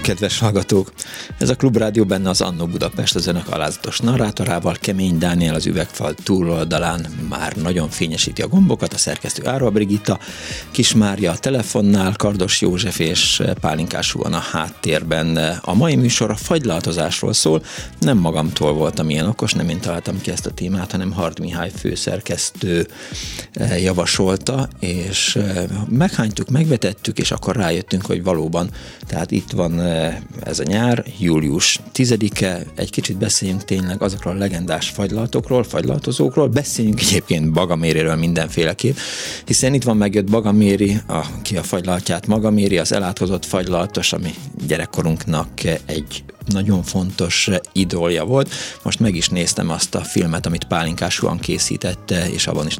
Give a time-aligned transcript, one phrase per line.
[0.00, 0.92] Kívánok, kedves hallgatók!
[1.38, 6.14] Ez a Klubrádió benne az Annó Budapest az önök alázatos narrátorával, Kemény Dániel az üvegfal
[6.14, 10.18] túloldalán már nagyon fényesíti a gombokat, a szerkesztő Árva Brigitta,
[10.70, 15.36] Kis Mária a telefonnál, Kardos József és Pálinkás van a háttérben.
[15.62, 17.62] A mai műsor a fagylaltozásról szól,
[18.00, 21.70] nem magamtól voltam ilyen okos, nem én találtam ki ezt a témát, hanem Hard Mihály
[21.78, 22.88] főszerkesztő
[23.52, 28.70] eh, javasolta, és eh, meghánytuk, megvetettük, és akkor rájöttünk, hogy valóban,
[29.06, 29.89] tehát itt van van eh,
[30.42, 37.00] ez a nyár, július 10-e, egy kicsit beszéljünk tényleg azokról a legendás fagylaltokról, fagylaltozókról, beszéljünk
[37.00, 38.96] egyébként Bagaméréről mindenféleképp,
[39.44, 42.26] hiszen itt van megjött Bagaméri, aki a fagylaltját?
[42.26, 44.34] Maga méri, az elátkozott fagylaltos, ami
[44.66, 45.48] gyerekkorunknak
[45.86, 48.50] egy nagyon fontos idolja volt.
[48.82, 52.76] Most meg is néztem azt a filmet, amit Pálinkás Juan készítette, és abban is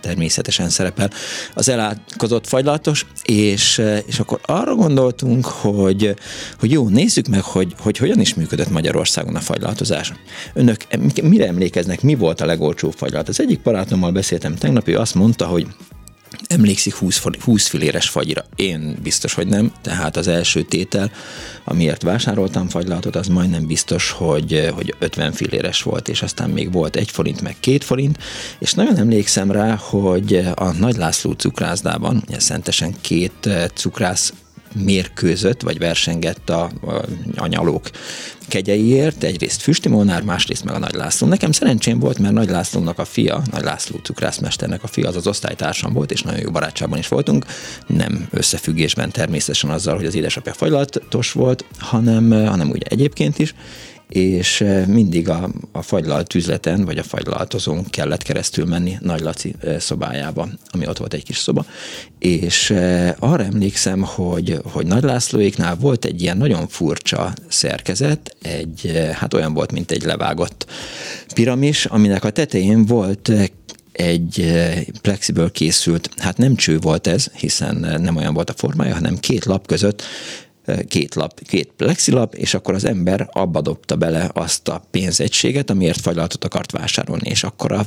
[0.00, 1.10] természetesen, szerepel
[1.54, 6.14] az elátkozott fagylatos, és, és akkor arra gondoltunk, hogy,
[6.58, 10.12] hogy jó, nézzük meg, hogy, hogy hogyan is működött Magyarországon a fagylaltozás.
[10.54, 10.76] Önök
[11.22, 13.28] mire emlékeznek, mi volt a legolcsóbb fagylat?
[13.28, 15.66] Az egyik barátommal beszéltem tegnap, ő azt mondta, hogy
[16.46, 18.44] emlékszik 20, 20 filéres fagyra.
[18.56, 21.10] Én biztos, hogy nem, tehát az első tétel,
[21.64, 26.96] amiért vásároltam fagylaltot, az majdnem biztos, hogy, hogy 50 filéres volt, és aztán még volt
[26.96, 28.18] egy forint, meg két forint,
[28.58, 34.32] és nagyon emlékszem rá, hogy a Nagy László cukrászdában, szentesen két cukrász
[34.74, 36.70] mérkőzött, vagy versengett a,
[37.36, 37.90] a, nyalók
[38.48, 41.26] kegyeiért, egyrészt Füsti Molnár, másrészt meg a Nagy László.
[41.26, 45.26] Nekem szerencsém volt, mert Nagy Lászlónak a fia, Nagy László cukrászmesternek a fia, az az
[45.26, 47.44] osztálytársam volt, és nagyon jó barátságban is voltunk.
[47.86, 53.54] Nem összefüggésben természetesen azzal, hogy az édesapja fagylatos volt, hanem, hanem ugye egyébként is,
[54.12, 59.54] és eh, mindig a, a fagylalt üzleten, vagy a fagylaltozón kellett keresztül menni Nagy Laci
[59.60, 61.64] eh, szobájába, ami ott volt egy kis szoba,
[62.18, 69.10] és eh, arra emlékszem, hogy, hogy Nagy Lászlóéknál volt egy ilyen nagyon furcsa szerkezet, egy,
[69.12, 70.66] hát olyan volt, mint egy levágott
[71.34, 73.32] piramis, aminek a tetején volt
[73.92, 74.52] egy
[75.02, 79.44] plexiből készült, hát nem cső volt ez, hiszen nem olyan volt a formája, hanem két
[79.44, 80.02] lap között
[80.88, 86.00] két lap, két plexilap, és akkor az ember abba dobta bele azt a pénzegységet, amiért
[86.00, 87.84] fagylaltot akart vásárolni, és akkor a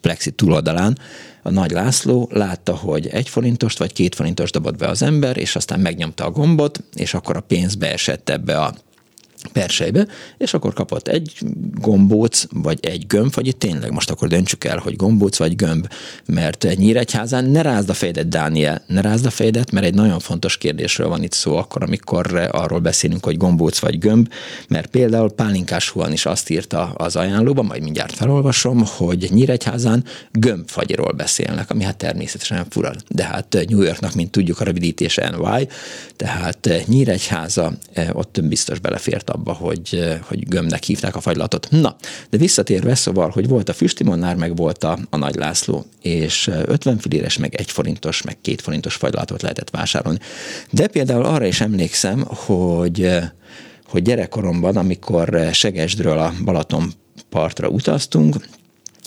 [0.00, 0.98] plexi túloldalán
[1.42, 5.56] a Nagy László látta, hogy egy forintost vagy két forintos dobott be az ember, és
[5.56, 8.74] aztán megnyomta a gombot, és akkor a pénz beesett ebbe a
[9.52, 10.06] persejbe,
[10.38, 11.32] és akkor kapott egy
[11.74, 15.88] gombóc, vagy egy gömb, vagy itt tényleg most akkor döntsük el, hogy gombóc vagy gömb,
[16.26, 20.18] mert egy Nyíregyházán ne rázd a fejedet, Dániel, ne rázd a fejedet, mert egy nagyon
[20.18, 24.28] fontos kérdésről van itt szó, akkor, amikor arról beszélünk, hogy gombóc vagy gömb,
[24.68, 31.12] mert például Pálinkás Huan is azt írta az ajánlóban, majd mindjárt felolvasom, hogy Nyíregyházán gömbfagyiról
[31.12, 35.68] beszélnek, ami hát természetesen fura, de hát New Yorknak, mint tudjuk, a rövidítése NY,
[36.16, 41.66] tehát Nyíregyháza eh, ott biztos belefért abba, hogy, hogy gömbnek hívták a fagylatot.
[41.70, 41.96] Na,
[42.30, 46.98] de visszatérve, szóval, hogy volt a Füstimonnár, meg volt a, a Nagy László, és 50
[46.98, 50.18] filéres, meg egy forintos, meg két forintos fagylatot lehetett vásárolni.
[50.70, 53.20] De például arra is emlékszem, hogy
[53.92, 56.92] hogy gyerekkoromban, amikor Segesdről a Balaton
[57.28, 58.36] partra utaztunk,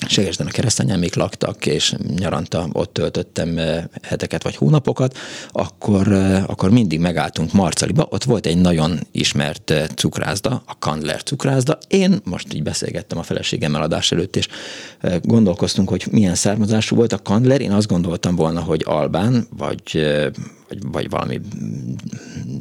[0.08, 3.60] Segesden a keresztanyám laktak, és nyaranta ott töltöttem
[4.02, 5.16] heteket vagy hónapokat,
[5.50, 6.12] akkor,
[6.46, 11.78] akkor mindig megálltunk Marcaliba, ott volt egy nagyon ismert cukrászda, a Kandler cukrászda.
[11.88, 14.48] Én most így beszélgettem a feleségemmel adás előtt, és
[15.22, 17.60] gondolkoztunk, hogy milyen származású volt a Kandler.
[17.60, 20.06] Én azt gondoltam volna, hogy albán, vagy
[20.68, 21.40] vagy, vagy valami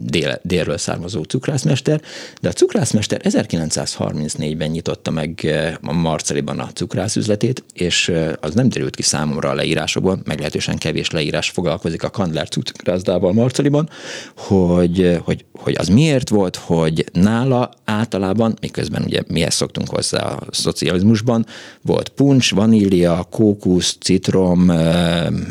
[0.03, 2.01] dél, délről származó cukrászmester,
[2.41, 5.47] de a cukrászmester 1934-ben nyitotta meg
[5.81, 11.49] a Marceliban a cukrászüzletét, és az nem derült ki számomra a leírásokban, meglehetősen kevés leírás
[11.49, 13.89] foglalkozik a Kandler cukrászdával Marceliban,
[14.35, 20.39] hogy, hogy, hogy az miért volt, hogy nála általában, miközben ugye mihez szoktunk hozzá a
[20.51, 21.45] szocializmusban,
[21.81, 24.71] volt puncs, vanília, kókusz, citrom,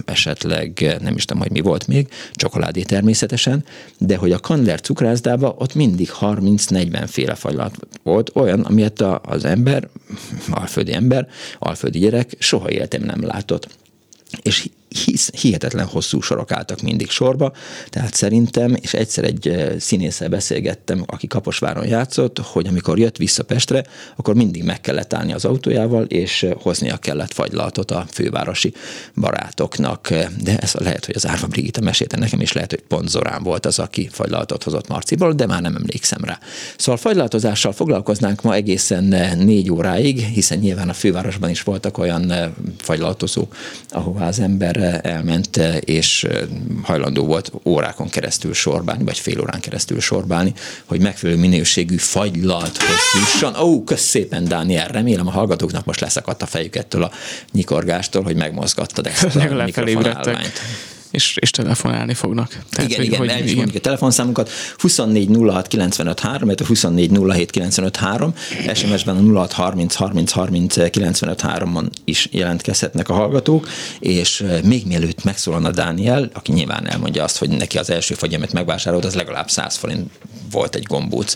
[0.05, 2.09] esetleg nem is tudom, hogy mi volt még,
[2.45, 3.65] csokoládé természetesen,
[3.99, 9.89] de hogy a Kandler cukrászdába ott mindig 30-40 féle fagylat volt, olyan, amilyet az ember,
[10.61, 13.69] alföldi ember, alföldi gyerek soha életem nem látott.
[14.43, 14.69] És
[15.05, 17.53] hisz, hihetetlen hosszú sorok álltak mindig sorba,
[17.89, 23.85] tehát szerintem, és egyszer egy színésszel beszélgettem, aki Kaposváron játszott, hogy amikor jött vissza Pestre,
[24.17, 28.73] akkor mindig meg kellett állni az autójával, és hoznia kellett fagylaltot a fővárosi
[29.15, 30.09] barátoknak.
[30.43, 33.67] De ez lehet, hogy az Árva Brigitta mesélte nekem, és lehet, hogy pont Zorán volt
[33.67, 36.39] az, aki fagylaltot hozott Marciból, de már nem emlékszem rá.
[36.77, 39.05] Szóval fagylaltozással foglalkoznánk ma egészen
[39.39, 42.33] négy óráig, hiszen nyilván a fővárosban is voltak olyan
[42.79, 43.57] fagylaltozók,
[43.89, 46.27] ahová az ember elment, és
[46.83, 50.53] hajlandó volt órákon keresztül sorbálni, vagy fél órán keresztül sorbálni,
[50.85, 53.57] hogy megfelelő minőségű fagylalthoz jusson.
[53.63, 57.11] Ó, kösz szépen, Dániel, remélem a hallgatóknak most leszakadt a fejük ettől a
[57.53, 60.61] nyikorgástól, hogy megmozgattad ezt a mikrofonálványt
[61.15, 62.49] és, és telefonálni fognak.
[62.71, 63.57] Tehát, igen, hogy, igen, hogy, el is igen.
[63.57, 68.35] mondjuk a telefonszámunkat 24 06 95 3, 24 07 95 3,
[68.75, 73.69] SMS-ben a 06 30 30 30 95 3-on is jelentkezhetnek a hallgatók,
[73.99, 79.05] és még mielőtt megszólalna Dániel, aki nyilván elmondja azt, hogy neki az első fagyemet megvásárolt,
[79.05, 80.11] az legalább 100 forint
[80.51, 81.35] volt egy gombóc,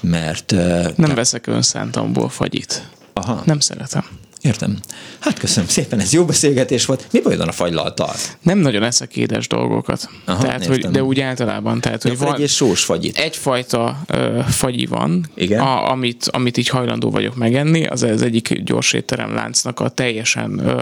[0.00, 0.50] mert...
[0.96, 1.14] Nem te...
[1.14, 2.88] veszek önszántamból fagyit.
[3.12, 3.42] Aha.
[3.44, 4.04] Nem szeretem.
[4.46, 4.76] Értem.
[5.18, 7.06] Hát köszönöm szépen, ez jó beszélgetés volt.
[7.10, 8.14] Mi baj van a fagylaltal?
[8.42, 10.08] Nem nagyon eszek édes dolgokat.
[10.24, 11.80] Aha, tehát, hogy, de úgy általában.
[11.80, 13.18] Tehát, hogy van egy sós fagyit.
[13.18, 15.60] Egyfajta ö, fagyi van, Igen?
[15.60, 17.86] A, amit, amit így hajlandó vagyok megenni.
[17.86, 20.76] Az az egyik gyors étterem láncnak a teljesen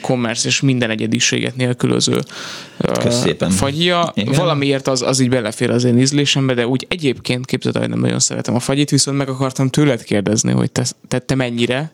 [0.00, 2.20] kommersz és minden egyediséget nélkülöző
[2.78, 4.12] ö, fagyja.
[4.14, 4.34] Igen?
[4.34, 8.18] Valamiért az, az így belefér az én ízlésembe, de úgy egyébként képzeld, hogy nem nagyon
[8.18, 11.90] szeretem a fagyit, viszont meg akartam tőled kérdezni, hogy te, te, te mennyire,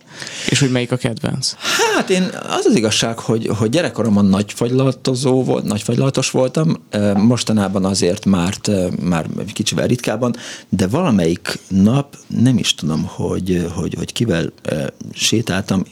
[0.49, 1.55] és hogy melyik a kedvenc?
[1.97, 6.77] Hát én az az igazság, hogy, hogy gyerekkoromban nagy fagylaltozó volt, nagy fagylaltos voltam,
[7.17, 8.55] mostanában azért már,
[9.03, 10.35] már kicsivel ritkában,
[10.69, 14.53] de valamelyik nap nem is tudom, hogy, hogy, hogy kivel
[15.13, 15.85] sétáltam,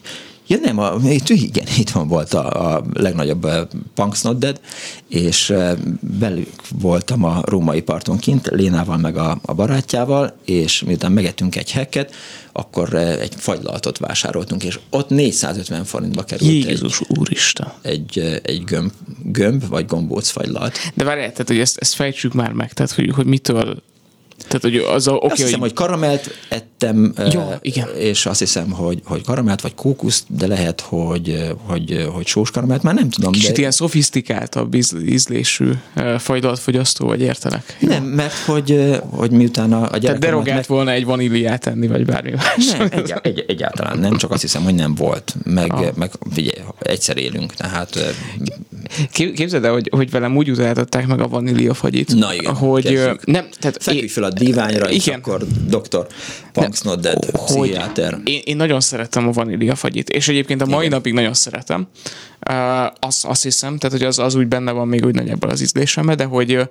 [0.49, 3.61] Ja nem, a, itt, igen, itt van volt a, a legnagyobb uh,
[3.95, 4.61] Punks Not Dead,
[5.09, 5.73] és uh,
[6.19, 6.51] belük
[6.81, 12.15] voltam a római parton kint, Lénával meg a, a barátjával, és miután megettünk egy hekket,
[12.53, 17.73] akkor uh, egy fagylaltot vásároltunk, és ott 450 forintba került Jézus egy, úristen.
[17.83, 18.93] egy, egy gömb,
[19.23, 20.79] gömb, vagy gombóc fagylalt.
[20.95, 23.83] De várjál, tehát, hogy ezt, ezt fejtsük már meg, tehát, hogy, hogy mitől
[24.37, 26.31] tehát, hogy az a, okay, azt hiszem, hogy, hogy karamelt
[26.79, 27.89] ettem, jó, igen.
[27.99, 32.83] és azt hiszem, hogy, hogy karamelt vagy kókuszt, de lehet, hogy, hogy, hogy sós karamelt,
[32.83, 33.33] már nem tudom.
[33.33, 33.59] Kicsit de...
[33.59, 34.75] ilyen szofisztikáltabb
[35.05, 35.71] ízlésű
[36.57, 37.77] fogyasztó vagy értelek?
[37.81, 40.65] Nem, mert hogy, hogy miután a, a Tehát derogált meg...
[40.67, 42.71] volna egy vaníliát enni, vagy bármi más.
[42.71, 45.35] Nem, egy, egy, egyáltalán nem, csak azt hiszem, hogy nem volt.
[45.45, 45.87] Meg, ah.
[45.95, 48.15] meg figyelj, egyszer élünk, tehát...
[49.13, 53.27] Képzeld el, hogy, hogy velem úgy utáltatták meg a vaníliafagyit, Na igen, hogy kezdjük.
[53.27, 56.07] nem, tehát Feküdj fel a díványra, és akkor doktor
[56.67, 58.19] Punks Not Dead, pszichiáter.
[58.25, 60.91] Én, én nagyon szeretem a vaníliafagyit, és egyébként a mai Igen.
[60.91, 61.87] napig nagyon szeretem.
[62.51, 65.61] Uh, azt, azt hiszem, tehát hogy az, az úgy benne van még úgy nagyjából az
[65.61, 66.63] ízlésembe, de hogy uh,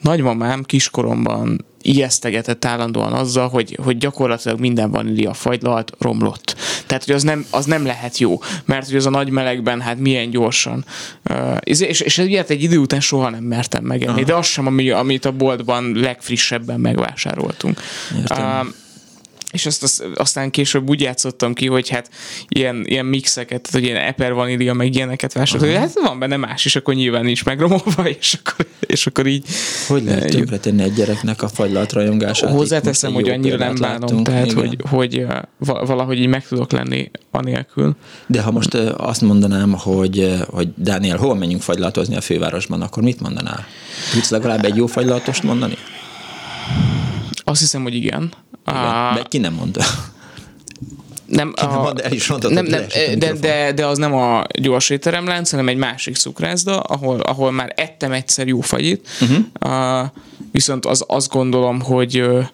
[0.00, 6.56] nagymamám kiskoromban ijesztegetett állandóan azzal, hogy, hogy gyakorlatilag minden vanília fagylalt romlott.
[6.86, 9.98] Tehát, hogy az nem, az nem lehet jó, mert hogy az a nagy melegben, hát
[9.98, 10.84] milyen gyorsan.
[11.30, 14.24] Uh, és, és ilyet egy idő után soha nem mertem megenni, Aha.
[14.24, 17.80] de az sem, ami, amit a boltban legfrissebben megvásároltunk.
[18.16, 18.60] Értem.
[18.60, 18.66] Uh,
[19.52, 22.10] és azt, azt, aztán később úgy játszottam ki, hogy hát
[22.48, 26.36] ilyen, ilyen mixeket, tehát hogy ilyen eper vanília, meg ilyeneket vásároltam, hogy hát van benne
[26.36, 29.46] más, és akkor nyilván nincs megromolva, és akkor, és akkor így...
[29.88, 32.50] Hogy lehet tönkretenni egy gyereknek a fagylalt rajongását?
[32.50, 35.26] Hozzáteszem, hogy annyira nem bánom, tehát hogy, hogy
[35.58, 37.96] valahogy így meg tudok lenni anélkül.
[38.26, 43.20] De ha most azt mondanám, hogy, hogy Dániel, hol menjünk fagylatozni a fővárosban, akkor mit
[43.20, 43.66] mondanál?
[44.12, 45.74] Tudsz legalább egy jó fagylatost mondani?
[47.44, 48.32] Azt hiszem, hogy igen.
[48.66, 49.14] Igen.
[49.14, 49.84] De ki nem mondta?
[51.26, 52.84] Nem, a, mond, el is mondtad, nem, nem,
[53.18, 57.72] de, de, de, az nem a gyors étteremlánc, hanem egy másik cukrászda, ahol, ahol már
[57.76, 60.02] ettem egyszer jó fagyit, uh-huh.
[60.02, 60.08] uh,
[60.50, 62.46] viszont az, azt gondolom, hogy uh,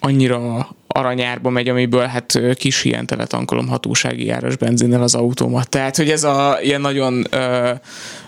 [0.00, 5.68] annyira, aranyárba megy, amiből hát kis ilyen tankolom hatósági áras benzinnel az autómat.
[5.68, 7.70] Tehát, hogy ez a ilyen nagyon uh,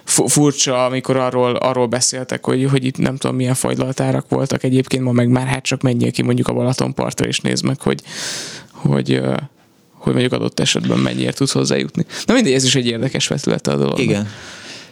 [0.05, 5.13] furcsa, amikor arról, arról beszéltek, hogy, hogy itt nem tudom milyen fagylaltárak voltak egyébként, ma
[5.13, 8.01] meg már hát csak menjél ki mondjuk a Balatonpartra és nézd meg, hogy,
[8.73, 9.37] hogy uh,
[10.05, 12.07] hogy mondjuk adott esetben mennyire tudsz hozzájutni.
[12.27, 13.99] Na mindegy, ez is egy érdekes vetülete a dolog.
[13.99, 14.29] Igen.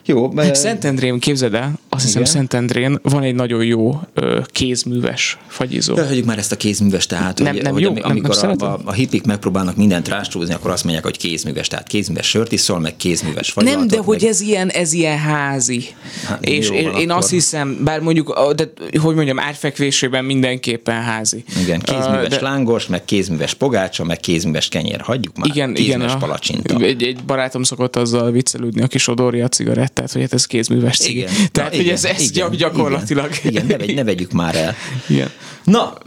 [0.04, 0.54] Jó, mert...
[0.54, 5.94] Szentendrén, képzeld el, azt hiszem Szentendrén van egy nagyon jó ö, kézműves fagyizó.
[5.94, 8.68] De hagyjuk már ezt a kézműves, tehát nem, hogy, nem hogy jó, amikor nem, nem
[8.68, 12.52] a, a, a hipik megpróbálnak mindent rástrózni, akkor azt mondják, hogy kézműves, tehát kézműves sört
[12.52, 13.78] iszol, meg kézműves fagylatot.
[13.78, 14.04] Nem, de meg...
[14.04, 15.84] hogy ez ilyen, ez ilyen házi.
[16.26, 17.00] Hát, és jó, én, akkor...
[17.00, 21.44] én azt hiszem, bár mondjuk, de, hogy mondjam, árfekvésében mindenképpen házi.
[21.62, 22.40] Igen, kézműves uh, de...
[22.40, 25.00] lángos, meg kézműves pogácsa, meg kézműves kenyér.
[25.00, 26.76] Hagyjuk már, igen, kézműves igen, palacsinta.
[26.76, 30.98] Egy, egy barátom szokott azzal viccelődni, aki sodorja a cigarett tehát hogy hát ez kézműves
[30.98, 31.16] cég.
[31.16, 31.32] Igen.
[31.52, 33.30] Tehát, Na, hogy igen, ez, ez igen, gyakorlatilag.
[33.42, 34.74] Igen, igen ne, vegy, ne vegyük már el.
[35.08, 35.30] Igen.
[35.64, 35.98] Na,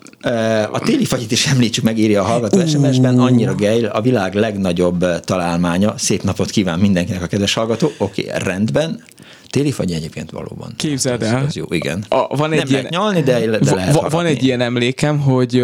[0.72, 2.68] a téli fagyit is említsük meg, írja a hallgató uh.
[2.68, 5.94] SMS-ben, annyira gejl, a világ legnagyobb találmánya.
[5.98, 7.92] Szép napot kíván mindenkinek a kedves hallgató.
[7.98, 9.04] Oké, okay, rendben.
[9.50, 10.74] Téli fagy egyébként valóban.
[10.78, 11.46] Képzeld el.
[11.46, 12.06] Ez, jó, igen.
[12.10, 15.20] A, van egy Nem ilyen, lehet nyalni, de, de lehet Van Van egy ilyen emlékem,
[15.20, 15.64] hogy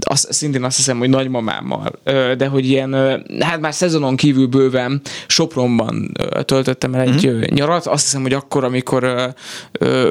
[0.00, 2.00] azt, szintén azt hiszem, hogy nagymamámmal,
[2.36, 2.94] de hogy ilyen,
[3.40, 6.12] hát már szezonon kívül bőven Sopronban
[6.44, 7.44] töltöttem el egy uh-huh.
[7.44, 7.86] nyarat.
[7.86, 9.32] Azt hiszem, hogy akkor, amikor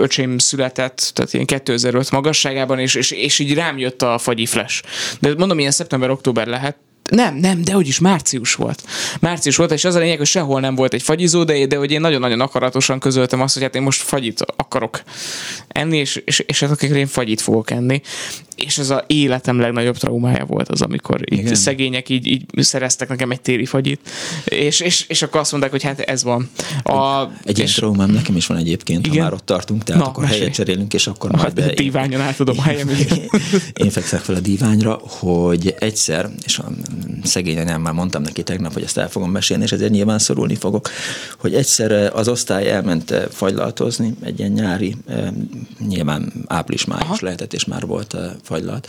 [0.01, 4.83] öcsém született, tehát ilyen 2005 magasságában, és, és, és így rám jött a fagyi flash.
[5.19, 6.77] De mondom, ilyen szeptember-október lehet,
[7.09, 8.83] nem, nem, de hogy is március volt.
[9.19, 11.91] Március volt, és az a lényeg, hogy sehol nem volt egy fagyizó, de, de hogy
[11.91, 15.01] én nagyon-nagyon akaratosan közöltem azt, hogy hát én most fagyit akarok
[15.67, 18.01] enni, és, és, és hát én fagyit fogok enni
[18.65, 23.31] és ez az életem legnagyobb traumája volt az, amikor így szegények így, így szereztek nekem
[23.31, 23.99] egy téli fagyit,
[24.45, 26.49] és, és, és akkor azt mondták, hogy hát ez van.
[26.83, 29.17] A, egy ilyen traumám nekem is van egyébként, igen?
[29.17, 30.39] ha már ott tartunk, tehát Na, akkor mesélj.
[30.39, 31.59] helyet cserélünk, és akkor majd...
[31.59, 32.89] Hát, a díványon átadom a helyem.
[33.83, 36.71] én fekszek fel a díványra, hogy egyszer, és a
[37.23, 40.55] szegény anyám már mondtam neki tegnap, hogy ezt el fogom mesélni, és ezért nyilván szorulni
[40.55, 40.89] fogok,
[41.37, 44.95] hogy egyszer az osztály elment fagylaltozni, egy ilyen nyári,
[45.87, 48.15] nyilván április-május lehetett, és már volt
[48.51, 48.87] fagylalt,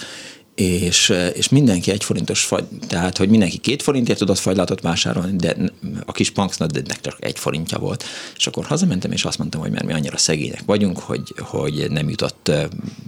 [0.55, 5.57] és, és mindenki egy forintos fagy, tehát hogy mindenki két forintért tudott fagylatot vásárolni, de
[6.05, 8.05] a kis punksnadnek csak egy forintja volt.
[8.37, 12.09] És akkor hazamentem, és azt mondtam, hogy mert mi annyira szegények vagyunk, hogy, hogy nem
[12.09, 12.51] jutott,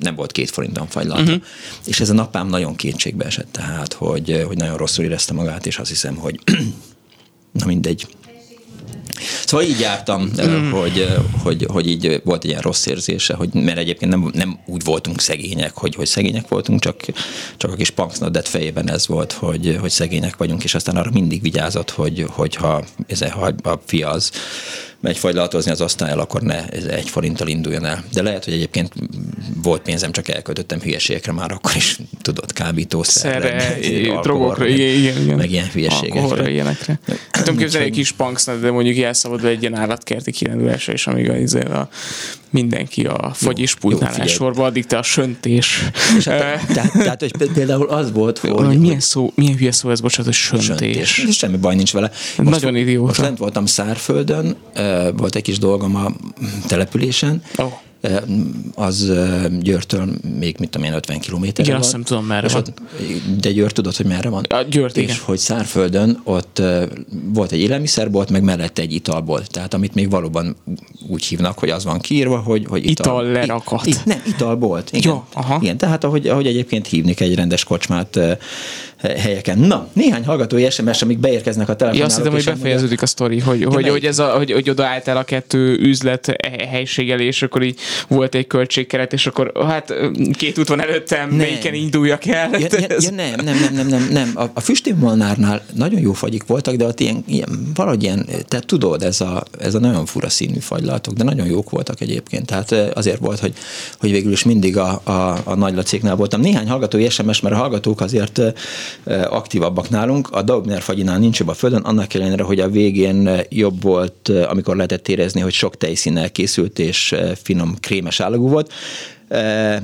[0.00, 1.22] nem volt két forinton fagylata.
[1.22, 1.42] Uh-huh.
[1.86, 5.78] És ez a napám nagyon kétségbe esett, tehát hogy, hogy nagyon rosszul érezte magát, és
[5.78, 6.40] azt hiszem, hogy
[7.60, 8.06] na mindegy,
[9.46, 10.70] Szóval így jártam, mm.
[10.70, 11.08] hogy,
[11.42, 15.20] hogy, hogy így volt egy ilyen rossz érzése, hogy, mert egyébként nem, nem úgy voltunk
[15.20, 17.00] szegények, hogy, hogy szegények voltunk, csak,
[17.56, 21.42] csak a kis punksnodet fejében ez volt, hogy, hogy szegények vagyunk, és aztán arra mindig
[21.42, 24.30] vigyázott, hogy, hogyha ez a, a fia az
[25.04, 28.04] megy fagylatozni az osztályal, akkor ne ez egy forinttal induljon el.
[28.12, 28.92] De lehet, hogy egyébként
[29.62, 33.76] volt pénzem, csak elköltöttem hülyeségekre már akkor is, tudod, kábítószerre,
[34.22, 35.36] drogokra, igen, igen, igen.
[35.36, 36.20] meg ilyen hülyeségekre.
[36.20, 36.98] Alkoholra, ilyenekre.
[37.30, 41.36] Tudom képzelni egy kis punksnak, de mondjuk elszabadul egy ilyen állatkerti kirándulásra, és amíg a,
[41.36, 41.88] izé a,
[42.54, 45.88] mindenki a fogyispultnál sorba, addig te a söntés.
[46.18, 48.78] És hát, tehát, tehát, hogy például az volt, hogy...
[48.78, 51.14] Milyen, szó, milyen hülye szó ez, bocsánat, hogy söntés.
[51.14, 51.36] söntés.
[51.36, 52.10] Semmi baj nincs vele.
[52.36, 53.06] Most, Nagyon idióta.
[53.06, 54.56] Most lent voltam Szárföldön,
[55.16, 56.12] volt egy kis dolgom a
[56.66, 57.72] településen, oh
[58.74, 59.12] az
[59.60, 60.08] Győrtől
[60.38, 61.82] még, mit tudom én, 50 kilométerre Igen, van.
[61.82, 62.56] azt nem tudom, merre van.
[62.56, 62.82] Ott,
[63.40, 64.44] de Győr tudod, hogy merre van?
[64.48, 65.16] A Győrt, és igen.
[65.24, 66.62] hogy Szárföldön ott
[67.32, 69.50] volt egy élelmiszerbolt, meg mellette egy italbolt.
[69.50, 70.56] Tehát amit még valóban
[71.08, 73.86] úgy hívnak, hogy az van kiírva, hogy, hogy ital, ital lerakat.
[73.86, 74.92] It, nem, italbolt.
[74.92, 75.12] Igen.
[75.12, 75.58] Ja, aha.
[75.60, 78.18] igen, tehát ahogy, ahogy egyébként hívni egy rendes kocsmát
[79.08, 79.58] helyeken.
[79.58, 81.98] Na, néhány hallgatói SMS, amik beérkeznek a telefonálók.
[81.98, 84.86] Ja, azt hiszem, hogy befejeződik a sztori, hogy, hogy, hogy, ez a, hogy, hogy oda
[84.86, 86.36] álltál a kettő üzlet
[86.70, 89.94] helységgel, és akkor így volt egy költségkeret, és akkor hát
[90.32, 91.36] két út van előttem, nem.
[91.36, 92.50] melyiken induljak el.
[92.52, 94.30] Ja, ja, ja, nem, nem, nem, nem, nem, nem.
[94.34, 99.02] A, a füstémolnárnál nagyon jó fagyik voltak, de ott ilyen, ilyen valahogy ilyen, te tudod,
[99.02, 102.46] ez a, ez a nagyon fura színű fagylatok, de nagyon jók voltak egyébként.
[102.46, 103.52] Tehát azért volt, hogy,
[103.98, 106.40] hogy végül is mindig a, a, a nagy voltam.
[106.40, 108.40] Néhány hallgatói SMS, mert a hallgatók azért
[109.28, 110.28] aktívabbak nálunk.
[110.30, 114.76] A Daubner fagyinál nincs jobb a földön, annak ellenére, hogy a végén jobb volt, amikor
[114.76, 118.72] lehetett érezni, hogy sok tejszínnel készült és finom krémes állagú volt.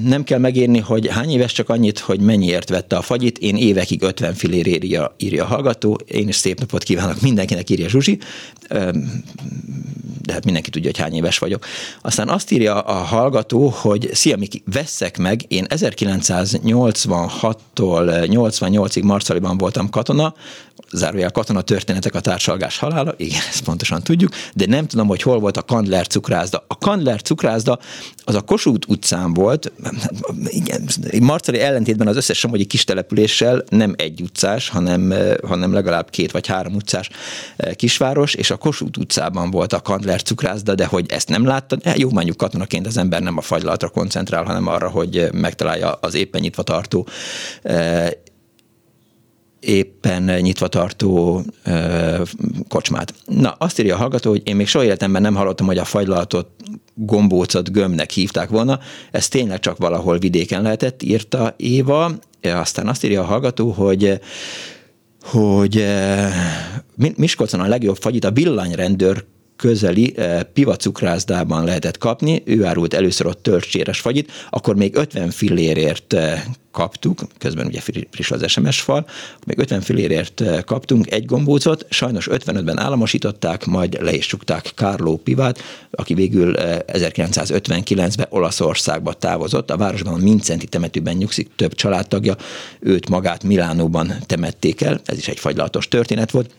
[0.01, 3.39] Nem kell megírni, hogy hány éves, csak annyit, hogy mennyiért vette a fagyit.
[3.39, 6.01] Én évekig 50 filér írja, írja a hallgató.
[6.07, 8.19] Én is szép napot kívánok mindenkinek, írja Zsuzsi.
[10.23, 11.67] De hát mindenki tudja, hogy hány éves vagyok.
[12.03, 19.91] Aztán azt írja a hallgató, hogy szia Miki, veszek meg, én 1986-tól 88-ig Marcaliban voltam
[19.91, 20.35] katona,
[20.93, 25.39] zárójel katona történetek a társalgás halála, igen, ezt pontosan tudjuk, de nem tudom, hogy hol
[25.39, 26.65] volt a Kandler cukrászda.
[26.67, 27.79] A Kandler cukrászda
[28.25, 29.73] az a Kossuth utcán volt,
[30.45, 30.89] igen,
[31.21, 35.15] Marcali ellentétben az összes somogyi kis településsel nem egy utcás, hanem,
[35.47, 37.11] hanem legalább két vagy három utcás
[37.75, 41.99] kisváros, és a Kossuth utcában volt a Kandler cukrászda, de hogy ezt nem láttad, eh,
[41.99, 46.41] jó, mondjuk katonaként az ember nem a fagylalatra koncentrál, hanem arra, hogy megtalálja az éppen
[46.41, 47.09] nyitva tartó
[49.61, 52.23] éppen nyitva tartó ö,
[52.69, 53.15] kocsmát.
[53.27, 56.47] Na, azt írja a hallgató, hogy én még soha életemben nem hallottam, hogy a fagylalatot
[56.95, 58.79] gombócot gömbnek hívták volna.
[59.11, 62.11] Ez tényleg csak valahol vidéken lehetett, írta Éva.
[62.43, 64.21] Aztán azt írja a hallgató, hogy
[65.23, 65.87] hogy
[67.17, 69.25] Miskolcon a legjobb fagyit a villányrendőr
[69.61, 75.31] közeli eh, Piva cukrászdában lehetett kapni, ő árult először ott törcséres fagyit, akkor még 50
[75.31, 79.07] fillérért eh, kaptuk, közben ugye friss az SMS fal,
[79.47, 85.17] még 50 fillérért eh, kaptunk egy gombócot, sajnos 55-ben államosították, majd le is csukták Carlo
[85.17, 85.59] Pivát,
[85.91, 92.37] aki végül 1959-ben Olaszországba távozott, a városban a Mincenti temetőben nyugszik több családtagja,
[92.81, 96.51] őt magát Milánóban temették el, ez is egy fagylatos történet volt,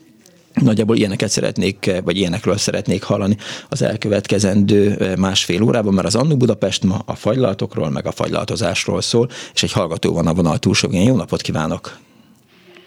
[0.54, 3.38] Nagyjából ilyeneket szeretnék, vagy ilyenekről szeretnék hallani
[3.70, 9.28] az elkövetkezendő másfél órában, mert az Annu Budapest ma a fagylaltokról, meg a fagylaltozásról szól,
[9.54, 11.98] és egy hallgató van a vonal túlsó Jó napot kívánok!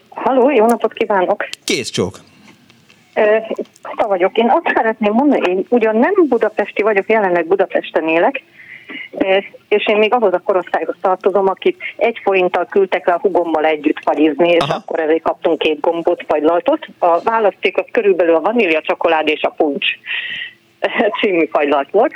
[0.09, 1.47] Halló, jó napot kívánok!
[1.63, 2.19] Kész csók!
[3.95, 4.37] Te vagyok.
[4.37, 8.43] Én azt szeretném mondani, én ugyan nem budapesti vagyok, jelenleg Budapesten élek,
[9.69, 13.99] és én még ahhoz a korosztályhoz tartozom, akit egy forinttal küldtek le a hugommal együtt
[14.03, 14.75] fagyizni, és Aha.
[14.75, 16.87] akkor ezért kaptunk két gombot, fagylaltot.
[16.99, 19.85] A választék az körülbelül a vanília csokolád és a puncs
[21.21, 22.13] című fagylalt volt.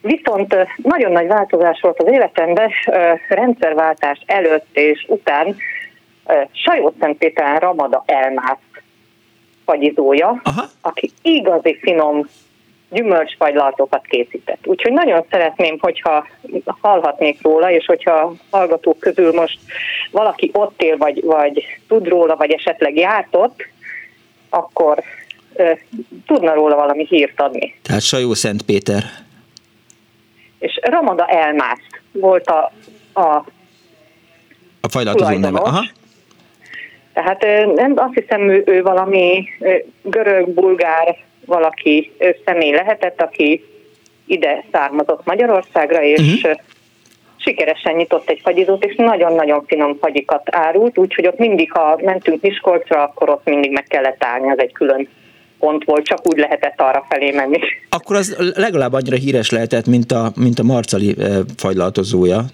[0.00, 2.70] Viszont nagyon nagy változás volt az életemben,
[3.28, 5.56] rendszerváltás előtt és után
[6.52, 8.58] Sajó Szentpéteren Ramada elmász
[9.64, 10.64] fagyizója, Aha.
[10.80, 12.26] aki igazi finom
[12.90, 14.66] gyümölcsfagylatokat készített.
[14.66, 16.26] Úgyhogy nagyon szeretném, hogyha
[16.80, 19.58] hallhatnék róla, és hogyha hallgatók közül most
[20.10, 23.66] valaki ott él, vagy, vagy tud róla, vagy esetleg járt ott,
[24.48, 24.98] akkor
[25.54, 25.72] ö,
[26.26, 27.74] tudna róla valami hírt adni.
[27.82, 29.02] Tehát Sajó Szent Péter.
[30.58, 32.72] És Ramada Elmász volt a,
[33.20, 33.44] a
[34.80, 35.58] a fajlatozó neve.
[35.58, 35.84] Aha.
[37.12, 37.40] Tehát
[37.74, 39.48] nem, azt hiszem, ő, ő valami
[40.02, 41.16] görög, bulgár
[41.48, 42.12] valaki
[42.44, 43.64] személy lehetett, aki
[44.26, 46.58] ide származott Magyarországra, és uh-huh.
[47.36, 53.02] sikeresen nyitott egy fagyizót, és nagyon-nagyon finom fagyikat árult, úgyhogy ott mindig, ha mentünk Miskolcra,
[53.02, 55.08] akkor ott mindig meg kellett állni, az egy külön
[55.58, 57.58] pont volt, csak úgy lehetett arra felé menni.
[57.88, 61.16] Akkor az legalább annyira híres lehetett, mint a, mint a marcali
[61.56, 62.44] fajlatozója,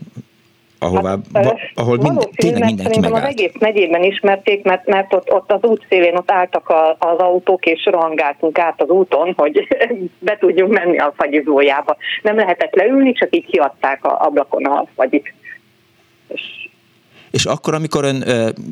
[0.84, 3.22] ahová, hát, va, ahol mind, tényleg mindenki megállt.
[3.22, 7.66] Az egész megyében ismerték, mert, mert ott, ott az útszélén ott álltak a, az autók,
[7.66, 9.66] és rohangáltunk át az úton, hogy
[10.18, 11.96] be tudjunk menni a fagyizójába.
[12.22, 15.34] Nem lehetett leülni, csak így kiadták a ablakon a fagyit.
[16.28, 16.63] És
[17.34, 18.22] és akkor, amikor ön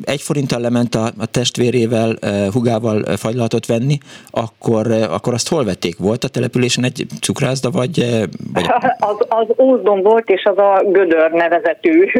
[0.03, 2.15] egy forinttal lement a, a testvérével,
[2.51, 3.97] hugával fagylaltot venni,
[4.31, 5.97] akkor, akkor azt hol vették?
[5.97, 8.05] Volt a településen egy cukrászda, vagy...
[8.53, 8.65] vagy...
[8.99, 12.11] Az, az Ózdon volt, és az a Gödör nevezetű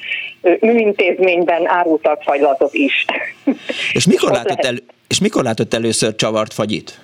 [0.60, 3.04] műintézményben árultak fagylatot is.
[3.92, 4.74] És mikor, látott el,
[5.08, 7.00] és mikor látott először csavart fagyit?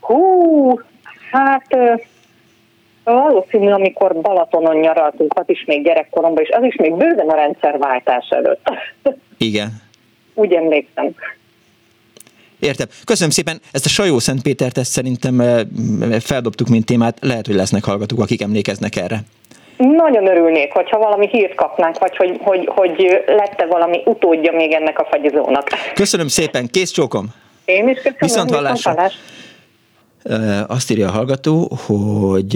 [0.00, 0.80] Hú,
[1.30, 1.76] hát
[3.04, 8.28] Valószínű, amikor Balatonon nyaraltunk, az is még gyerekkoromban, és az is még bőven a rendszerváltás
[8.28, 8.68] előtt.
[9.38, 9.82] Igen.
[10.34, 11.14] Úgy emlékszem.
[12.60, 12.86] Értem.
[13.04, 13.60] Köszönöm szépen.
[13.72, 15.60] Ezt a Sajó Szentpétert ezt szerintem eh,
[16.20, 17.18] feldobtuk, mint témát.
[17.20, 19.20] Lehet, hogy lesznek hallgatók, akik emlékeznek erre.
[19.76, 24.98] Nagyon örülnék, hogyha valami hírt kapnánk, vagy hogy, hogy, hogy lette valami utódja még ennek
[24.98, 25.68] a fagyizónak.
[25.94, 27.26] Köszönöm szépen, kész csókom!
[27.64, 28.16] Én is köszönöm.
[28.18, 28.90] Viszont hallásra.
[28.90, 29.14] Viszont hallás.
[30.66, 32.54] Azt írja a hallgató, hogy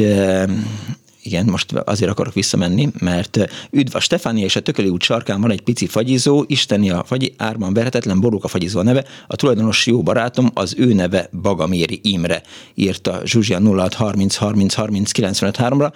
[1.22, 3.38] igen, most azért akarok visszamenni, mert
[3.70, 7.34] üdv a Stefánia és a Tököli út sarkán van egy pici fagyizó, isteni a fagyi,
[7.36, 12.42] árban verhetetlen, a fagyizó a neve, a tulajdonos jó barátom, az ő neve Bagaméri Imre,
[12.74, 15.92] írta Zsuzsia 06 30 30 30 95 3-ra.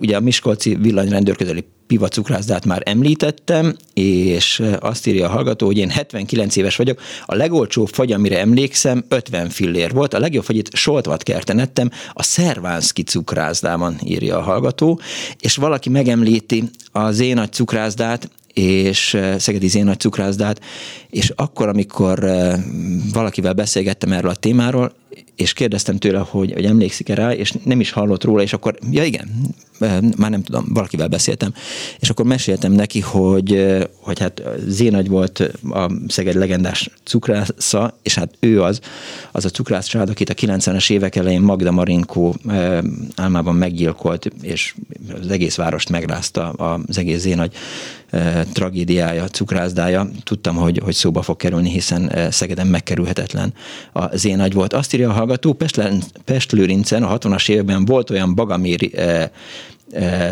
[0.00, 5.78] Ugye a Miskolci villanyrendőr közeli Piva cukrászdát már említettem, és azt írja a hallgató, hogy
[5.78, 10.74] én 79 éves vagyok, a legolcsóbb fagy, amire emlékszem, 50 fillér volt, a legjobb fagyit
[10.74, 15.00] Soltvat kerten ettem, a Szervánszki cukrászdában írja a hallgató,
[15.40, 20.60] és valaki megemlíti az én nagy cukrászdát, és Szegedi Zénagy cukrászdát,
[21.08, 22.30] és akkor, amikor
[23.12, 24.92] valakivel beszélgettem erről a témáról,
[25.36, 29.04] és kérdeztem tőle, hogy, hogy emlékszik-e rá, és nem is hallott róla, és akkor, ja
[29.04, 29.28] igen,
[30.16, 31.54] már nem tudom, valakivel beszéltem,
[31.98, 35.38] és akkor meséltem neki, hogy, hogy hát Zénagy volt
[35.70, 38.80] a Szeged legendás cukrásza, és hát ő az,
[39.32, 42.36] az a cukrász család, akit a 90-es évek elején Magda Marinkó
[43.16, 44.74] álmában meggyilkolt, és
[45.20, 47.54] az egész várost megrázta az egész Zénagy
[48.52, 50.10] tragédiája, cukrászdája.
[50.22, 53.54] Tudtam, hogy, hogy szóba fog kerülni, hiszen Szegeden megkerülhetetlen
[53.92, 54.72] a Zénagy volt.
[54.72, 55.56] Azt írja a hallgató,
[56.24, 58.92] Pestlőrincen a 60-as években volt olyan bagaméri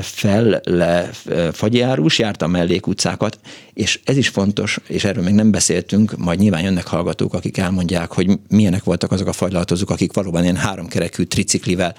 [0.01, 1.11] fel le
[1.53, 3.39] fagyárus, járta a mellékutcákat,
[3.75, 8.13] és ez is fontos, és erről még nem beszéltünk, majd nyilván jönnek hallgatók, akik elmondják,
[8.13, 11.95] hogy milyenek voltak azok a fagylaltozók, akik valóban ilyen háromkerekű triciklivel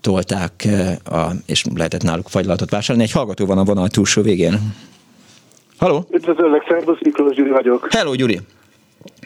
[0.00, 0.68] tolták,
[1.04, 3.08] a, és lehetett náluk fagylaltot vásárolni.
[3.08, 4.74] Egy hallgató van a vonal túlsó végén.
[5.78, 6.04] Haló?
[6.10, 7.88] Üdvözöllek, Szerbusz Miklós Gyuri vagyok.
[7.92, 8.38] Hello, Gyuri!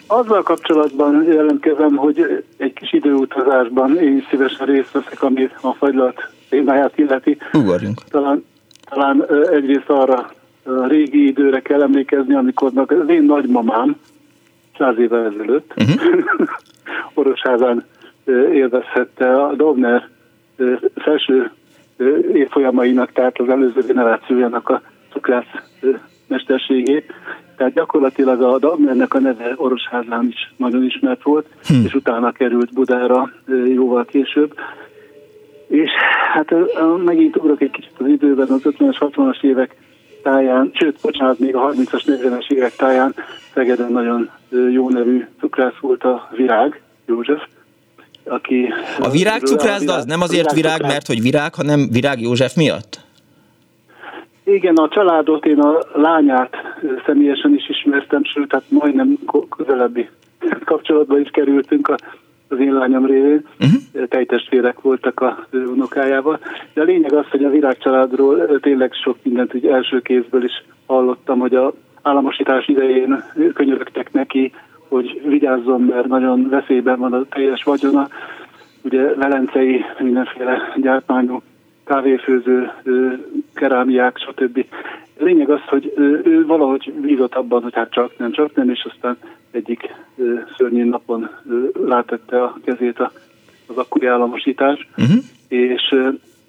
[0.07, 6.29] Azzal kapcsolatban jelentkezem, hogy egy kis időutazásban én is szívesen részt veszek, ami a fagylalt
[6.49, 7.37] témáját illeti.
[7.53, 8.03] Ugorjunk.
[8.09, 8.45] Talán,
[8.89, 10.31] talán egyrészt arra
[10.63, 13.95] a régi időre kell emlékezni, amikor az én nagymamám
[14.77, 16.49] száz évvel ezelőtt uh-huh.
[17.13, 17.85] Orosházán
[18.53, 20.07] élvezhette a Dovner
[20.95, 21.51] felső
[22.33, 24.81] évfolyamainak, tehát az előző generációjának a
[25.11, 25.45] cukrász
[26.29, 27.13] mesterségét.
[27.57, 31.85] Tehát gyakorlatilag a Dagmernek a neve Orosházán is nagyon ismert volt, hm.
[31.85, 33.31] és utána került Budára
[33.73, 34.53] jóval később.
[35.67, 35.89] És
[36.33, 36.53] hát
[37.05, 39.75] megint ugrok egy kicsit az időben, az 50-es, 60-as évek
[40.23, 43.15] táján, sőt, bocsánat, még a 30-as, 40-es évek táján
[43.53, 44.29] Szegeden nagyon
[44.71, 47.41] jó nevű cukrász volt a Virág, József,
[48.23, 48.67] aki...
[48.99, 53.07] A virág cukrászda az nem azért virág, mert hogy virág, hanem virág József miatt?
[54.53, 56.55] Igen, a családot én a lányát
[57.05, 59.17] személyesen is ismertem, sőt, hát majdnem
[59.57, 60.09] közelebbi
[60.65, 61.95] kapcsolatba is kerültünk a,
[62.47, 63.45] az én lányom révén.
[63.59, 64.07] Uh-huh.
[64.07, 66.39] Tejtestvérek voltak a unokájával.
[66.73, 71.39] De a lényeg az, hogy a virágcsaládról tényleg sok mindent úgy első kézből is hallottam,
[71.39, 74.53] hogy a államosítás idején könyörögtek neki,
[74.87, 78.07] hogy vigyázzon, mert nagyon veszélyben van a teljes vagyona.
[78.81, 81.41] Ugye velencei mindenféle gyártmányú
[81.89, 82.71] kávéfőző,
[83.53, 84.65] kerámiák, stb.
[85.17, 89.17] Lényeg az, hogy ő valahogy bízott abban, hogy hát csak nem, csak nem, és aztán
[89.51, 89.95] egyik
[90.57, 91.29] szörnyű napon
[91.85, 92.99] látette a kezét
[93.67, 95.23] az akkori államosítás, uh-huh.
[95.47, 95.95] és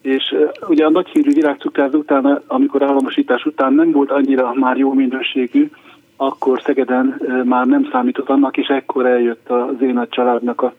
[0.02, 0.34] és
[0.68, 5.70] ugye a nagyhírű virágcukráz után, amikor államosítás után nem volt annyira már jó minőségű,
[6.16, 10.74] akkor Szegeden már nem számított annak, és ekkor eljött az én nagy családnak a,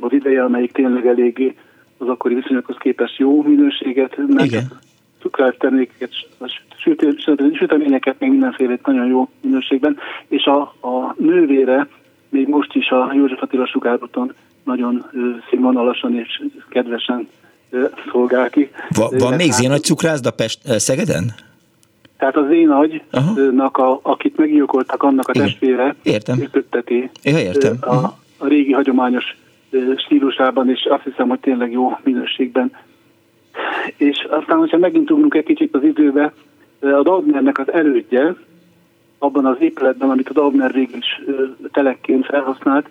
[0.00, 1.54] az ideje, amelyik tényleg eléggé
[2.00, 4.72] az akkori viszonyokhoz képest jó minőséget, Igen.
[5.20, 6.10] cukrált termékeket,
[7.52, 9.96] süteményeket, még mindenféle nagyon jó minőségben,
[10.28, 11.88] és a, a nővére
[12.28, 14.34] még most is a József Attila sugárúton
[14.64, 15.06] nagyon
[15.50, 17.28] színvonalasan és kedvesen
[18.10, 18.70] szolgál ki.
[18.88, 21.34] Va, van még zénagy cukrászda Pest, Szegeden?
[22.16, 26.38] Tehát az én agynak, a, akit meggyilkoltak, annak a testvére értem.
[26.38, 27.76] működteti ja, értem.
[27.80, 27.94] A,
[28.38, 29.36] a régi hagyományos
[29.96, 32.72] stílusában, és azt hiszem, hogy tényleg jó minőségben.
[33.96, 36.32] És aztán, hogyha megint ugrunk egy kicsit az időbe,
[36.80, 38.34] a Daubnernek az erődje,
[39.18, 41.22] abban az épületben, amit a Daubner végül is
[41.72, 42.88] telekként felhasznált,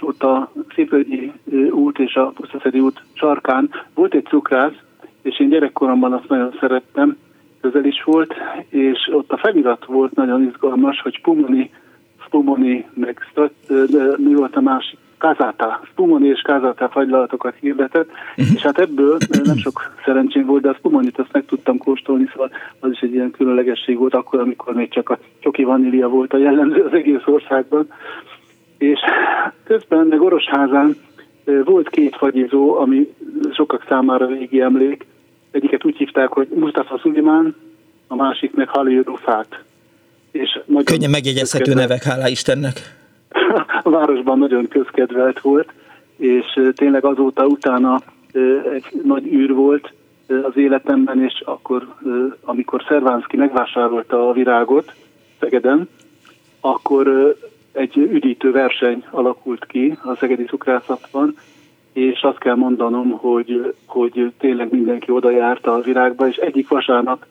[0.00, 1.32] ott a Szépvölgyi
[1.70, 4.76] út és a Pusztaszedi út sarkán volt egy cukrász,
[5.22, 7.16] és én gyerekkoromban azt nagyon szerettem,
[7.60, 8.34] közel is volt,
[8.68, 11.70] és ott a felirat volt nagyon izgalmas, hogy Pumoni,
[12.26, 13.18] Spumoni, meg
[14.16, 18.54] mi volt a másik, Kázátá, Spumoni és Kázátá fagylalatokat hirdetett, uh-huh.
[18.54, 22.50] és hát ebből nem sok szerencsém volt, de a Spumonit azt meg tudtam kóstolni, szóval
[22.80, 26.38] az is egy ilyen különlegesség volt akkor, amikor még csak a csoki vanília volt a
[26.38, 27.92] jellemző az egész országban.
[28.78, 28.98] És
[29.64, 30.96] közben meg Orosházán
[31.64, 33.14] volt két fagyizó, ami
[33.52, 35.06] sokak számára régi emlék.
[35.50, 37.56] Egyiket úgy hívták, hogy Mustafa Sulimán,
[38.06, 39.62] a másik meg Halil Rufát.
[40.30, 43.00] És Könnyen megjegyezhető nevek, hála Istennek
[43.82, 45.72] a városban nagyon közkedvelt volt,
[46.16, 48.00] és tényleg azóta utána
[48.72, 49.92] egy nagy űr volt
[50.26, 51.86] az életemben, és akkor,
[52.44, 54.94] amikor Szervánszki megvásárolta a virágot
[55.40, 55.88] Szegeden,
[56.60, 57.36] akkor
[57.72, 61.36] egy üdítő verseny alakult ki a szegedi cukrászatban,
[61.92, 67.24] és azt kell mondanom, hogy, hogy tényleg mindenki oda járta a virágba, és egyik vasárnap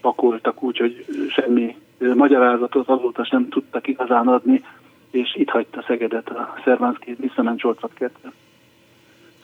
[0.00, 1.76] összepakoltak úgy, hogy semmi
[2.14, 4.62] magyarázatot azóta sem tudtak igazán adni,
[5.10, 8.32] és itt hagyta Szegedet a Szervánszki, visszament Zsoltvat kertbe.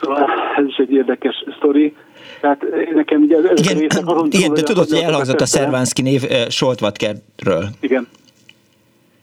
[0.00, 1.94] Szóval ez is egy érdekes sztori.
[2.40, 2.64] Tehát
[2.94, 7.64] nekem ugye ez, igen, része, igen, de tudod, hogy elhangzott a Szervánszki név uh, Soltvatkertről.
[7.80, 8.06] Igen.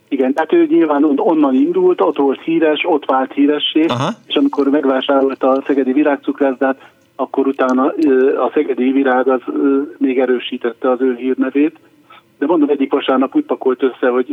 [0.08, 4.10] Igen, tehát ő nyilván onnan indult, ott volt híres, ott vált híressé, Aha.
[4.26, 6.80] és amikor megvásárolta a Szegedi Virágcukrászdát,
[7.16, 7.84] akkor utána
[8.38, 9.40] a Szegedi Virág az
[9.98, 11.78] még erősítette az ő hírnevét.
[12.38, 14.26] De mondom, egyik vasárnap úgy pakolt össze, hogy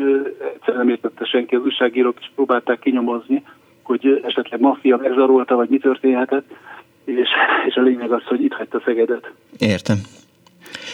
[0.54, 3.44] egyszerűen nem értette senki, az újságírók is próbálták kinyomozni,
[3.84, 6.46] hogy esetleg maffia megzarolta, vagy mi történhetett,
[7.06, 7.30] és,
[7.68, 9.32] és a lényeg az, hogy itt hagyta Szegedet.
[9.60, 9.98] Értem.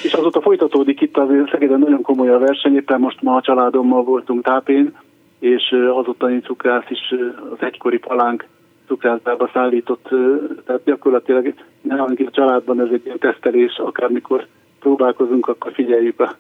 [0.04, 4.04] És azóta folytatódik itt azért Szegeden nagyon komoly a verseny, éppen most ma a családommal
[4.04, 4.96] voltunk tápén,
[5.40, 7.14] és az ottani cukrász is
[7.52, 8.46] az egykori palánk
[8.88, 10.08] cukrászdába szállított,
[10.66, 14.48] tehát gyakorlatilag nem a családban ez egy ilyen tesztelés, akármikor
[14.80, 16.36] próbálkozunk, akkor figyeljük a,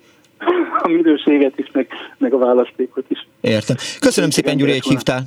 [0.84, 3.28] a minőséget is, meg, meg a választékot is.
[3.42, 3.76] Értem.
[4.00, 5.22] Köszönöm szépen, Gyuri, hogy hívtál.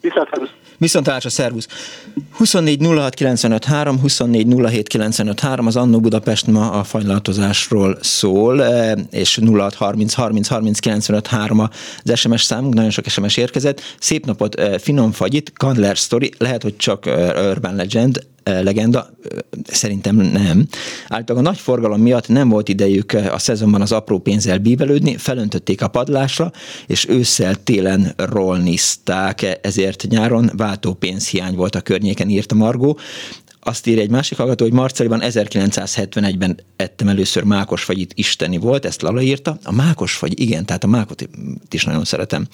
[0.00, 0.28] Viszont
[0.78, 1.66] Viszontlátásra, szervusz!
[2.32, 8.64] 24 06 95 3, 24 07 95 3, az Annó Budapest ma a fajlatozásról szól,
[8.64, 11.70] e, és 06 30 30 30 95 3 az
[12.14, 13.80] SMS számunk, nagyon sok SMS érkezett.
[13.98, 18.26] Szép napot, e, finom fagyit, Kandler Story, lehet, hogy csak e, Urban Legend,
[18.62, 19.10] legenda?
[19.64, 20.66] Szerintem nem.
[21.08, 25.82] Általában a nagy forgalom miatt nem volt idejük a szezonban az apró pénzzel bívelődni, felöntötték
[25.82, 26.52] a padlásra,
[26.86, 32.98] és ősszel télen rollnizták, ezért nyáron váltópénzhiány volt a környéken, írta Margó.
[33.68, 39.20] Azt írja egy másik hallgató, hogy Marceliban 1971-ben ettem először mákosfagyit, isteni volt, ezt Lala
[39.20, 39.58] írta.
[39.62, 41.28] A mákosfagy, igen, tehát a mákot
[41.70, 42.46] is nagyon szeretem.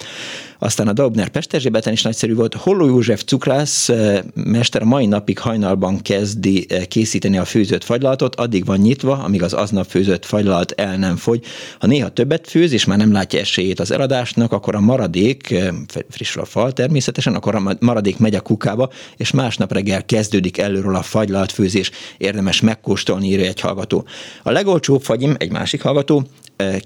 [0.59, 2.55] Aztán a Daubner Pesterzsébeten is nagyszerű volt.
[2.55, 8.65] Holló József cukrász eh, mester mai napig hajnalban kezdi eh, készíteni a főzött fagylaltot, addig
[8.65, 11.45] van nyitva, amíg az aznap főzött fagylalt el nem fogy.
[11.79, 15.69] Ha néha többet főz, és már nem látja esélyét az eladásnak, akkor a maradék, eh,
[16.11, 20.95] frissül a fal természetesen, akkor a maradék megy a kukába, és másnap reggel kezdődik előről
[20.95, 21.91] a fagylalt főzés.
[22.19, 24.05] Érdemes megkóstolni, írja egy hallgató.
[24.43, 26.27] A legolcsóbb fagyim, egy másik hallgató,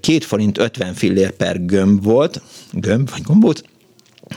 [0.01, 3.61] két forint 50 fillér per gömb volt, gömb vagy gombóc,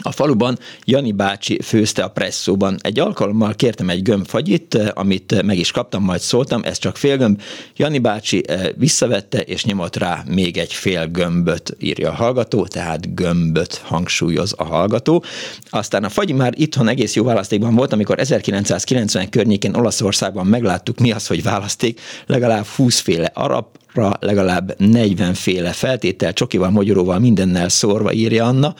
[0.01, 2.77] a faluban Jani bácsi főzte a presszóban.
[2.81, 7.41] Egy alkalommal kértem egy gömbfagyit, amit meg is kaptam, majd szóltam, ez csak fél gömb.
[7.75, 8.43] Jani bácsi
[8.75, 14.63] visszavette, és nyomott rá még egy fél gömböt, írja a hallgató, tehát gömböt hangsúlyoz a
[14.63, 15.23] hallgató.
[15.69, 21.11] Aztán a fagyi már itthon egész jó választékban volt, amikor 1990 környékén Olaszországban megláttuk, mi
[21.11, 27.69] az, hogy választék, legalább 20 féle arab, ra legalább 40 féle feltétel, csokival, magyaróval, mindennel
[27.69, 28.75] szórva írja Anna.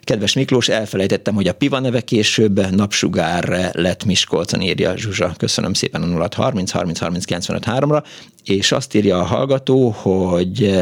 [0.00, 5.34] Kedves Miklós, elfelejtettem, hogy a Piva neve később napsugár lett Miskolcon, írja Zsuzsa.
[5.38, 8.04] Köszönöm szépen a 0 30 30 30 95 3-ra,
[8.44, 10.74] és azt írja a hallgató, hogy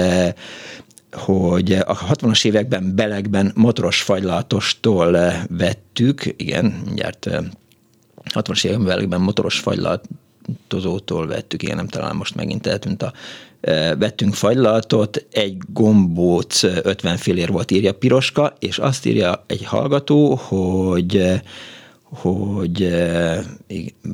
[1.12, 7.30] hogy a 60-as években belegben motoros fagylaltostól vettük, igen, mindjárt
[8.34, 13.12] 60-as években motoros fagylaltozótól vettük, igen, nem talán most megint eltűnt a
[13.98, 21.40] vettünk fagylaltot, egy gombóc 50 fillér volt, írja Piroska, és azt írja egy hallgató, hogy
[22.14, 22.78] hogy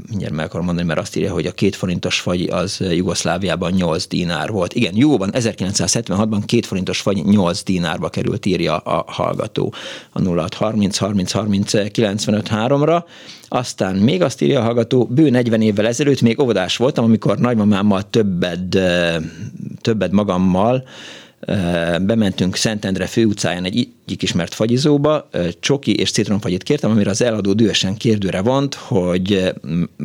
[0.08, 4.06] mindjárt meg akarom mondani, mert azt írja, hogy a két forintos fagy az Jugoszláviában 8
[4.06, 4.74] dinár volt.
[4.74, 9.74] Igen, jóban 1976-ban két forintos fagy 8 dinárba került, írja a hallgató
[10.12, 13.04] a 0630 30 30 95 3-ra.
[13.48, 18.10] Aztán még azt írja a hallgató, bő 40 évvel ezelőtt még óvodás voltam, amikor nagymamámmal
[18.10, 18.78] többet,
[19.80, 20.84] többet magammal
[22.00, 25.28] bementünk Szentendre főutcáján egy egyik ismert fagyizóba,
[25.60, 29.52] csoki és citromfagyit kértem, amire az eladó dühösen kérdőre vont, hogy,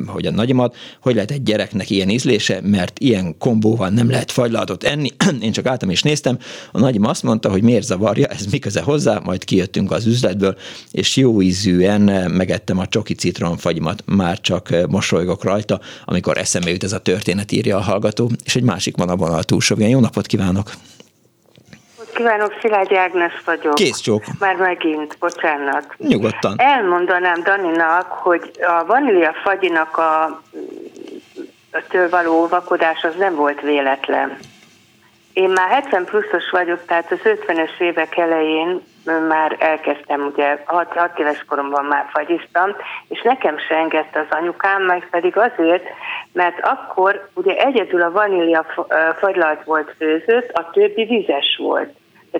[0.05, 4.83] hogy a nagyomat, hogy lehet egy gyereknek ilyen ízlése, mert ilyen kombóval nem lehet fagylaltot
[4.83, 5.09] enni.
[5.41, 6.37] Én csak álltam és néztem.
[6.71, 10.57] A nagyom azt mondta, hogy miért zavarja, ez mi köze hozzá, majd kijöttünk az üzletből,
[10.91, 16.93] és jó ízűen megettem a csoki citromfagyimat, már csak mosolygok rajta, amikor eszembe jut ez
[16.93, 19.75] a történet, írja a hallgató, és egy másik van a vonal túlsó.
[19.79, 20.71] Jó napot kívánok!
[22.15, 23.75] Kívánok, Szilágyi Ágnes vagyok.
[23.75, 24.23] Kész csók.
[24.39, 25.95] Már megint, bocsánat.
[25.97, 26.53] Nyugodtan.
[26.57, 30.23] Elmondanám Daninak, hogy a vanília fagyinak a,
[31.71, 34.37] a től való vakodás az nem volt véletlen.
[35.33, 38.81] Én már 70 pluszos vagyok, tehát az 50-es évek elején
[39.27, 42.75] már elkezdtem, ugye 6, 6 éves koromban már fagyiztam,
[43.07, 45.83] és nekem se engedte az anyukám, meg pedig azért,
[46.31, 48.65] mert akkor ugye egyedül a vanília
[49.19, 51.93] fagylalt volt főzött, a többi vizes volt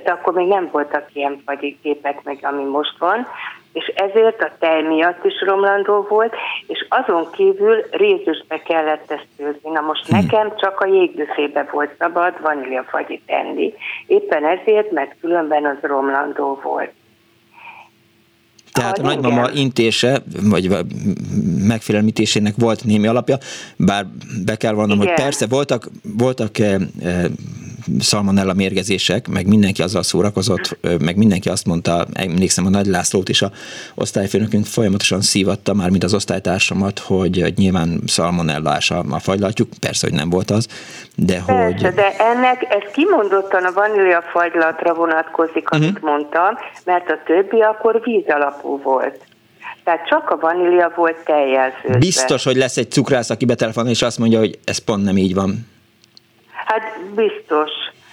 [0.04, 1.44] tehát akkor még nem voltak ilyen
[1.82, 3.28] gépek, meg ami most van,
[3.74, 6.34] és ezért a tej miatt is romlandó volt,
[6.68, 9.70] és azon kívül rézősbe kellett ezt főzni.
[9.70, 10.16] Na most hm.
[10.16, 13.74] nekem csak a jégbüfébe volt szabad vaníliafagyit enni.
[14.08, 16.92] Éppen ezért, mert különben az romlandó volt.
[18.72, 20.70] Tehát a nagymama intése, vagy
[21.68, 23.38] megfélemlítésének volt némi alapja,
[23.78, 24.06] bár
[24.46, 27.28] be kell vannom, hogy persze voltak, voltak e, e,
[28.00, 33.42] szalmonella mérgezések, meg mindenki azzal szórakozott, meg mindenki azt mondta, emlékszem a Nagy Lászlót is
[33.42, 33.52] a
[33.96, 40.16] osztályfőnökünk folyamatosan szívatta, már mint az osztálytársamat, hogy, nyilván szalmonellás a, a fagylatjuk, persze, hogy
[40.16, 40.68] nem volt az,
[41.16, 41.94] de persze, hogy...
[41.94, 46.10] de ennek, ez kimondottan a vanília fagylatra vonatkozik, amit uh-huh.
[46.10, 49.20] mondtam, mert a többi akkor víz alapú volt.
[49.84, 51.98] Tehát csak a vanília volt teljelző.
[52.00, 55.34] Biztos, hogy lesz egy cukrász, aki betelefon és azt mondja, hogy ez pont nem így
[55.34, 55.74] van.
[56.66, 57.72] Hát biztos.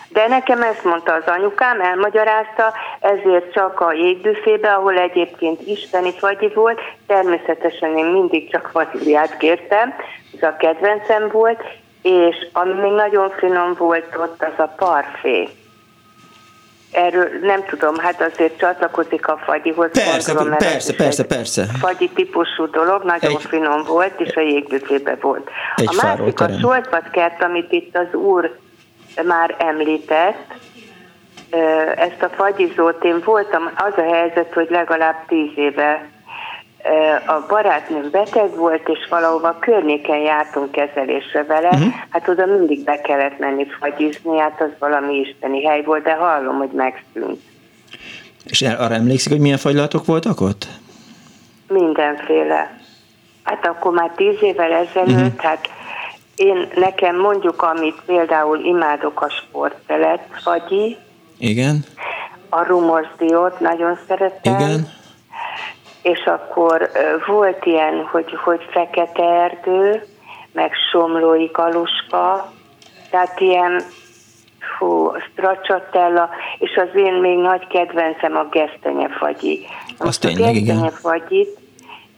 [0.08, 6.48] De nekem ezt mondta az anyukám, elmagyarázta, ezért csak a jégbüfébe, ahol egyébként isteni fagyi
[6.54, 9.94] volt, természetesen én mindig csak vaníliát kértem,
[10.34, 11.62] ez a kedvencem volt,
[12.02, 15.48] és ami még nagyon finom volt ott, az a parfé
[16.92, 19.90] erről nem tudom, hát azért csatlakozik a fagyihoz.
[19.92, 21.64] Persze, gondolom, persze, persze, persze.
[21.78, 25.50] Fagyi típusú dolog, nagyon egy, finom volt, és a jégbüfébe volt.
[25.76, 28.56] Egy a másik a soltvatkert, amit itt az úr
[29.24, 30.54] már említett,
[31.96, 36.11] ezt a fagyizót én voltam, az a helyzet, hogy legalább tíz éve
[37.26, 41.92] a barátnőm beteg volt, és valahova környéken jártunk kezelésre vele, uh-huh.
[42.10, 46.56] hát oda mindig be kellett menni fagyizni, hát az valami isteni hely volt, de hallom,
[46.56, 47.40] hogy megszűnt.
[48.44, 50.66] És arra emlékszik, hogy milyen fagylatok voltak ott?
[51.68, 52.78] Mindenféle.
[53.42, 55.40] Hát akkor már tíz évvel ezelőtt, uh-huh.
[55.40, 55.68] hát
[56.36, 60.96] én nekem mondjuk, amit például imádok a sporttelet, fagyi.
[61.38, 61.84] Igen.
[62.48, 64.54] A rumosdiót nagyon szeretem.
[64.54, 65.00] Igen
[66.02, 66.90] és akkor
[67.26, 70.04] volt ilyen, hogy, hogy fekete erdő,
[70.52, 72.52] meg somlói kaluska,
[73.10, 73.82] tehát ilyen
[74.78, 79.66] fú, stracciatella, és az én még nagy kedvencem a gesztenyefagyi.
[79.98, 80.90] Azt tényleg, igen.
[80.90, 81.60] fagyit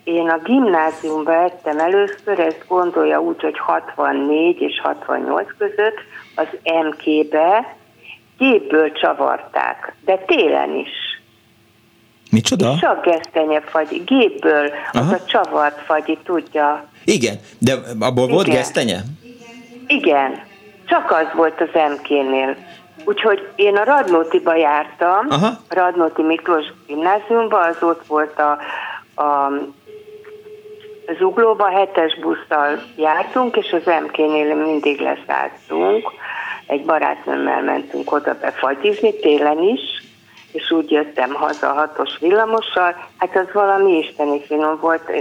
[0.05, 5.99] én a gimnáziumban ettem először, ezt gondolja úgy, hogy 64 és 68 között
[6.35, 7.77] az MK-be
[8.39, 11.14] gépből csavarták, de télen is.
[12.35, 12.77] Micsoda?
[12.81, 15.05] Csak gesztenyefagy, gépből, Aha.
[15.05, 16.85] az a csavart fagyi, tudja.
[17.05, 18.35] Igen, de abból Igen.
[18.35, 19.01] volt gesztenye?
[19.87, 20.43] Igen,
[20.87, 22.57] csak az volt az MK-nél.
[23.05, 25.49] Úgyhogy én a Radnótiba jártam, Aha.
[25.69, 28.51] Radnóti Miklós gimnáziumba, az ott volt a,
[29.23, 29.53] a
[31.19, 36.11] Zuglóba hetes busszal jártunk, és az MK-nél mindig leszálltunk.
[36.67, 39.81] Egy barátnőmmel mentünk oda befagyizni, télen is,
[40.55, 45.13] és úgy jöttem haza hatos villamossal, hát az valami isteni finom volt,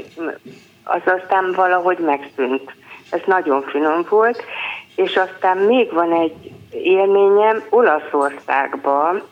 [0.83, 2.71] az aztán valahogy megszűnt.
[3.09, 4.43] Ez nagyon finom volt,
[4.95, 9.23] és aztán még van egy élményem Olaszországban,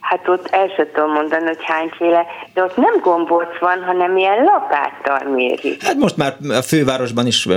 [0.00, 4.44] hát ott el sem tudom mondani, hogy hányféle, de ott nem gombóc van, hanem ilyen
[4.44, 5.82] lapáttal mérik.
[5.82, 7.48] Hát most már a fővárosban is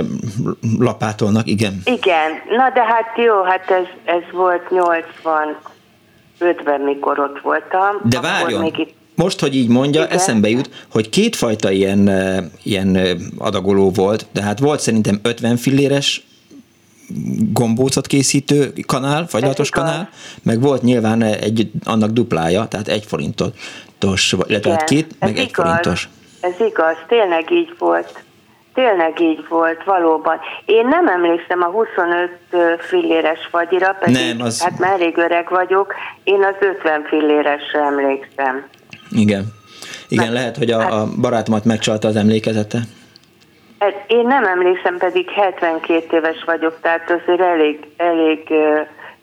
[0.78, 1.80] lapátolnak, igen.
[1.84, 5.56] Igen, na de hát jó, hát ez, ez volt 80
[6.44, 8.00] ötben, mikor ott voltam.
[8.08, 10.16] De várjon, még itt most, hogy így mondja, Igen.
[10.16, 12.10] eszembe jut, hogy kétfajta ilyen,
[12.62, 12.98] ilyen
[13.38, 16.26] adagoló volt, de hát volt szerintem 50 filléres
[17.52, 20.08] gombócot készítő kanál, fagylatos kanál,
[20.42, 23.50] meg volt nyilván egy annak duplája, tehát egy forintos,
[24.46, 26.08] illetve hát két, meg egy forintos.
[26.40, 28.23] Ez igaz, tényleg így volt.
[28.74, 30.40] Tényleg így volt, valóban.
[30.64, 32.30] Én nem emlékszem a 25
[32.78, 34.62] filléres fagyira, pedig nem, az...
[34.62, 38.66] hát már elég öreg vagyok, én az 50 filléresre emlékszem.
[39.10, 39.44] Igen.
[40.08, 42.78] Igen, Mert, lehet, hogy a, hát, a barátomat megcsalta az emlékezete.
[43.78, 48.52] Hát én nem emlékszem, pedig 72 éves vagyok, tehát azért elég, elég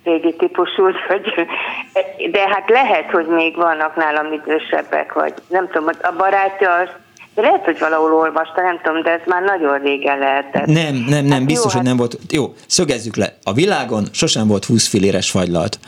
[0.03, 1.47] régi típusú, hogy,
[2.31, 6.89] de hát lehet, hogy még vannak nálam idősebbek, vagy nem tudom, a barátja az
[7.35, 10.65] de lehet, hogy valahol olvasta, nem tudom, de ez már nagyon régen lehetett.
[10.65, 11.97] Nem, nem, nem, hát biztos, jó, hogy hát...
[11.97, 12.17] nem volt.
[12.29, 13.33] Jó, szögezzük le.
[13.43, 15.79] A világon sosem volt 20 filéres fagylalt.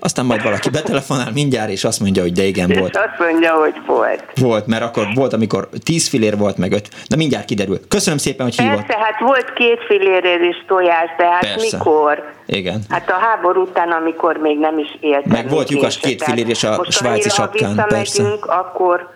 [0.00, 2.96] Aztán majd valaki betelefonál mindjárt, és azt mondja, hogy de igen és volt.
[2.96, 4.24] azt mondja, hogy volt.
[4.40, 6.88] Volt, mert akkor volt, amikor 10 filér volt, meg 5.
[7.08, 7.80] De mindjárt kiderül.
[7.88, 8.86] Köszönöm szépen, hogy hívott.
[8.86, 11.76] Persze, hát volt két filérér is tojás, de hát Persze.
[11.76, 12.32] mikor?
[12.46, 12.80] Igen.
[12.88, 15.32] Hát a háború után, amikor még nem is éltem.
[15.32, 17.84] Meg volt lyukas két filér és a Most svájci sapkán.
[17.88, 18.22] Persze.
[18.40, 19.15] akkor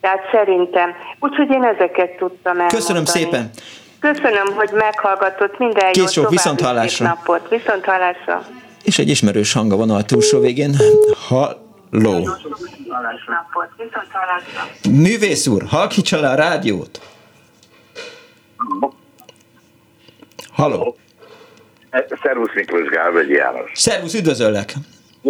[0.00, 2.80] tehát szerintem, úgyhogy én ezeket tudtam elmondani.
[2.80, 3.50] Köszönöm szépen.
[4.00, 7.06] Köszönöm, hogy meghallgatott minden Kész jót, viszont hallásra.
[7.06, 7.48] napot.
[7.48, 8.46] Viszont hallásra.
[8.84, 10.76] És egy ismerős hang van a túlsó végén.
[11.28, 12.28] Halló.
[14.90, 17.00] Művész úr, halkítsa le a rádiót.
[20.52, 20.96] Halló.
[22.22, 23.70] Szervusz Miklós Gálvegyi János.
[23.74, 24.72] Szervusz, üdvözöllek.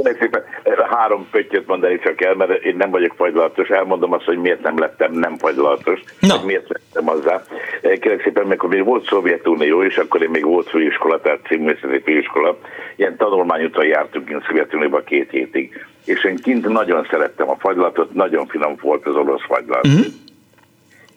[0.02, 0.44] Kérlek szépen
[0.90, 3.68] három pöttyöt mondani csak el, mert én nem vagyok fagylaltos.
[3.68, 6.34] Elmondom azt, hogy miért nem lettem nem fagylaltos, no.
[6.44, 7.42] miért lettem azzá.
[7.80, 12.58] kérlek szépen, meg még volt Szovjetunió, és akkor én még volt főiskola, tehát címvészeti főiskola,
[12.96, 18.46] ilyen tanulmányúton jártunk én Szovjetunióban két hétig, és én kint nagyon szerettem a fagylatot, nagyon
[18.46, 19.86] finom volt az orosz fagylat.
[19.86, 20.06] Uh-huh.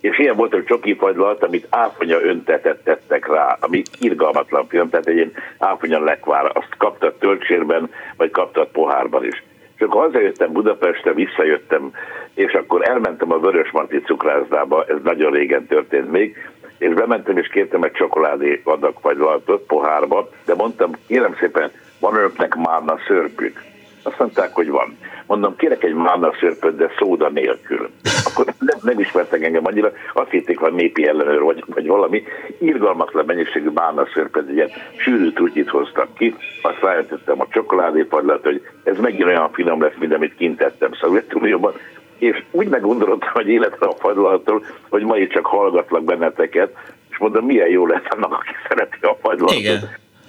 [0.02, 5.08] És ilyen volt a csoki fagylat, amit áfonya öntetet tettek rá, ami irgalmatlan film, tehát
[5.08, 9.43] egy ilyen áfonya lekvár, azt kaptad töltsérben, vagy kaptad pohárban is.
[9.76, 11.91] És akkor hazajöttem Budapestre, visszajöttem,
[12.34, 16.38] és akkor elmentem a Vörösmarty cukrászdába, ez nagyon régen történt még,
[16.78, 22.56] és bementem és kértem egy csokoládé adag fagylaltot pohárba, de mondtam, kérem szépen, van önöknek
[22.56, 23.70] márna szörpük?
[24.04, 24.97] Azt mondták, hogy van.
[25.26, 27.89] Mondom, kérek egy márna szörpöt, de szóda nélkül.
[28.24, 32.24] Akkor nem, nem ismertek engem annyira, azt hitték, hogy népi ellenőr vagy, vagy valami.
[32.60, 38.62] Irgalmatlan mennyiségű márna szörpöt, egy ilyen sűrű trutyit hoztak ki, azt rájöttettem a csokoládépaglat, hogy
[38.84, 41.74] ez megint olyan finom lesz, mint amit kint tettem Szovjetunióban,
[42.18, 46.78] és úgy meggondolottam, hogy életre a fagylaltól, hogy ma itt csak hallgatlak benneteket,
[47.10, 49.58] és mondom, milyen jó lesz annak, aki szereti a fagylaltot.
[49.58, 49.80] Igen.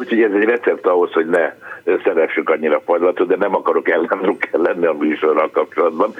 [0.03, 1.53] Úgyhogy ez egy recept ahhoz, hogy ne
[2.05, 6.15] szeressük annyira fagylatot, de nem akarok ellenruk lenni a műsorral kapcsolatban.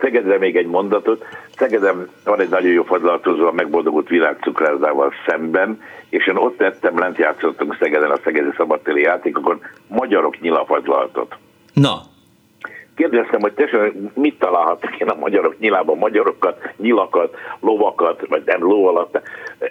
[0.00, 1.24] Szegedre még egy mondatot.
[1.56, 7.18] Szegedem van egy nagyon jó fagylaltozó a megboldogult világcukrázdával szemben, és én ott tettem, lent
[7.18, 11.34] játszottunk Szegeden a Szegedi Szabadtéri játékokon, magyarok nyilafagylaltot.
[11.72, 12.00] Na,
[12.98, 18.86] kérdeztem, hogy tessék, mit találhatok én a magyarok nyilában, magyarokat, nyilakat, lovakat, vagy nem ló
[18.86, 19.20] alatt.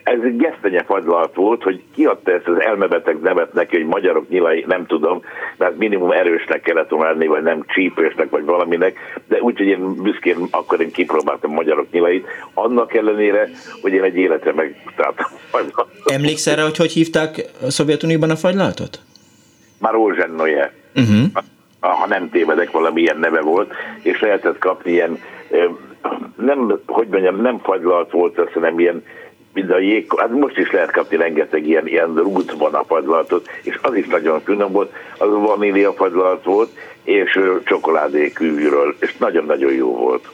[0.04, 4.66] Ez egy gesztenye fagylalt volt, hogy kiadta ezt az elmebeteg nevet neki, hogy magyarok nyilai,
[4.68, 5.22] nem tudom,
[5.58, 8.98] mert minimum erősnek kellett volna lenni, vagy nem csípősnek, vagy valaminek,
[9.28, 13.50] de úgyhogy én büszkén akkor én kipróbáltam magyarok nyilait, annak ellenére,
[13.82, 15.26] hogy én egy életre megtaláltam
[16.06, 19.00] Emlékszel rá, hogy hogy hívták a Szovjetunióban a fagylaltot?
[19.80, 20.74] Már Rózsennoje.
[20.96, 21.44] Uh-huh
[21.80, 25.20] ha nem tévedek, valamilyen neve volt, és lehetett kapni ilyen,
[26.36, 29.04] nem, hogy mondjam, nem fagylalt volt, azt hanem ilyen,
[29.54, 33.80] mint a jég, hát most is lehet kapni rengeteg ilyen, ilyen rútban a fagylaltot, és
[33.82, 36.70] az is nagyon finom volt, az vanília fagylalt volt,
[37.04, 40.30] és csokoládé kívülről, és nagyon-nagyon jó volt.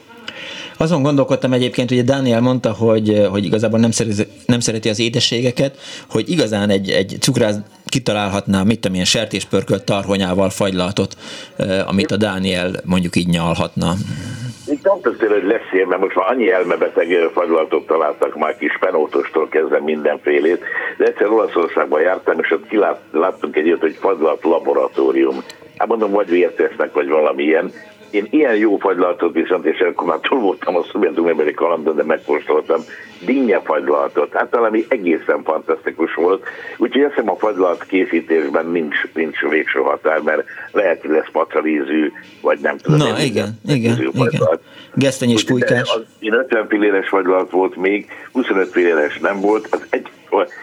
[0.78, 5.76] Azon gondolkodtam egyébként, hogy Dániel mondta, hogy, hogy igazából nem szereti, nem szereti az édességeket,
[6.10, 7.56] hogy igazán egy, egy cukrász
[7.86, 11.16] kitalálhatná, mit tudom, ilyen sertéspörkölt tarhonyával fagylaltot,
[11.56, 13.92] eh, amit a Dániel mondjuk így nyalhatna.
[14.66, 19.80] Nem történt, hogy lesz mert most már annyi elmebeteg fagylaltot találtak már kis penótostól kezdve
[19.80, 20.64] mindenfélét,
[20.98, 25.44] de egyszer Olaszországban jártam, és ott kiláttunk egy ilyet, hogy fagylat laboratórium.
[25.76, 27.72] Hát mondom, vagy vértesznek, vagy valamilyen,
[28.14, 32.80] én ilyen jó fagylaltot viszont, és akkor már túl voltam a szovjetunióbeli kalandon, de megkóstoltam,
[33.24, 34.32] dinnye fagylaltot.
[34.32, 36.44] Hát valami egészen fantasztikus volt.
[36.76, 42.12] Úgyhogy azt hiszem a fagylalt készítésben nincs, nincs végső határ, mert lehet, hogy lesz macalízű,
[42.40, 42.98] vagy nem tudom.
[42.98, 44.60] Na, igen, igen, igen.
[44.94, 45.98] Gesztenyés pulykás.
[46.18, 49.68] Én 50 filléres fagylalt volt még, 25 filléres nem volt.
[49.70, 50.08] Az egy,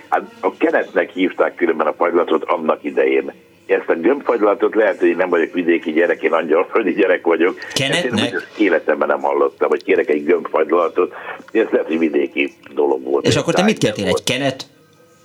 [0.10, 3.32] hát a keretnek hívták különben a fagylatot annak idején
[3.72, 7.57] ezt a gömbfagylatot lehet, hogy én nem vagyok vidéki gyerek, én angyalföldi gyerek vagyok.
[7.74, 8.32] Kenetnek?
[8.32, 11.13] Én életemben nem hallottam, hogy kérek egy gömbfagylatot.
[11.51, 13.26] Ez lehet, hogy vidéki dolog volt.
[13.26, 14.07] És akkor te mit kértél?
[14.07, 14.65] Egy kenet?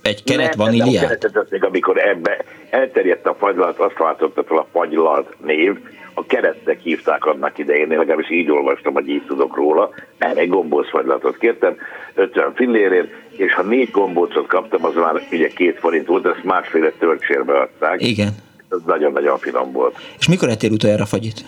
[0.06, 1.32] Egy kenet nem, vaníliát?
[1.32, 5.78] Nem, még amikor ebbe elterjedt a fagylalt, azt váltotta fel a fagylalt név,
[6.14, 10.48] a keretnek hívták annak idején, én legalábbis így olvastam, hogy így tudok róla, nem, egy
[10.48, 11.76] gombócfagylatot kértem,
[12.14, 16.92] 50 fillérért, és ha négy gombócot kaptam, az már ugye két forint volt, ezt másféle
[16.98, 18.02] töltsérbe adták.
[18.02, 18.28] Igen.
[18.70, 19.96] Ez nagyon-nagyon finom volt.
[20.18, 21.44] És mikor ettél utoljára fagyit?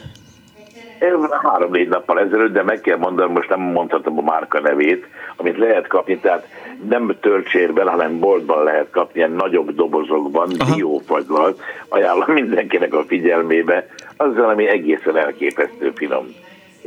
[1.42, 5.86] Három-négy nappal ezelőtt, de meg kell mondanom, most nem mondhatom a márka nevét, amit lehet
[5.86, 6.46] kapni, tehát
[6.88, 13.86] nem töltsérben, hanem boltban lehet kapni, ilyen nagyobb dobozokban, diófagylalt, ajánlom mindenkinek a figyelmébe,
[14.16, 16.26] az valami egészen elképesztő finom.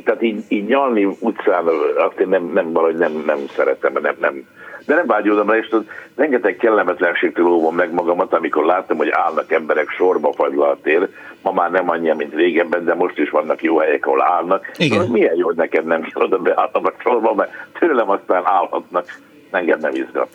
[0.03, 1.65] Tehát így, így nyalni utcán,
[1.97, 4.43] azt én nem, nem valahogy nem, nem szeretem, nem, nem,
[4.85, 9.51] de nem vágyódom rá, és tudod, rengeteg kellemetlenségtől óvom meg magamat, amikor láttam, hogy állnak
[9.51, 11.09] emberek sorba fagylaltér,
[11.41, 14.71] ma már nem annyi, mint régebben, de most is vannak jó helyek, ahol állnak.
[14.77, 14.97] Igen.
[14.97, 19.05] Szóval milyen jó, hogy neked nem kell oda beállnom a sorba, mert tőlem aztán állhatnak,
[19.51, 20.29] engem nem izgat.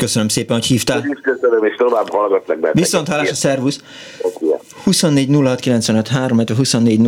[0.00, 1.18] Köszönöm szépen, hogy hívtál.
[1.22, 2.72] Köszönöm, és tovább hallgatlak benne.
[2.74, 3.80] Viszont hálás a szervusz.
[4.84, 7.00] 24 06 95 3, 24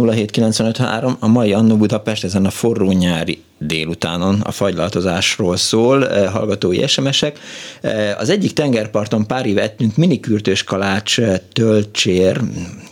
[1.21, 7.39] a mai Annó Budapest ezen a forró nyári délutánon a fagylaltozásról szól, eh, hallgatói SMS-ek.
[7.81, 12.41] Eh, az egyik tengerparton pár éve ettünk minikürtős kalács eh, töltsér,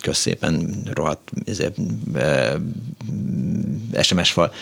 [0.00, 1.30] közszépen rohadt
[4.02, 4.52] SMS fal,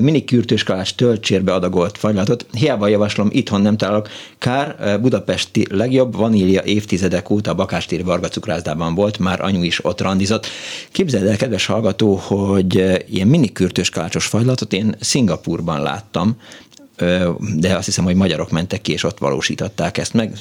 [0.00, 0.64] mini kürtős
[0.96, 2.46] töltsérbe adagolt fagylatot.
[2.52, 4.08] Hiába javaslom, itthon nem találok.
[4.38, 10.00] Kár, budapesti legjobb vanília évtizedek óta a Bakástéri Varga cukrászdában volt, már anyu is ott
[10.00, 10.46] randizott.
[10.92, 12.74] Képzeld el, kedves hallgató, hogy
[13.08, 16.36] ilyen mini kürtős kalácsos fagylatot én Szingapurban láttam,
[17.56, 20.32] de azt hiszem, hogy magyarok mentek ki, és ott valósították ezt meg.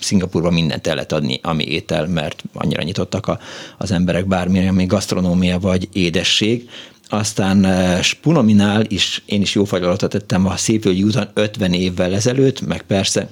[0.00, 3.38] Szingapurban mindent el lehet adni, ami étel, mert annyira nyitottak a,
[3.78, 6.68] az emberek bármilyen, ami gasztronómia vagy édesség.
[7.14, 7.66] Aztán
[8.02, 13.28] Spunominál is én is jó fagylalot tettem a Szépvölgyi úton 50 évvel ezelőtt, meg persze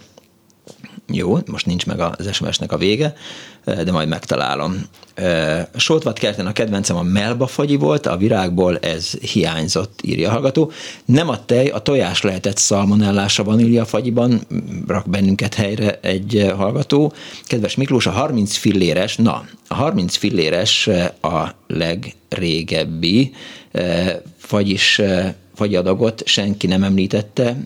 [1.07, 3.15] jó, most nincs meg az SMS-nek a vége,
[3.65, 4.83] de majd megtalálom.
[6.15, 10.73] kerten a kedvencem a melba fagyi volt, a virágból ez hiányzott, írja a hallgató.
[11.05, 14.41] Nem a tej, a tojás lehetett szalmonellás a vanília fagyiban,
[14.87, 17.13] rak bennünket helyre egy hallgató.
[17.45, 20.89] Kedves Miklós, a 30 filléres, na, a 30 filléres
[21.21, 23.33] a legrégebbi
[24.37, 25.01] fagyis
[25.55, 27.57] fagyadagot senki nem említette,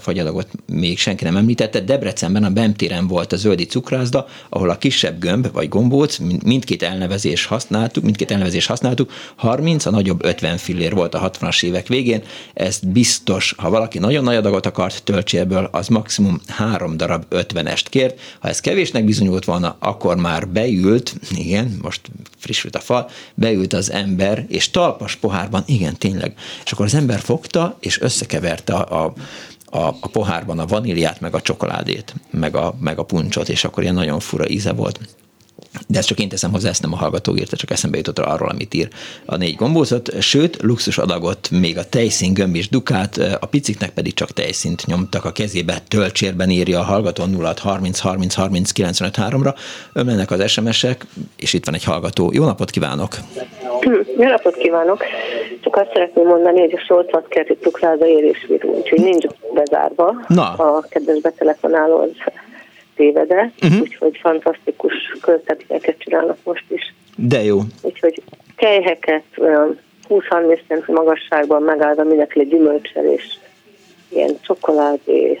[0.00, 1.80] fagyadagot még senki nem említette.
[1.80, 7.44] Debrecenben a Bemtéren volt a zöldi cukrászda, ahol a kisebb gömb vagy gombóc, mindkét elnevezés
[7.44, 12.22] használtuk, mindkét elnevezés használtuk, 30, a nagyobb 50 fillér volt a 60-as évek végén.
[12.54, 18.20] Ez biztos, ha valaki nagyon nagy adagot akart töltsérből, az maximum három darab 50-est kért.
[18.40, 22.00] Ha ez kevésnek bizonyult volna, akkor már beült, igen, most
[22.38, 26.34] frissült a fal, beült az ember, és talpas pohárban, igen, tényleg.
[26.64, 29.14] És akkor az ember fogta, és összekeverte a, a
[29.74, 33.82] a, a pohárban a vaníliát, meg a csokoládét, meg a, meg a puncsot, és akkor
[33.82, 35.00] ilyen nagyon fura íze volt.
[35.86, 38.48] De ezt csak én teszem hozzá, ezt nem a hallgató írta, csak eszembe jutott arról,
[38.48, 38.88] amit ír
[39.24, 40.20] a négy gombózat.
[40.20, 45.24] Sőt, luxus adagot még a tejszín gömb is dukát, a piciknek pedig csak tejszínt nyomtak
[45.24, 49.54] a kezébe, töltsérben írja a hallgató 0 30 30 30 95 3-ra.
[49.92, 51.06] Ömlenek az SMS-ek,
[51.36, 52.30] és itt van egy hallgató.
[52.32, 53.14] Jó napot kívánok!
[54.18, 55.04] Jó napot kívánok!
[55.60, 60.24] Csak azt szeretném mondani, hogy a Soltvat kerti cukráza érésvirú, úgyhogy nincs bezárva.
[60.28, 60.52] Na.
[60.52, 62.10] A kedves betelefonáló az
[62.96, 63.80] tévede, uh-huh.
[63.80, 66.94] úgyhogy fantasztikus költetényeket csinálnak most is.
[67.16, 67.60] De jó.
[67.82, 68.22] Úgyhogy
[68.56, 69.24] kejheket
[70.08, 73.24] 20-30 cent magasságban megállva mindenféle gyümölcsel és
[74.08, 75.40] ilyen csokoládé,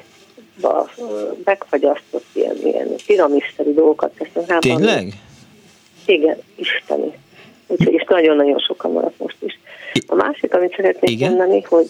[1.44, 4.58] megfagyasztott ilyen, ilyen piramiszerű dolgokat teszünk rá.
[4.58, 5.12] Tényleg?
[6.06, 7.12] Igen, isteni.
[7.66, 9.58] Úgyhogy is nagyon-nagyon sokan maradt most is.
[10.06, 11.28] A másik, amit szeretnék Igen?
[11.28, 11.88] mondani, hogy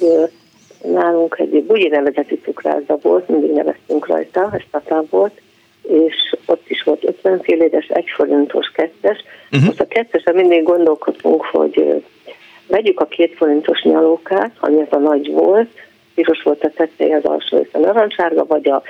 [0.82, 5.40] nálunk egy bugyi nevezetű cukrászda volt, mindig neveztünk rajta, ez tatán volt,
[5.88, 9.18] és ott is volt 50 filléres, egy forintos kettes.
[9.52, 9.66] Uh-huh.
[9.66, 12.04] Most a kettesen mindig gondolkodtunk, hogy
[12.66, 15.70] vegyük a két forintos nyalókát, ami ez a nagy volt,
[16.14, 18.82] piros volt a tetteje, az alsó része narancsárga, vagy a...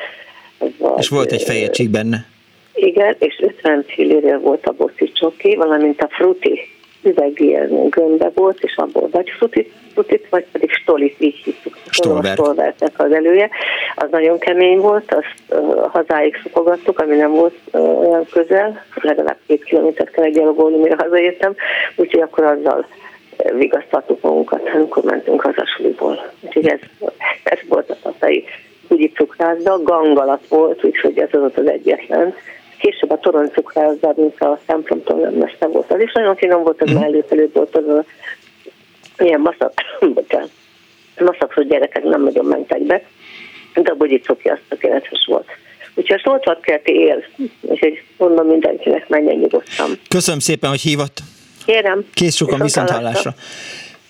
[0.59, 2.27] Vagy, és volt egy fejegység benne.
[2.75, 6.61] Igen, és 50 fillére volt a bosszi csoki, valamint a fruti
[7.05, 11.77] üveg ilyen gömbbe volt, és abból vagy frutit, frutit vagy pedig stolit, így hittük.
[11.91, 13.51] Stolvertek az elője.
[13.95, 19.37] Az nagyon kemény volt, azt uh, hazáig szokogattuk, ami nem volt uh, olyan közel, legalább
[19.47, 21.55] két kilométert kell gyalogolni, mire hazaértem,
[21.97, 22.87] úgyhogy akkor azzal
[23.53, 26.31] vigasztaltuk magunkat, amikor mentünk haza suliból.
[26.41, 26.79] Úgyhogy ez,
[27.43, 28.45] ez volt a tatai
[28.91, 32.35] ügyi cukrászda, gangalat volt, úgyhogy ez az ott az egyetlen
[32.85, 35.17] később a torony cukrázzá, mint a templomtól
[35.59, 35.93] nem volt.
[35.93, 36.95] Az is nagyon finom volt, az mm.
[36.95, 38.05] mellőfelő volt, az a,
[39.19, 39.73] ilyen maszak,
[41.31, 43.03] maszakról gyerekek nem nagyon mentek be,
[43.75, 45.47] de a bugyi cuki az tökéletes volt.
[45.95, 47.25] Úgyhogy a 80 kerti él,
[47.61, 49.91] úgyhogy mondom mindenkinek menjen nyugodtan.
[50.09, 51.19] Köszönöm szépen, hogy hívott.
[51.67, 52.05] Kérem.
[52.15, 53.35] Kész sokan viszont hallásra.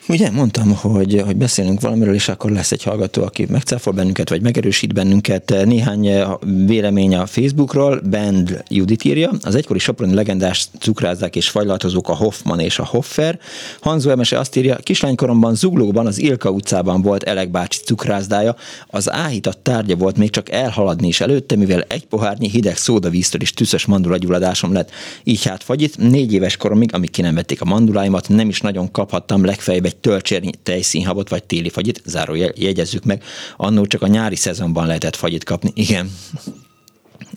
[0.08, 4.42] Ugye mondtam, hogy, hogy beszélünk valamiről, és akkor lesz egy hallgató, aki megcáfol bennünket, vagy
[4.42, 5.54] megerősít bennünket.
[5.64, 6.28] Néhány eh,
[6.66, 12.60] vélemény a Facebookról, Bend Judit írja, az egykori soproni legendás cukrázzák és fajlatozók a Hoffman
[12.60, 13.38] és a Hoffer.
[13.80, 19.62] Hanzo Emese azt írja, kislánykoromban Zuglóban, az Ilka utcában volt Elek bácsi cukrászdája, az áhított
[19.62, 24.72] tárgya volt még csak elhaladni is előtte, mivel egy pohárnyi hideg szódavíztől is tüszös mandulagyulladásom
[24.72, 24.90] lett.
[25.22, 28.90] Így hát fagyit, négy éves koromig, amíg ki nem vették a manduláimat, nem is nagyon
[28.90, 33.22] kaphattam legfeljebb egy töltsérnyi tejszínhabot vagy téli fagyit, záró jegyezzük meg,
[33.56, 35.70] annó csak a nyári szezonban lehetett fagyit kapni.
[35.74, 36.10] Igen,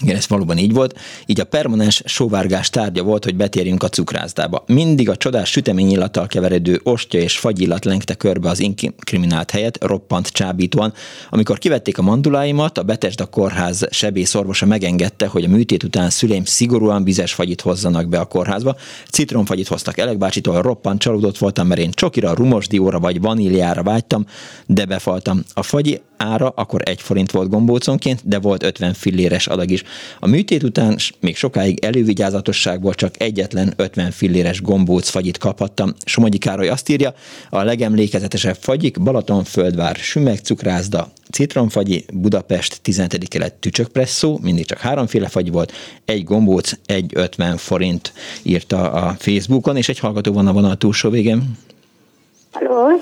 [0.02, 1.00] igen, ez valóban így volt.
[1.26, 4.64] Így a permanens sóvárgás tárgya volt, hogy betérjünk a cukrászdába.
[4.68, 10.94] Mindig a csodás süteményillattal keveredő ostya és fagyillat lengte körbe az inkriminált helyet, roppant csábítóan.
[11.30, 16.46] Amikor kivették a manduláimat, a Betesda kórház sebész orvosa megengedte, hogy a műtét után szüleim
[16.46, 18.76] szigorúan vizes fagyit hozzanak be a kórházba.
[19.12, 24.26] Citromfagyit hoztak Elek bácsitól, roppant csalódott voltam, mert én csokira, rumosdióra vagy vaníliára vágytam,
[24.66, 25.44] de befaltam.
[25.54, 29.84] A fagyi ára akkor egy forint volt gombóconként, de volt 50 filléres adag is.
[30.20, 35.94] A műtét után még sokáig elővigyázatosságból csak egyetlen 50 filléres gombóc fagyit kaphattam.
[36.06, 37.14] Somogyi Károly azt írja,
[37.50, 43.28] a legemlékezetesebb fagyik Balatonföldvár, Sümeg cukrászda, citromfagyi, Budapest 17.
[43.28, 45.74] kelet tücsökpresszó, mindig csak háromféle fagy volt,
[46.06, 48.14] egy gombóc, egy 50 forint
[48.44, 51.58] írta a Facebookon, és egy hallgató van a vonal túlsó végén.
[52.52, 53.02] Halló?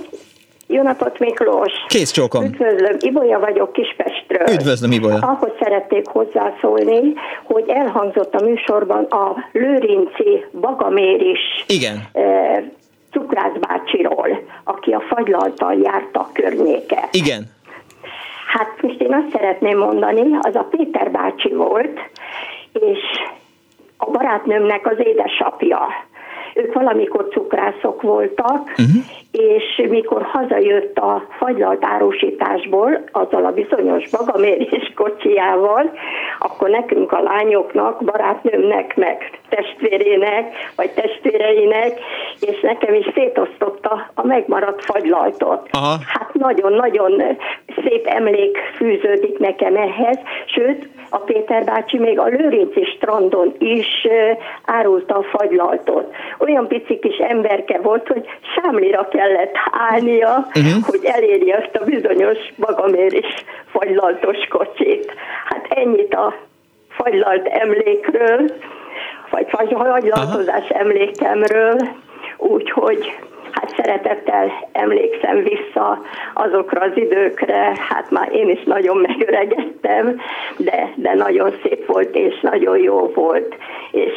[0.68, 1.72] Jó napot, Miklós!
[1.88, 2.44] Kész csókom!
[2.44, 4.48] Üdvözlöm, Ibolya vagyok Kispestről.
[4.54, 5.18] Üdvözlöm, Ibolya!
[5.18, 7.14] Ahhoz szerették hozzászólni,
[7.44, 11.40] hogy elhangzott a műsorban a Lőrinci Bagamér is.
[11.68, 12.04] Igen.
[12.14, 12.64] E,
[13.12, 17.08] Cukrász bácsiról, aki a fagylaltal járta a környéke.
[17.12, 17.44] Igen.
[18.48, 22.00] Hát most én azt szeretném mondani, az a Péter bácsi volt,
[22.74, 23.00] és
[23.98, 25.88] a barátnőmnek az édesapja.
[26.56, 29.04] Ők valamikor cukrászok voltak, uh-huh
[29.38, 35.92] és mikor hazajött a fagylalt árusításból, azzal a bizonyos magamérés kocsiával,
[36.40, 42.00] akkor nekünk a lányoknak, barátnőmnek, meg testvérének, vagy testvéreinek,
[42.40, 45.68] és nekem is szétosztotta a megmaradt fagylaltot.
[45.72, 45.96] Aha.
[46.08, 47.24] Hát nagyon-nagyon
[47.84, 54.08] szép emlék fűződik nekem ehhez, sőt, a Péter bácsi még a Lőrinci strandon is
[54.66, 56.14] árulta a fagylaltot.
[56.46, 58.26] Olyan pici kis emberke volt, hogy
[58.56, 60.84] sámlira kellett állnia, uh-huh.
[60.88, 65.14] hogy elérje azt a bizonyos magamérés fagylaltos kocsit.
[65.46, 66.34] Hát ennyit a
[66.90, 68.52] fagylalt emlékről,
[69.30, 71.78] vagy fagylaltozás emlékemről,
[72.38, 73.14] úgyhogy
[73.52, 76.02] hát szeretettel emlékszem vissza
[76.34, 80.22] azokra az időkre, hát már én is nagyon megöregedtem,
[80.58, 83.56] de, de nagyon szép volt és nagyon jó volt,
[83.92, 84.14] és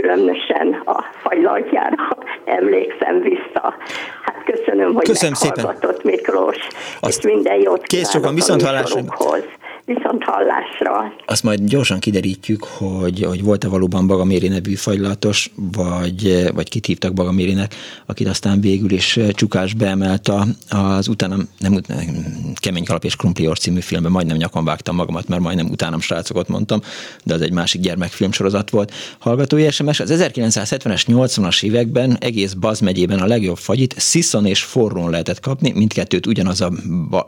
[0.00, 3.74] különösen a fagylaltjára emlékszem vissza.
[4.22, 6.10] Hát köszönöm, hogy köszönöm meghallgatott szépen.
[6.10, 6.56] Miklós,
[7.00, 9.00] Azt és minden jót Kész sokan, viszont hallásra.
[9.94, 11.12] Viszont hallásra.
[11.26, 17.12] Azt majd gyorsan kiderítjük, hogy, hogy volt-e valóban Bagaméri nevű fagylatos, vagy, vagy kit hívtak
[17.12, 17.74] Bagamérinek,
[18.06, 20.32] akit aztán végül is Csukás beemelt
[20.68, 21.80] az utána, nem,
[22.54, 26.80] Kemény Kalap és Krumplior című filmben, majdnem nyakon vágtam magamat, mert majdnem utánam srácokat mondtam,
[27.24, 28.92] de az egy másik gyermekfilm sorozat volt.
[29.18, 35.10] Hallgatói SMS, az 1970-es, 80-as években egész Baz megyében a legjobb fagyit Sziszon és Forrón
[35.10, 36.72] lehetett kapni, mindkettőt ugyanaz a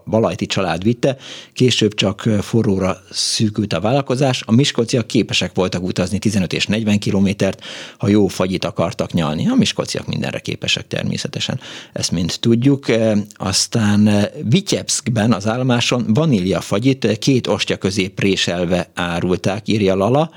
[0.06, 1.16] Balajti család vitte,
[1.52, 7.64] később csak forróra szűkült a vállalkozás, a miskolciak képesek voltak utazni 15 és 40 kilométert,
[7.98, 9.48] ha jó fagyit akartak nyalni.
[9.48, 11.60] A miskolciak mindenre képesek természetesen,
[11.92, 12.88] ezt mind tudjuk.
[12.88, 20.30] E, aztán e, Vityebszkben az állomáson vanília fagyit két ostya közé préselve árulták, írja Lala.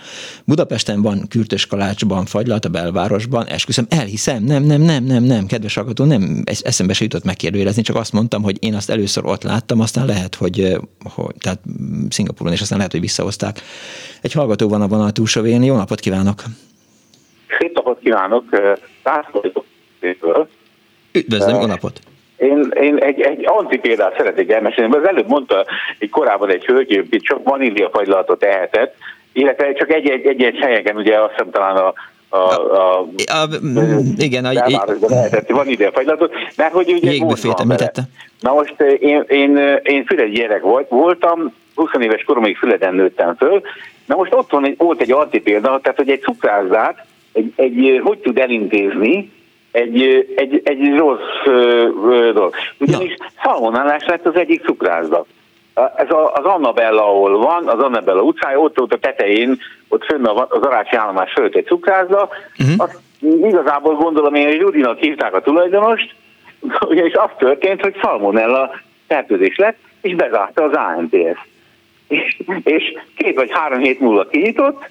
[0.45, 5.75] Budapesten van kürtös kalácsban fagylalt a belvárosban, esküszöm, elhiszem, nem, nem, nem, nem, nem, kedves
[5.75, 9.79] hallgató, nem, eszembe se jutott megkérdőjelezni, csak azt mondtam, hogy én azt először ott láttam,
[9.79, 11.59] aztán lehet, hogy, e, hogy tehát
[12.09, 13.61] Szingapuron, és aztán lehet, hogy visszahozták.
[14.21, 15.63] Egy hallgató van a vonal túlsó végén.
[15.63, 16.43] Jó napot kívánok!
[17.59, 18.43] Szép napot kívánok!
[19.03, 19.45] László
[21.11, 21.99] Üdvözlöm, jó napot!
[22.37, 25.65] Én, én egy, egy antipéldát szeretnék elmesélni, mert az előbb mondta
[25.99, 28.95] egy korábban egy hölgy, hogy csak vaníliafagylatot ehetett,
[29.33, 31.93] illetve csak egy-egy, egy-egy helyeken, ugye azt hiszem talán a
[32.29, 33.07] a, a, a,
[34.17, 34.51] igen, a,
[35.01, 37.25] lehetett van ide fagylatot, mert hogy ugye
[37.57, 38.01] említette.
[38.39, 43.61] Na most én, én, én füled gyerek volt, voltam, 20 éves koromig Füleden nőttem föl,
[44.05, 48.17] na most ott van egy, volt egy antipélda, tehát hogy egy cukrászát, egy, egy, hogy
[48.17, 49.31] tud elintézni,
[49.71, 50.01] egy,
[50.35, 51.43] egy, egy rossz
[52.33, 52.55] dolog.
[52.79, 55.25] Ugyanis szalmonálás lett az egyik cukrászda.
[55.95, 59.57] Ez a, az Annabella, ahol van, az Annabella utcája, ott, ott a tetején,
[59.87, 62.29] ott fönn az Arácsi állomás fölött egy cukrászda.
[62.59, 62.75] Uh-huh.
[62.77, 66.15] Azt igazából gondolom én, hogy Rudinak hívták a tulajdonost,
[66.89, 68.71] ugyanis az történt, hogy szalmonella
[69.07, 71.39] fertőzés lett, és bezárta az ANTS.
[72.07, 72.83] És, és
[73.17, 74.89] két vagy három hét múlva kinyitott,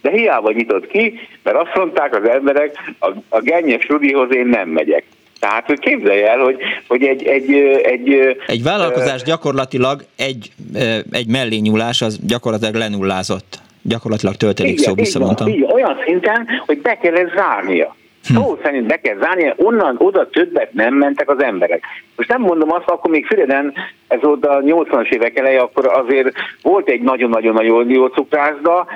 [0.00, 4.68] de hiába nyitott ki, mert azt mondták az emberek, a, a gennyes Rudihoz én nem
[4.68, 5.04] megyek.
[5.38, 6.56] Tehát hogy képzelj el, hogy,
[6.88, 8.36] hogy egy, egy, egy...
[8.46, 10.50] Egy vállalkozás gyakorlatilag egy,
[11.10, 13.60] egy mellényúlás, az gyakorlatilag lenullázott.
[13.82, 15.64] Gyakorlatilag töltelék szó, visszamondtam.
[15.72, 17.96] Olyan szinten, hogy be kellett zárnia.
[18.26, 18.34] Hm.
[18.34, 21.84] Szó szerint be kell zárni, onnan oda többet nem mentek az emberek.
[22.16, 23.72] Most nem mondom azt, akkor még Füreden,
[24.08, 28.86] ez oda 80-as évek eleje, akkor azért volt egy nagyon-nagyon-nagyon jó cukrászda,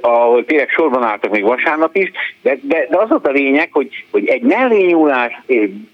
[0.00, 2.10] ahol tényleg sorban álltak még vasárnap is,
[2.42, 5.40] de, de, de az volt a lényeg, hogy, hogy egy mellényúlás,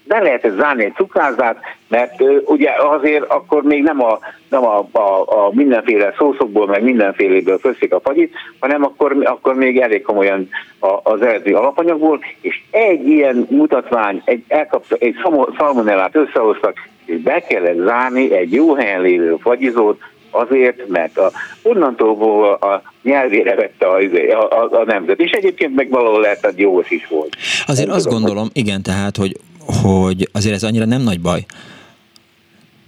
[0.05, 1.57] be lehetett zárni egy cukrázdát,
[1.89, 6.83] mert uh, ugye azért akkor még nem a, nem a, a, a mindenféle szószokból, meg
[6.83, 10.49] mindenféléből főszik a fagyit, hanem akkor, akkor még elég komolyan
[10.79, 15.15] a, az eredeti alapanyagból, és egy ilyen mutatvány, egy, elkapta, egy
[15.59, 20.01] szalmonellát összehoztak, és be kellett zárni egy jó helyen lévő fagyizót,
[20.31, 21.31] azért, mert a,
[21.63, 23.99] onnantól a nyelvére vette a,
[24.33, 25.21] a, a, a nemzet.
[25.21, 27.37] És egyébként meg valahol lehet, hogy jó is volt.
[27.67, 28.63] Azért nem azt tudom, gondolom, hogy...
[28.63, 29.37] igen, tehát, hogy,
[29.83, 31.41] hogy azért ez annyira nem nagy baj.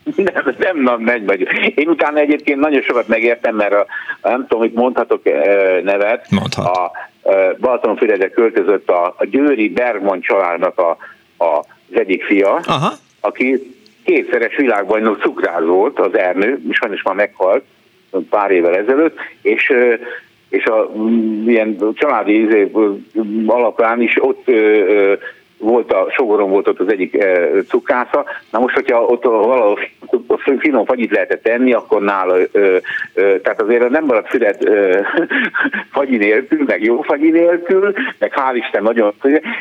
[0.16, 1.38] Nem, nem nem nagy baj.
[1.74, 3.86] Én utána egyébként nagyon sokat megértem, mert a,
[4.22, 5.24] nem tudom, hogy mondhatok
[5.82, 6.30] nevet.
[6.30, 6.76] Mondhat.
[6.76, 6.92] A, a
[7.60, 10.90] Balatonfüredre költözött a, a Győri Bergman családnak a,
[11.36, 11.58] a,
[11.90, 12.60] az egyik fia.
[12.64, 12.92] Aha
[13.24, 13.71] aki
[14.04, 17.64] kétszeres világbajnok cukráz volt, az Ernő, sajnos már meghalt
[18.30, 19.72] pár évvel ezelőtt, és
[20.48, 20.92] és a
[21.46, 22.70] ilyen családi izé,
[23.46, 24.50] alapján is ott
[25.62, 28.24] volt a, Sogoron volt ott az egyik e, cukrásza.
[28.50, 29.78] Na most, hogyha ott valahol
[30.58, 32.80] finom fagyit lehetett tenni, akkor nála, e, e,
[33.14, 35.04] tehát azért nem maradt Füred e,
[35.96, 39.12] fagyi nélkül, meg jó fagyi nélkül, meg hál' Isten nagyon,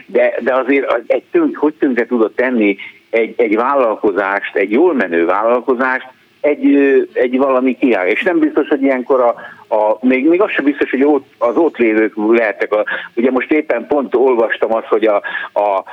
[0.06, 2.78] de, de azért egy tünk, hogy tönkre tudott tenni
[3.12, 6.08] egy, egy vállalkozást, egy jól menő vállalkozást,
[6.42, 6.76] egy,
[7.14, 8.08] egy valami kiáll.
[8.08, 9.36] És nem biztos, hogy ilyenkor a,
[9.76, 12.74] a, még, még az sem biztos, hogy ott, az ott lévők lehettek.
[12.74, 12.86] A,
[13.16, 15.22] ugye most éppen pont olvastam azt, hogy a,
[15.54, 15.84] a,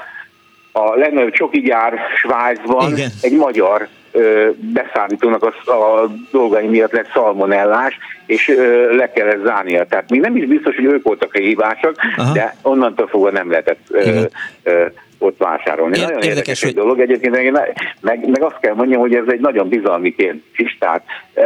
[0.73, 3.11] a legnagyobb csoki gyár Svájcban Igen.
[3.23, 9.87] egy magyar ö, beszállítónak a, a dolgai miatt lett szalmonellás, és ö, le kellett zárnia.
[9.87, 12.33] Tehát még nem is biztos, hogy ők voltak a hibásak, Aha.
[12.33, 14.23] de onnantól fogva nem lehetett ö,
[14.63, 14.87] ö,
[15.19, 15.97] ott vásárolni.
[15.97, 16.75] Ér- nagyon érdekes, érdekes hogy...
[16.75, 17.01] dolog.
[17.01, 20.77] Egyébként meg, meg, meg azt kell mondjam, hogy ez egy nagyon bizalmi kérdés.
[20.79, 21.05] Tehát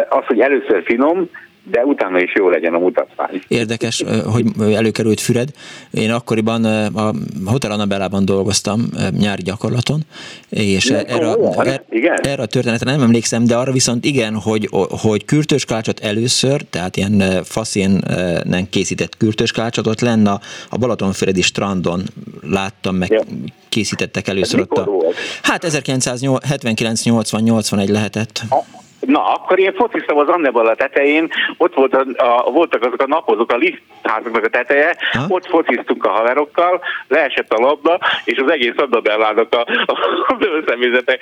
[0.08, 1.28] az, hogy először finom,
[1.70, 3.42] de utána is jó legyen a mutatvány.
[3.48, 5.48] Érdekes, hogy előkerült Füred.
[5.90, 7.12] Én akkoriban a
[7.44, 8.80] Hotel Annabellában dolgoztam
[9.18, 10.00] nyári gyakorlaton,
[10.48, 12.18] és igen, erre, a, er, igen.
[12.22, 14.68] erre a történetre nem emlékszem, de arra viszont igen, hogy,
[15.02, 22.02] hogy kürtőskácsot először, tehát ilyen faszénen készített kürtőskácsot, ott lenne a, a Balatonfüredi strandon
[22.40, 23.22] láttam meg, ja.
[23.68, 24.88] készítettek először ott a...
[25.42, 28.42] Hát 1979-80-81 lehetett.
[28.50, 33.06] A Na, akkor én fociztam az Annebala tetején, ott volt a, a, voltak azok a
[33.06, 35.24] napozók, a liftházaknak a teteje, ha?
[35.28, 39.96] ott fociztunk a haverokkal, leesett a labda, és az egész Annabellának a, a,
[40.66, 41.18] személyzete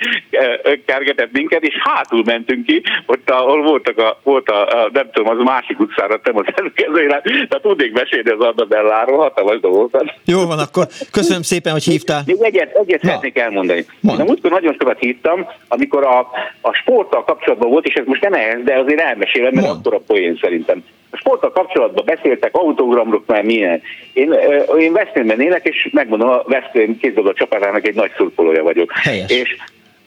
[0.85, 5.37] kergetett minket, és hátul mentünk ki, ott ahol voltak a, volt a, a nem tudom,
[5.37, 10.13] az másik utcára, nem az előkezőre, tehát tudnék mesélni az Annabelláról, hatalmas dolgokat.
[10.25, 12.21] Jó van, akkor köszönöm szépen, hogy hívtál.
[12.25, 13.85] Még egyet, egyet szeretnék elmondani.
[13.99, 16.19] Na, múltkor nagyon sokat hívtam, amikor a,
[16.61, 20.01] a sporttal kapcsolatban volt, és ez most nem ehhez, de azért elmesélem, mert akkor a
[20.07, 20.83] poén szerintem.
[21.09, 23.81] A sporttal kapcsolatban beszéltek, autogramról, már milyen.
[24.13, 24.35] Én,
[24.79, 28.91] én Veszprémben élek, és megmondom, a Veszprém kézdoba csapatának egy nagy szurkolója vagyok.
[28.91, 29.31] Helyes.
[29.31, 29.55] És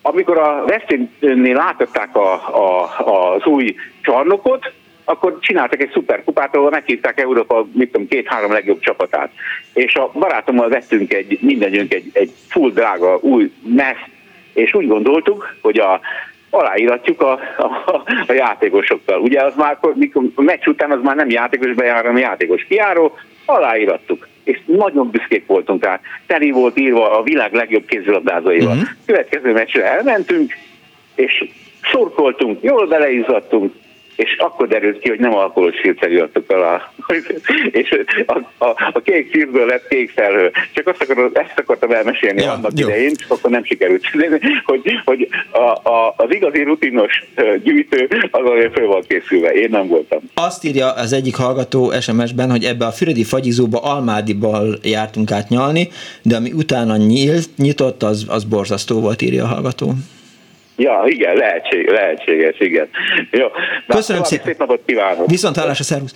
[0.03, 2.91] amikor a Veszprémnél látották a, a,
[3.35, 4.73] az új csarnokot,
[5.05, 9.31] akkor csináltak egy szuperkupát, ahol meghívták Európa, mit tudom, két-három legjobb csapatát.
[9.73, 14.09] És a barátommal vettünk egy, mindenünk egy, egy full drága új meszt,
[14.53, 16.01] és úgy gondoltuk, hogy a
[16.55, 19.21] aláíratjuk a, a, a játékosokkal.
[19.21, 23.17] Ugye az már, mikor a meccs után az már nem játékos bejár, hanem játékos kiáró,
[23.45, 24.29] aláírattuk.
[24.45, 26.01] És nagyon büszkék voltunk rá.
[26.27, 28.73] Teli volt írva a világ legjobb kézilabdázóival.
[28.75, 28.89] Uh-huh.
[29.07, 30.53] Következő meccsre elmentünk,
[31.15, 31.45] és
[31.83, 33.73] szurkoltunk, jól beleizzadtunk,
[34.17, 36.93] és akkor derült ki, hogy nem alkoholos filter adtuk el a,
[37.81, 40.51] és a, a, a kék filmből lett kék felhő.
[40.73, 42.89] Csak azt akarom, ezt akartam elmesélni ja, annak jó.
[42.89, 44.03] idején, csak akkor nem sikerült.
[44.65, 47.25] hogy, hogy a, a, az igazi rutinos
[47.63, 49.53] gyűjtő az olyan föl van készülve.
[49.53, 50.19] Én nem voltam.
[50.35, 55.89] Azt írja az egyik hallgató SMS-ben, hogy ebbe a Füredi fagyizóba Almádiból jártunk át nyalni,
[56.23, 59.95] de ami utána nyílt, nyitott, az, az borzasztó volt, írja a hallgató.
[60.77, 62.89] Ja, igen, lehetség, lehetséges, igen.
[63.31, 63.47] Jó.
[63.87, 64.47] Köszönöm szépen.
[64.47, 65.31] Szép napot kívánok.
[65.31, 66.15] Viszont hallásra, szervusz.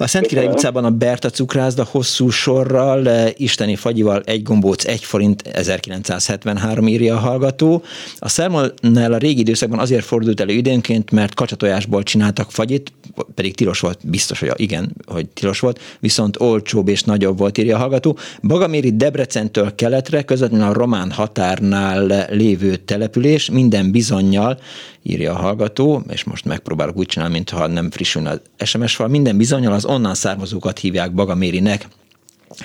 [0.00, 5.04] A Szent Király utcában a Berta cukrászda hosszú sorral, eh, isteni fagyival egy gombóc, egy
[5.04, 7.82] forint 1973 írja a hallgató.
[8.18, 12.92] A Szermonnál a régi időszakban azért fordult elő időnként, mert kacsatojásból csináltak fagyit,
[13.34, 17.76] pedig tilos volt, biztos, hogy igen, hogy tilos volt, viszont olcsóbb és nagyobb volt, írja
[17.76, 18.18] a hallgató.
[18.42, 24.58] Bagaméri Debrecentől keletre, közvetlenül a román határnál lévő település, minden bizonyal
[25.02, 29.08] írja a hallgató, és most megpróbálok úgy csinálni, mintha nem frissülne az SMS fal.
[29.08, 31.88] Minden bizonyal az onnan származókat hívják Bagamérinek,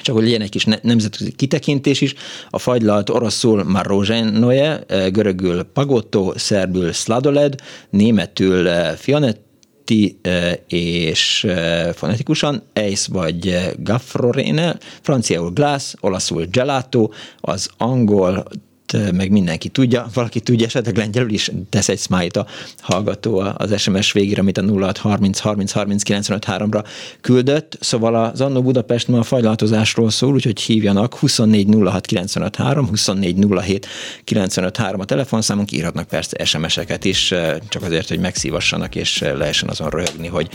[0.01, 2.13] csak hogy legyen egy kis nemzetközi kitekintés is,
[2.49, 7.55] a fagylalt oroszul marozsenoje, eh, görögül pagotto, szerbül sladoled,
[7.89, 11.47] németül eh, fionetti eh, és
[11.93, 17.09] fonetikusan Eis vagy Gaffrorene, franciául glass, olaszul gelato,
[17.41, 18.47] az angol
[18.93, 22.45] meg mindenki tudja, valaki tudja, esetleg lengyelül is tesz egy smite a
[22.79, 26.83] hallgató az SMS végére, amit a 0630 30 30 95 ra
[27.21, 27.77] küldött.
[27.79, 33.45] Szóval az Annó Budapest ma a fajlatozásról szól, úgyhogy hívjanak 24 06 95 3, 24
[33.49, 33.87] 07
[34.23, 37.33] 95 3 a telefonszámunk, írhatnak persze SMS-eket is,
[37.69, 40.49] csak azért, hogy megszívassanak, és lehessen azon röhögni, hogy,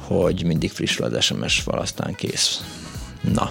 [0.00, 2.60] hogy mindig frissül az SMS fal, aztán kész.
[3.34, 3.50] Na.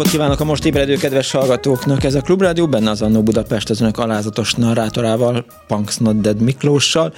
[0.00, 2.04] Napot kívánok a most ébredő kedves hallgatóknak!
[2.04, 7.12] Ez a Klubrádió, benne az Annó Budapest az önök alázatos narrátorával, Punks Not Dead Miklóssal.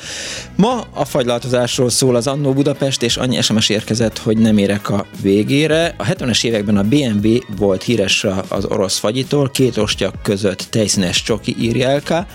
[0.57, 5.07] Ma a fagylaltozásról szól az Annó Budapest, és annyi SMS érkezett, hogy nem érek a
[5.21, 5.95] végére.
[5.99, 11.57] A 70-es években a BMW volt híres az orosz fagyitól, két ostyak között tejszínes csoki
[11.61, 12.27] írja.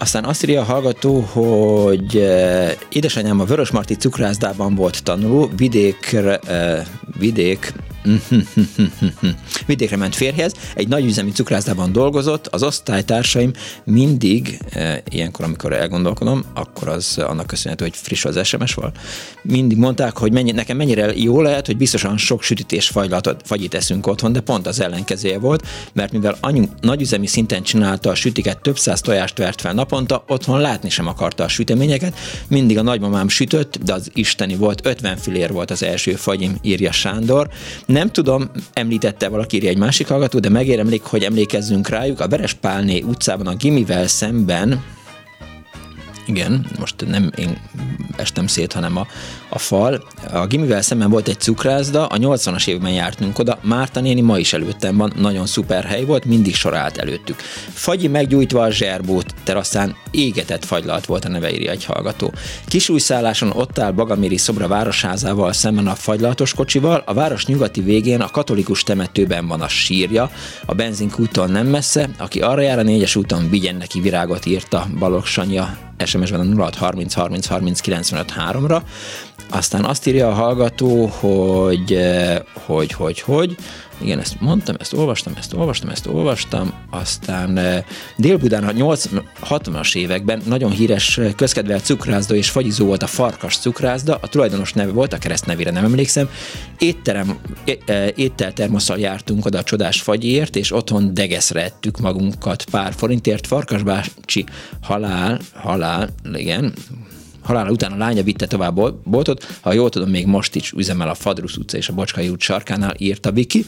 [0.00, 6.86] Aztán azt írja a hallgató, hogy eh, édesanyám a Vörösmarty cukrászdában volt tanuló, vidékre, eh,
[7.18, 7.72] vidék
[9.66, 13.52] Vidékre ment férjhez, egy nagyüzemi cukrászdában dolgozott, az osztálytársaim
[13.84, 18.98] mindig, e, ilyenkor, amikor elgondolkodom, akkor az annak köszönhető, hogy friss az SMS volt,
[19.42, 24.06] mindig mondták, hogy mennyi, nekem mennyire jó lehet, hogy biztosan sok sütítés fagylatot, fagyit eszünk
[24.06, 28.78] otthon, de pont az ellenkezője volt, mert mivel anyu nagyüzemi szinten csinálta a sütiket, több
[28.78, 32.18] száz tojást vert fel naponta otthon látni sem akarta a süteményeket,
[32.48, 36.92] mindig a nagymamám sütött, de az isteni volt, 50 filér volt az első fagyim, írja
[36.92, 37.48] Sándor.
[37.86, 42.20] Nem tudom, említette valaki, írja egy másik hallgató, de megérdemlik, hogy emlékezzünk rájuk.
[42.20, 44.82] A Verespálné utcában a gimivel szemben
[46.26, 47.58] igen, most nem én
[48.16, 49.06] estem szét, hanem a
[49.50, 50.02] a fal.
[50.32, 54.52] A gimivel szemben volt egy cukrászda, a 80-as évben jártunk oda, Márta néni ma is
[54.52, 57.36] előttem van, nagyon szuper hely volt, mindig sorált előttük.
[57.72, 62.32] Fagyi meggyújtva a zserbót, teraszán égetett fagylalt volt a neve, írja egy hallgató.
[62.66, 68.30] Kisújszálláson ott áll Bagaméri szobra városházával szemben a fagylaltos kocsival, a város nyugati végén a
[68.30, 70.30] katolikus temetőben van a sírja,
[70.66, 75.26] a benzinkúton nem messze, aki arra jár a négyes úton, vigyen neki virágot írta Balogh
[75.26, 78.82] Sanya SMS-ben a 0630 30 30 95 3-ra.
[79.50, 83.56] Aztán azt írja a hallgató, hogy, eh, hogy, hogy, hogy,
[84.00, 87.84] igen, ezt mondtam, ezt olvastam, ezt olvastam, ezt olvastam, aztán eh,
[88.16, 88.72] Dél-Budán a
[89.48, 94.72] 60-as években nagyon híres eh, közkedvelt cukrászda és fagyizó volt a Farkas cukrászda, a tulajdonos
[94.72, 96.30] neve volt, a kereszt nevére nem emlékszem,
[96.78, 97.38] étterem,
[98.14, 104.44] étteltermosszal jártunk oda a csodás fagyért, és otthon degeszre ettük magunkat pár forintért, Farkas bácsi
[104.80, 106.74] halál, halál, igen,
[107.50, 111.08] halála után a lánya vitte tovább a boltot, ha jól tudom, még most is üzemel
[111.08, 113.64] a Fadrusz utca és a Bocskai út sarkánál, írta Viki.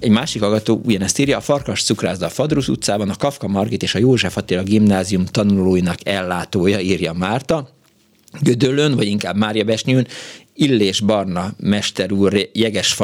[0.00, 3.94] Egy másik hallgató ugyanezt írja, a Farkas cukrászda a Fadrusz utcában, a Kafka Margit és
[3.94, 7.68] a József Attila gimnázium tanulóinak ellátója, írja Márta.
[8.40, 10.06] Gödöllön, vagy inkább Mária Besnyőn,
[10.54, 12.96] Illés Barna mester úr jeges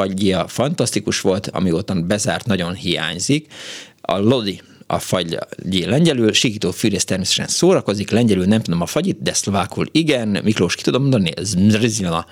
[0.47, 3.53] fantasztikus volt, amióta bezárt, nagyon hiányzik.
[4.01, 5.37] A Lodi a fagy
[5.85, 10.83] lengyelül, Sikító Fűrész természetesen szórakozik, lengyelül nem tudom a fagyit, de szlovákul igen, Miklós ki
[10.83, 12.25] tudom mondani, ez Zmrzina.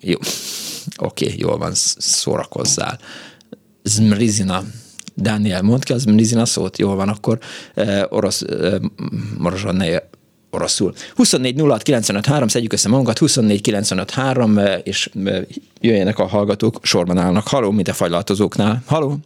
[0.00, 0.18] Jó,
[0.96, 2.98] oké, okay, jól van, szórakozzál.
[3.82, 4.62] Zmrizina.
[5.14, 7.38] Dániel, mondd ki az Zmrizina szót, jól van, akkor
[7.74, 8.74] eh, orosz, eh,
[9.38, 9.98] morosan ne
[10.50, 10.94] oroszul.
[11.14, 15.42] 24 06 95 3, szedjük össze magunkat, 24 95 3, és eh,
[15.80, 17.48] jöjjenek a hallgatók, sorban állnak.
[17.48, 18.82] Haló, mint a fagylaltozóknál.
[18.86, 19.18] Haló!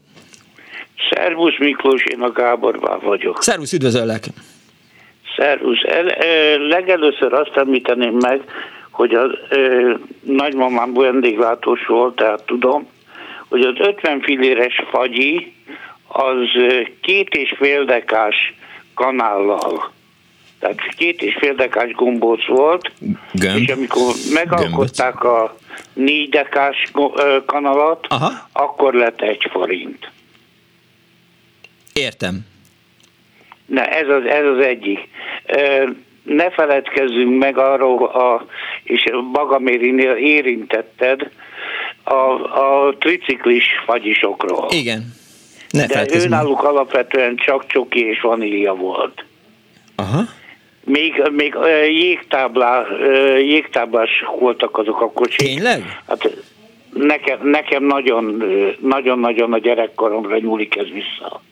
[1.10, 3.42] Szervusz Miklós, én a Gábor vagyok.
[3.42, 4.24] Szervusz, üdvözöllek!
[5.36, 5.82] Szervusz.
[5.82, 8.40] El, e, legelőször azt említeném meg,
[8.90, 9.26] hogy a
[10.20, 12.88] nagymamám vendéglátós volt, tehát tudom,
[13.48, 15.52] hogy az 50 filéres fagyi
[16.08, 16.46] az
[17.00, 18.54] két és fél dekás
[18.94, 19.90] kanállal.
[20.58, 22.92] Tehát két és fél dekás gombóc volt,
[23.32, 23.56] Gömb.
[23.58, 25.40] és amikor megalkották Gömböt.
[25.40, 25.56] a
[25.92, 26.92] négy dekás
[27.46, 28.32] kanalat, Aha.
[28.52, 30.10] akkor lett egy forint.
[31.98, 32.46] Értem.
[33.66, 35.08] Na, ez az, ez az egyik.
[36.22, 38.46] Ne feledkezzünk meg arról, a,
[38.82, 41.30] és Bagamérinél érintetted,
[42.04, 42.14] a,
[42.60, 44.68] a triciklis fagyisokról.
[44.70, 45.14] Igen.
[45.70, 49.24] Ne De őnáluk alapvetően csak csoki és vanília volt.
[49.96, 50.22] Aha.
[50.84, 51.56] Még, még
[51.88, 52.86] jégtáblá,
[53.38, 55.46] jégtáblás voltak azok a kocsik.
[55.46, 56.00] Tényleg?
[56.06, 56.36] Hát
[56.92, 58.44] nekem, nekem nagyon,
[58.80, 61.42] nagyon-nagyon a gyerekkoromra nyúlik ez vissza.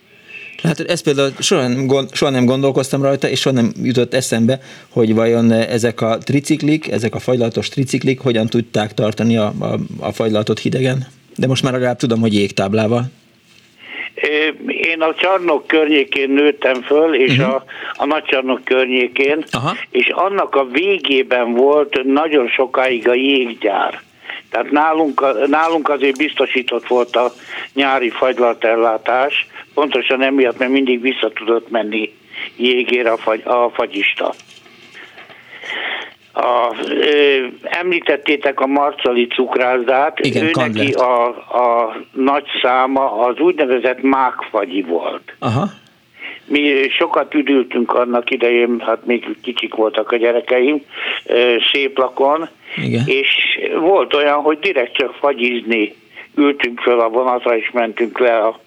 [0.67, 4.59] Hát ez például soha nem, gond, soha nem gondolkoztam rajta, és soha nem jutott eszembe,
[4.89, 10.13] hogy vajon ezek a triciklik, ezek a fagylatos triciklik hogyan tudták tartani a, a, a
[10.13, 11.07] fagylatot hidegen.
[11.37, 13.05] De most már legalább tudom, hogy jégtáblával.
[14.67, 17.55] én a csarnok környékén nőttem föl, és uh-huh.
[17.55, 17.65] a,
[17.97, 19.77] a nagy csarnok környékén, Aha.
[19.91, 24.01] és annak a végében volt nagyon sokáig a jéggyár.
[24.51, 27.33] Tehát nálunk, nálunk azért biztosított volt a
[27.75, 29.47] nyári fagylaltellátás,
[29.77, 32.13] pontosan emiatt, mert mindig vissza tudott menni
[32.57, 34.35] jégére a, fagy, a fagyista.
[36.33, 44.03] A, ö, említettétek a marcali cukrászdát, Igen, ő neki a, a nagy száma az úgynevezett
[44.03, 45.35] mákfagyi volt.
[45.39, 45.69] Aha.
[46.45, 50.83] Mi sokat üdültünk annak idején, hát még kicsik voltak a gyerekeim,
[51.73, 53.03] szép lakon, Igen.
[53.07, 53.29] és
[53.81, 55.95] volt olyan, hogy direkt csak fagyizni
[56.35, 58.65] ültünk föl a vonatra, és mentünk le a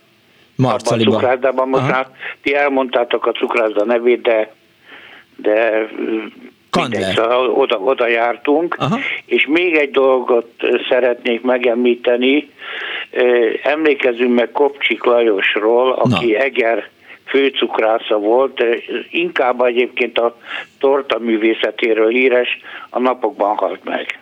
[0.60, 1.12] Marcaliba.
[1.12, 1.70] a cukrászdában.
[1.70, 2.08] Most már
[2.42, 4.54] ti elmondtátok a cukrászda nevét, de,
[5.36, 5.88] de
[6.80, 8.76] mindegy, szóval oda, oda jártunk.
[8.80, 9.00] Aha.
[9.26, 10.52] És még egy dolgot
[10.90, 12.50] szeretnék megemlíteni.
[13.64, 16.38] Emlékezünk meg Kopcsik Lajosról, aki Na.
[16.38, 16.90] Eger
[17.26, 18.64] főcukrásza volt,
[19.10, 20.38] inkább egyébként a
[20.80, 24.20] torta művészetéről híres, a napokban halt meg.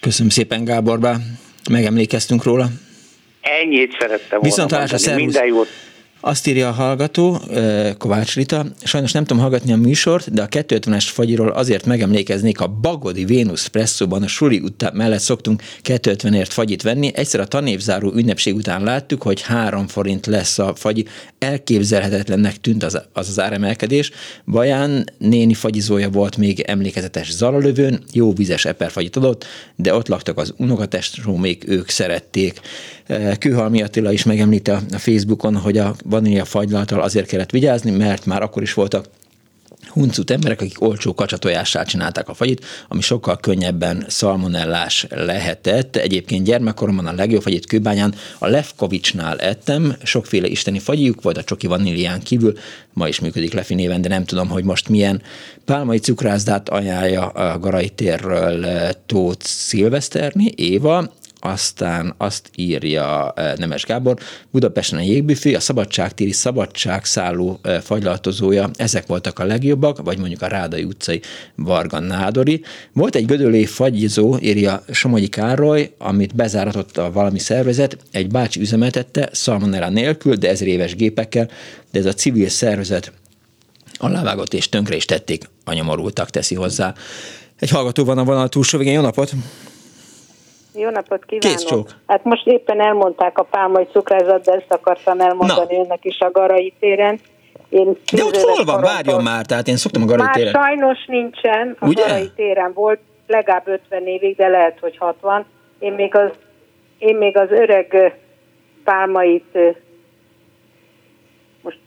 [0.00, 0.98] Köszönöm szépen Gábor,
[1.70, 2.66] megemlékeztünk róla.
[3.62, 5.22] Ennyit szerettem Viszont volna mondani.
[5.22, 5.68] Minden jót.
[6.20, 7.40] Azt írja a hallgató,
[7.98, 12.66] Kovács Rita, sajnos nem tudom hallgatni a műsort, de a 250-es fagyiról azért megemlékeznék, a
[12.66, 17.10] Bagodi Vénusz presszóban a suli után mellett szoktunk 250-ért fagyit venni.
[17.14, 21.04] Egyszer a tanévzáró ünnepség után láttuk, hogy 3 forint lesz a fagyi.
[21.38, 24.10] Elképzelhetetlennek tűnt az az, az áremelkedés.
[24.46, 30.54] Baján néni fagyizója volt még emlékezetes zalalövőn, jó vizes eperfagyit adott, de ott laktak az
[30.56, 32.60] unokatestról, még ők szerették.
[33.38, 38.42] Kőhalmi Attila is megemlíti a Facebookon, hogy a vanília fagylaltal azért kellett vigyázni, mert már
[38.42, 39.06] akkor is voltak
[39.88, 45.96] huncut emberek, akik olcsó kacsatojással csinálták a fagyit, ami sokkal könnyebben szalmonellás lehetett.
[45.96, 51.66] Egyébként gyermekkoromban a legjobb fagyit kőbányán a Lefkovicsnál ettem, sokféle isteni fagyiuk volt a csoki
[51.66, 52.52] vanílián kívül,
[52.92, 55.22] ma is működik Lefi néven, de nem tudom, hogy most milyen.
[55.64, 58.66] Pálmai cukrászdát ajánlja a Garai térről
[59.06, 61.12] Tóth Szilveszterni, Éva,
[61.46, 64.18] aztán azt írja Nemes Gábor,
[64.50, 70.84] Budapesten a jégbüfé, a szabadságtéri szabadságszálló fagylaltozója, ezek voltak a legjobbak, vagy mondjuk a Rádai
[70.84, 71.20] utcai
[71.54, 72.62] Varga Nádori.
[72.92, 79.28] Volt egy gödölé fagyizó, írja Somogyi Károly, amit bezáratott a valami szervezet, egy bácsi üzemeltette,
[79.32, 81.48] szalmonella nélkül, de ezer éves gépekkel,
[81.92, 83.12] de ez a civil szervezet
[83.98, 86.94] alávágott és tönkre is tették, anyamorultak teszi hozzá.
[87.58, 89.32] Egy hallgató van a vonal túlsó végén, jó napot!
[90.76, 91.56] Jó napot kívánok!
[91.56, 91.88] Kész csók.
[92.06, 95.82] Hát most éppen elmondták a pálmai cukrázat, de ezt akartam elmondani Na.
[95.82, 97.20] önnek is a Garai téren.
[97.68, 98.80] Én de ott hol van?
[98.80, 100.52] Várjon már, tehát én szoktam a Garai már téren.
[100.52, 102.02] sajnos nincsen, a Ugye?
[102.02, 105.44] Garai téren volt legalább 50 évig, de lehet, hogy 60.
[105.78, 106.30] Én még az,
[106.98, 108.18] én még az öreg
[108.84, 109.58] pálmait
[111.62, 111.78] most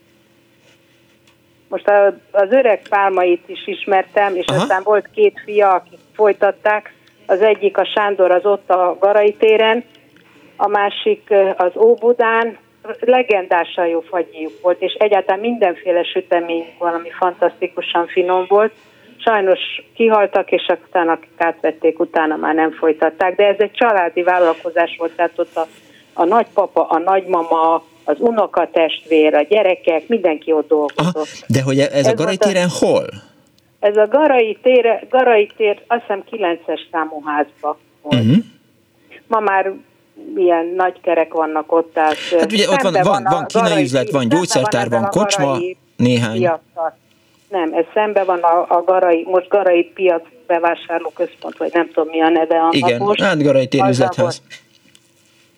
[1.67, 1.89] most
[2.31, 4.61] az öreg pálmait is ismertem, és Aha.
[4.61, 6.93] aztán volt két fia, akik folytatták,
[7.29, 9.83] az egyik a Sándor az ott a Garai téren,
[10.57, 12.57] a másik az Óbudán,
[12.99, 18.73] legendásan jó fagyjuk volt, és egyáltalán mindenféle sütemény valami fantasztikusan finom volt.
[19.17, 19.59] Sajnos
[19.95, 25.11] kihaltak, és aztán akik átvették, utána már nem folytatták, de ez egy családi vállalkozás volt,
[25.15, 25.67] tehát ott a,
[26.13, 31.15] a nagypapa, a nagymama, az unokatestvér, a gyerekek, mindenki ott dolgozott.
[31.15, 32.85] Aha, de hogy ez, ez a Garai téren a...
[32.85, 33.05] hol?
[33.79, 38.23] Ez a Garai tér, Garai tér azt hiszem 9-es számú házba volt.
[38.23, 38.37] Uh-huh.
[39.27, 39.73] Ma már
[40.33, 41.93] milyen nagy kerek vannak ott.
[41.93, 45.57] Tehát hát ugye ott van, van, van, van kínai üzlet, van gyógyszertár, van, van kocsma,
[45.95, 46.37] néhány.
[46.37, 46.97] Piacsal.
[47.49, 52.21] Nem, ez szembe van a, a Garai, most Garai piac bevásárlóközpont, vagy nem tudom mi
[52.21, 53.21] a neve annak Igen, most.
[53.21, 54.25] hát Garai térüzletház.
[54.25, 54.41] Az,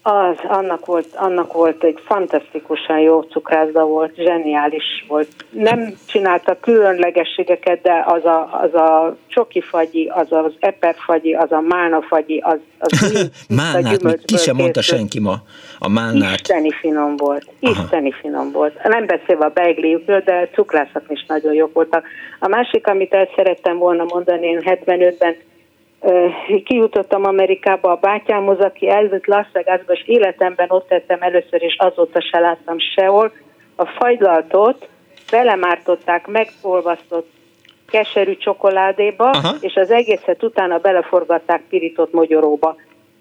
[0.04, 5.28] annak volt, annak volt egy fantasztikusan jó cukrászda volt, zseniális volt.
[5.50, 11.60] Nem csinálta különlegességeket, de az a, az a csoki fagyi, az az eperfagyi, az a
[11.60, 13.30] málna fagyi, az, az
[13.62, 15.36] Málnát, még ki sem mondta senki ma
[15.80, 16.34] a málnát.
[16.34, 18.20] Isteni finom volt, isteni Aha.
[18.22, 18.84] finom volt.
[18.84, 22.06] Nem beszélve a beigliükről, de cukrászak is nagyon jók voltak.
[22.40, 25.36] A másik, amit el szerettem volna mondani, én 75-ben
[26.66, 32.22] kijutottam Amerikába a bátyámhoz, aki elvett Las Vegasba, és életemben ott tettem először, és azóta
[32.22, 33.32] se láttam sehol.
[33.76, 34.88] A fagylaltot
[35.32, 37.30] belemártották megolvasztott
[37.90, 39.56] keserű csokoládéba, Aha.
[39.60, 42.76] és az egészet utána beleforgatták pirított mogyoróba.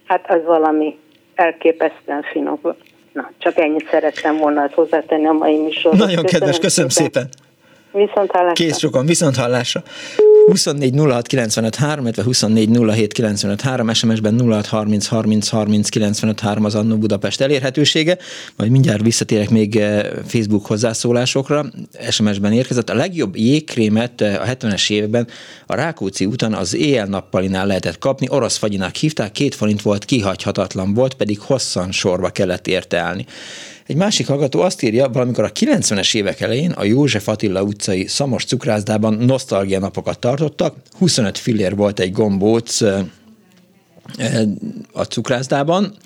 [0.07, 0.99] Hát az valami
[1.35, 2.61] elképesztően finom.
[3.13, 6.01] Na, csak ennyit szerettem volna hozzátenni a mai műsorhoz.
[6.01, 7.23] Nagyon köszönöm kedves, köszönöm szépen.
[7.23, 7.49] szépen.
[8.07, 8.65] Viszont hallásra.
[8.65, 9.83] Kész sokan, viszont hallásra.
[10.47, 16.41] 24 06 95 3, illetve 24 07 95 3, SMS-ben 06 30 30 30 95
[16.41, 18.19] 3 az Annó Budapest elérhetősége,
[18.57, 21.67] majd mindjárt visszatérek még eh, Facebook hozzászólásokra.
[22.11, 22.91] SMS-ben érkezett.
[22.91, 25.29] A legjobb jégkrémet eh, a 70-es években
[25.67, 31.15] a Rákóczi úton az éjjel-nappalinál lehetett kapni, orosz fagyinak hívták, két forint volt, kihagyhatatlan volt,
[31.15, 33.27] pedig hosszan sorba kellett érte állni.
[33.91, 38.45] Egy másik hallgató azt írja, valamikor a 90-es évek elején a József Attila utcai Szamos
[38.45, 42.81] cukrászdában nosztalgia napokat tartottak, 25 fillér volt egy gombóc
[44.93, 45.97] a cukrászdában,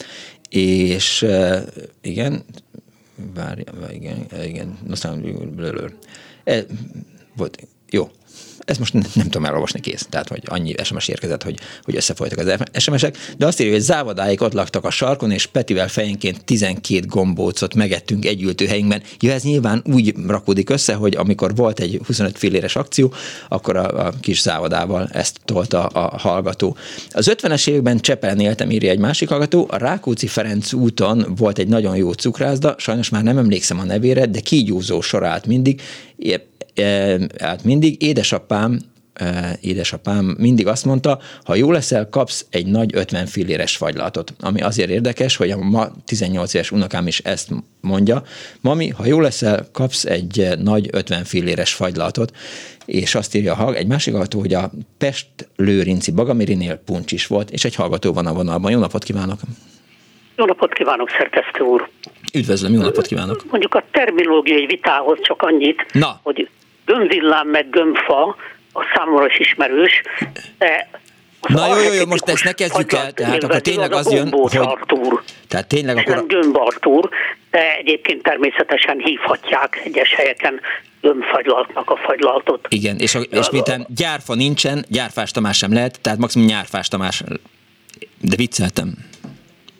[0.49, 1.27] és
[2.03, 2.45] igen,
[3.35, 5.35] várja, igen, igen, nosztalgia,
[7.37, 8.11] volt, jó,
[8.65, 12.83] ezt most nem tudom elolvasni kész, tehát hogy annyi SMS érkezett, hogy, hogy összefolytak az
[12.83, 17.75] SMS-ek, de azt írja, hogy závadáig ott laktak a sarkon, és Petivel fejenként 12 gombócot
[17.75, 19.03] megettünk egy ültőhelyünkben.
[19.21, 23.13] Ja, ez nyilván úgy rakódik össze, hogy amikor volt egy 25 filléres akció,
[23.49, 26.77] akkor a, a kis závadával ezt tolta a hallgató.
[27.11, 31.69] Az 50-es években Csepelen éltem, írja egy másik hallgató, a Rákóczi Ferenc úton volt egy
[31.69, 35.81] nagyon jó cukrászda, sajnos már nem emlékszem a nevére, de kígyózó sor állt mindig,
[37.39, 38.79] hát mindig édesapám
[39.61, 44.35] édesapám mindig azt mondta, ha jó leszel, kapsz egy nagy 50 filléres fagylatot.
[44.41, 47.49] Ami azért érdekes, hogy a ma 18 éves unokám is ezt
[47.81, 48.23] mondja.
[48.61, 52.33] Mami, ha jó leszel, kapsz egy nagy 50 filléres fagylatot.
[52.87, 57.51] És azt írja a egy másik hallgató, hogy a Pest Lőrinci Bagamirinél puncs is volt,
[57.51, 58.71] és egy hallgató van a vonalban.
[58.71, 59.39] Jó napot kívánok!
[60.37, 61.89] Jó napot kívánok, szerkesztő úr!
[62.35, 63.45] Üdvözlöm, jó napot kívánok!
[63.51, 66.21] Mondjuk a terminológiai vitához csak annyit, Na.
[66.23, 66.49] hogy
[66.85, 68.37] gömbvillám meg gömbfa,
[68.73, 70.03] a számomra is ismerős,
[70.59, 70.89] de
[71.49, 74.57] Na jó, jó, jó, most ezt ne kezdjük el, tehát akkor tényleg az jön, hogy...
[74.57, 75.23] Artúr.
[75.49, 76.15] Tehát tényleg akkor...
[76.15, 77.09] Nem Gömb Artúr,
[77.51, 80.61] de egyébként természetesen hívhatják egyes helyeken
[81.01, 82.67] gömbfagylaltnak a fagylaltot.
[82.69, 87.23] Igen, és, a, és miután gyárfa nincsen, gyárfás Tamás sem lehet, tehát maximum nyárfás Tamás.
[88.21, 88.95] De vicceltem.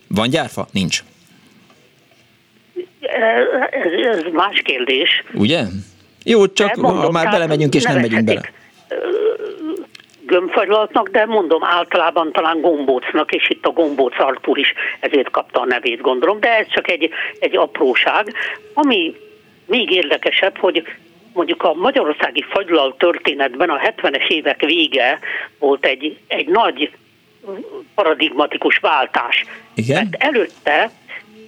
[0.09, 0.67] Van gyárfa?
[0.73, 1.03] Nincs.
[3.01, 5.25] Ez, ez más kérdés.
[5.33, 5.63] Ugye?
[6.25, 8.51] Jó, csak mondom, ha már belemegyünk és nem megyünk bele.
[10.27, 15.65] Gömbfagylaltnak, de mondom általában talán gombócnak, és itt a gombóc Artur is ezért kapta a
[15.65, 18.35] nevét, gondolom, de ez csak egy, egy apróság.
[18.75, 19.15] Ami
[19.67, 20.83] még érdekesebb, hogy
[21.33, 25.19] mondjuk a magyarországi fagylal történetben a 70-es évek vége
[25.59, 26.91] volt egy, egy nagy
[27.95, 29.45] paradigmatikus váltás.
[29.75, 30.09] Igen?
[30.11, 30.91] Mert előtte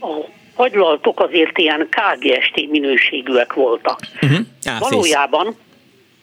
[0.00, 0.24] a
[0.56, 4.00] fagylaltok azért ilyen KGST minőségűek voltak.
[4.22, 4.38] Uh-huh.
[4.78, 5.56] Valójában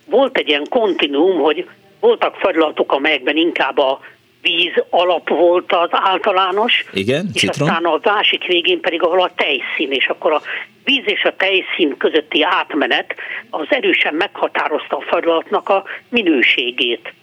[0.05, 1.67] volt egy ilyen kontinuum, hogy
[1.99, 3.99] voltak fagylaltok, amelyekben inkább a
[4.41, 7.69] víz alap volt az általános, Igen, és citron.
[7.69, 10.41] aztán a másik végén pedig ahol a tejszín, és akkor a
[10.83, 13.15] víz és a tejszín közötti átmenet
[13.49, 17.13] az erősen meghatározta a fagylaltnak a minőségét.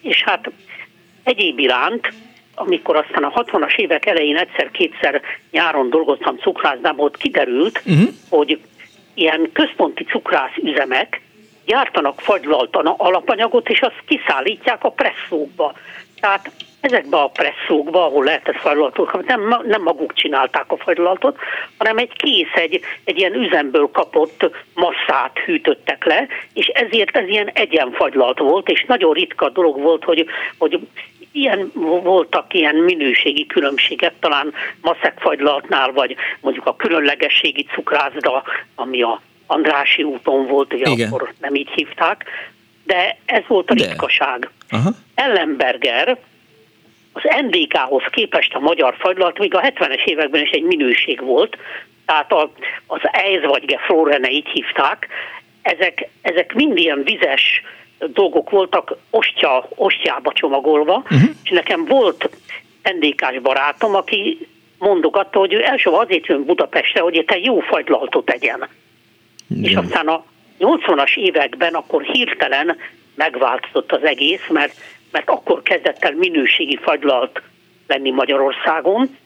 [0.00, 0.50] És hát
[1.22, 2.12] egyéb iránt
[2.58, 8.08] amikor aztán a 60-as évek elején egyszer-kétszer nyáron dolgoztam cukrászdában, ott kiderült, uh-huh.
[8.28, 8.60] hogy
[9.14, 11.20] ilyen központi cukrászüzemek
[11.66, 15.74] gyártanak fagylalt alapanyagot, és azt kiszállítják a presszókba.
[16.20, 16.50] Tehát
[16.80, 21.38] ezekbe a presszókba, ahol lehetett fagylaltot nem, nem maguk csinálták a fagylaltot,
[21.78, 27.48] hanem egy kész, egy, egy ilyen üzemből kapott masszát hűtöttek le, és ezért ez ilyen
[27.48, 30.26] egyenfagylalt volt, és nagyon ritka dolog volt, hogy,
[30.58, 30.80] hogy
[31.36, 31.70] ilyen
[32.02, 38.42] voltak ilyen minőségi különbségek, talán maszekfagylaltnál, vagy mondjuk a különlegességi cukrászda,
[38.74, 41.08] ami a Andrási úton volt, ugye Igen.
[41.08, 42.24] akkor nem így hívták,
[42.84, 43.86] de ez volt a de.
[43.86, 44.50] ritkaság.
[44.70, 44.90] Aha.
[45.14, 46.18] Ellenberger
[47.12, 51.56] az NDK-hoz képest a magyar fagylalt még a 70-es években is egy minőség volt,
[52.06, 52.52] tehát a,
[52.86, 55.08] az Eiz vagy Gefrorene így hívták,
[55.62, 57.62] ezek, ezek mind ilyen vizes
[57.98, 61.30] dolgok voltak ostya, ostjába csomagolva, uh-huh.
[61.44, 62.30] és nekem volt
[62.82, 68.24] NDK-s barátom, aki mondogatta, hogy ő első azért jön Budapestre, hogy itt egy jó fagylaltot
[68.24, 68.68] tegyen.
[69.62, 70.24] És aztán a
[70.58, 72.76] 80-as években akkor hirtelen
[73.14, 74.74] megváltozott az egész, mert,
[75.12, 77.42] mert akkor kezdett el minőségi fagylalt
[77.86, 79.16] lenni Magyarországon,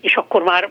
[0.00, 0.70] és akkor már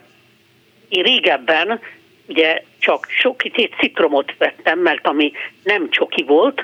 [0.89, 1.79] én régebben
[2.27, 3.41] ugye csak sok
[3.79, 5.31] citromot vettem, mert ami
[5.63, 6.63] nem csoki volt,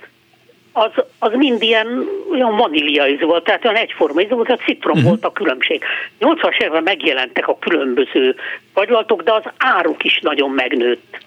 [0.78, 5.10] az, az mind ilyen olyan vaníliaíz volt, tehát olyan egyforma íz volt, a citrom uh-huh.
[5.10, 5.84] volt a különbség.
[6.20, 8.36] 80-as évben megjelentek a különböző
[8.74, 11.20] fagylaltok, de az áruk is nagyon megnőtt.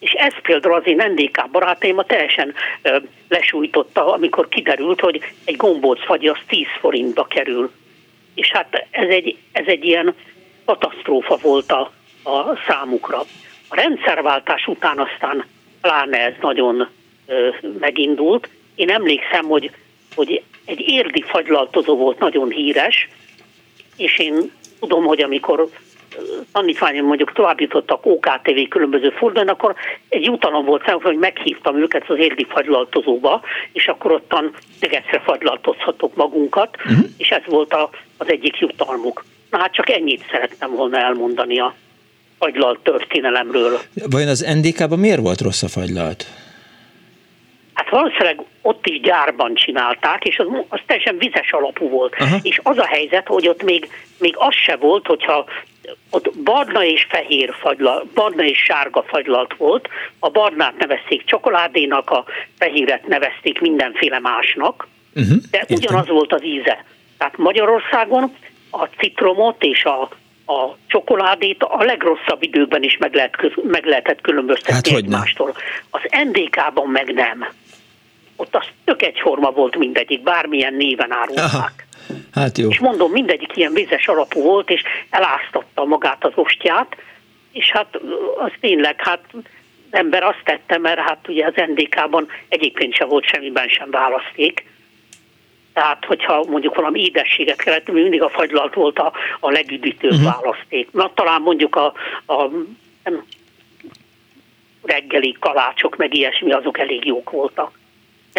[0.00, 2.96] És ez például az én NDK barátaim teljesen ö,
[3.28, 7.70] lesújtotta, amikor kiderült, hogy egy gombóc fagy az 10 forintba kerül.
[8.34, 10.14] És hát ez egy, ez egy ilyen
[10.64, 11.92] katasztrófa volt a,
[12.22, 13.18] a számukra.
[13.68, 15.44] A rendszerváltás után aztán
[15.80, 16.88] pláne ez nagyon
[17.26, 17.48] ö,
[17.78, 18.48] megindult.
[18.76, 19.70] Én emlékszem, hogy
[20.16, 23.08] hogy egy érdi fagylaltozó volt nagyon híres,
[23.96, 25.68] és én tudom, hogy amikor
[26.52, 29.74] tanítványom mondjuk továbbítottak OKTV különböző fordulón, akkor
[30.08, 33.42] egy jutalom volt számomra, hogy meghívtam őket az érdi fagylaltozóba,
[33.72, 37.06] és akkor ottan meg egyszer fagylaltozhatok magunkat, uh-huh.
[37.16, 39.24] és ez volt a, az egyik jutalmuk.
[39.50, 41.74] Na hát csak ennyit szerettem volna elmondani a
[42.38, 43.78] fagylalt történelemről.
[44.10, 46.26] Vajon az NDK-ban miért volt rossz a fagylalt?
[47.86, 52.14] Hát valószínűleg ott is gyárban csinálták, és az, az teljesen vizes alapú volt.
[52.18, 52.36] Aha.
[52.42, 53.88] És az a helyzet, hogy ott még,
[54.18, 55.44] még az se volt, hogyha
[56.10, 59.88] ott barna és fehér fagylalt, barna és sárga fagylalt volt,
[60.18, 62.24] a barnát nevezték csokoládénak, a
[62.58, 65.36] fehéret nevezték mindenféle másnak, uh-huh.
[65.50, 66.84] de ugyanaz volt az íze.
[67.18, 68.34] Tehát Magyarországon
[68.70, 70.02] a citromot és a,
[70.52, 75.56] a csokoládét a legrosszabb időkben is meg, lehet, meg lehetett különböztetni hát, egymástól.
[75.90, 77.46] Az NDK-ban meg nem.
[78.36, 81.86] Ott az tök egyforma volt mindegyik, bármilyen néven árulták.
[82.32, 82.68] Hát jó.
[82.68, 86.96] És mondom, mindegyik ilyen vizes alapú volt, és eláztatta magát az ostját,
[87.52, 88.00] és hát
[88.38, 89.24] az tényleg, hát
[89.90, 94.64] ember azt tette, mert hát ugye az NDK-ban egyébként sem volt semmiben sem választék.
[95.72, 100.32] Tehát, hogyha mondjuk valami édességet kellett, mindig a fagylalt volt a, a legüdítőbb uh-huh.
[100.32, 100.92] választék.
[100.92, 101.86] Na, talán mondjuk a,
[102.26, 102.50] a
[103.04, 103.24] nem,
[104.82, 107.70] reggeli kalácsok, meg ilyesmi, azok elég jók voltak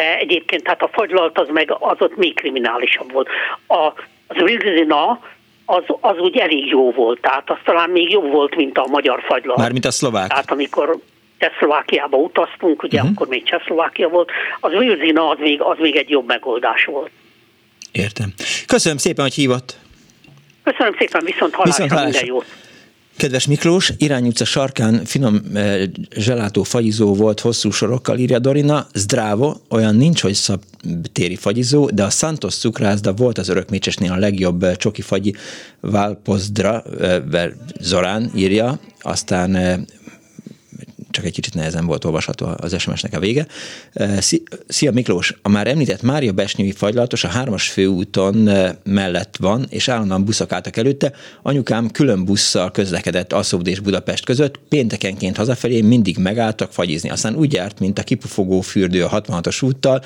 [0.02, 3.28] egyébként hát a fagylalt az meg az ott még kriminálisabb volt.
[3.68, 3.92] A,
[4.28, 5.20] az Vilzina
[5.66, 9.24] az, az úgy elég jó volt, tehát az talán még jobb volt, mint a magyar
[9.28, 9.60] fagylalt.
[9.60, 10.28] Mármint a szlovák.
[10.28, 10.98] Tehát amikor
[11.38, 13.14] Csehszlovákiába utaztunk, ugye uh-huh.
[13.16, 17.10] akkor még Csehszlovákia volt, az Vilzina az még, az még egy jobb megoldás volt.
[17.92, 18.34] Értem.
[18.68, 19.76] Köszönöm szépen, hogy hívott.
[20.64, 22.22] Köszönöm szépen, viszont hallásra, viszont hallásra.
[22.22, 22.67] minden jót.
[23.18, 25.82] Kedves Miklós, Irány utca sarkán finom eh,
[26.16, 28.88] zselátó fagyizó volt hosszú sorokkal, írja Dorina.
[28.94, 34.64] Zdrávo, olyan nincs, hogy szabtéri fagyizó, de a Santos cukrászda volt az örökmécsesnél a legjobb
[34.64, 35.36] eh, csoki fagyi
[35.80, 39.80] Válpozdra, eh, Zorán írja, aztán eh,
[41.10, 43.48] csak egy kicsit nehezen volt olvasható az SMS-nek a vége.
[44.68, 48.50] Szia Miklós, a már említett Mária Besnyői fagylaltos a hármas főúton
[48.84, 51.12] mellett van, és állandóan buszok álltak előtte.
[51.42, 57.10] Anyukám külön busszal közlekedett Aszód és Budapest között, péntekenként hazafelé mindig megálltak fagyizni.
[57.10, 60.04] Aztán úgy járt, mint a kipufogó fürdő a 66-os úttal,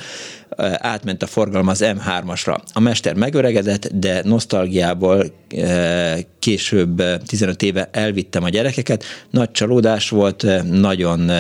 [0.78, 2.58] átment a forgalom az M3-asra.
[2.74, 5.26] A mester megöregedett, de nosztalgiából
[6.40, 9.04] később 15 éve elvittem a gyerekeket.
[9.30, 10.46] Nagy csalódás volt,
[10.96, 11.32] nagyon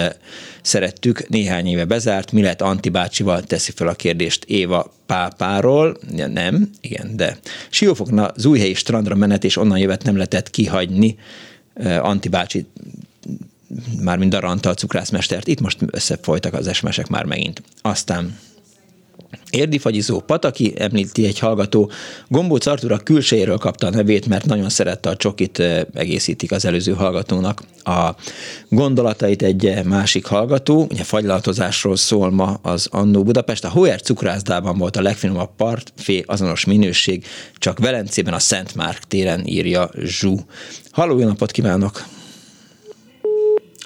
[0.62, 5.98] szerettük, néhány éve bezárt, mi lett Antibácsival, teszi fel a kérdést Éva pápáról,
[6.34, 7.38] nem, igen, de
[7.70, 11.18] Siófokna Zújhelyi strandra menet, és onnan jövet nem lehetett kihagyni
[12.00, 12.66] Antibácsi
[14.02, 15.48] mármint Daranta a cukrászmestert.
[15.48, 17.62] Itt most összefolytak az esmesek már megint.
[17.82, 18.38] Aztán
[19.50, 21.92] Érdifagyizó Pataki, említi egy hallgató,
[22.28, 25.60] Gombóc Artur a külsejéről kapta a nevét, mert nagyon szerette a csokit,
[25.94, 28.16] egészítik az előző hallgatónak a
[28.70, 34.96] gondolatait egy másik hallgató, ugye fagylaltozásról szól ma az Annó Budapest, a Hoyer cukrászdában volt
[34.96, 37.26] a legfinomabb partfé azonos minőség,
[37.58, 40.36] csak Velencében a Szent Márk téren írja Zsú.
[40.92, 42.06] Halló, jó napot kívánok!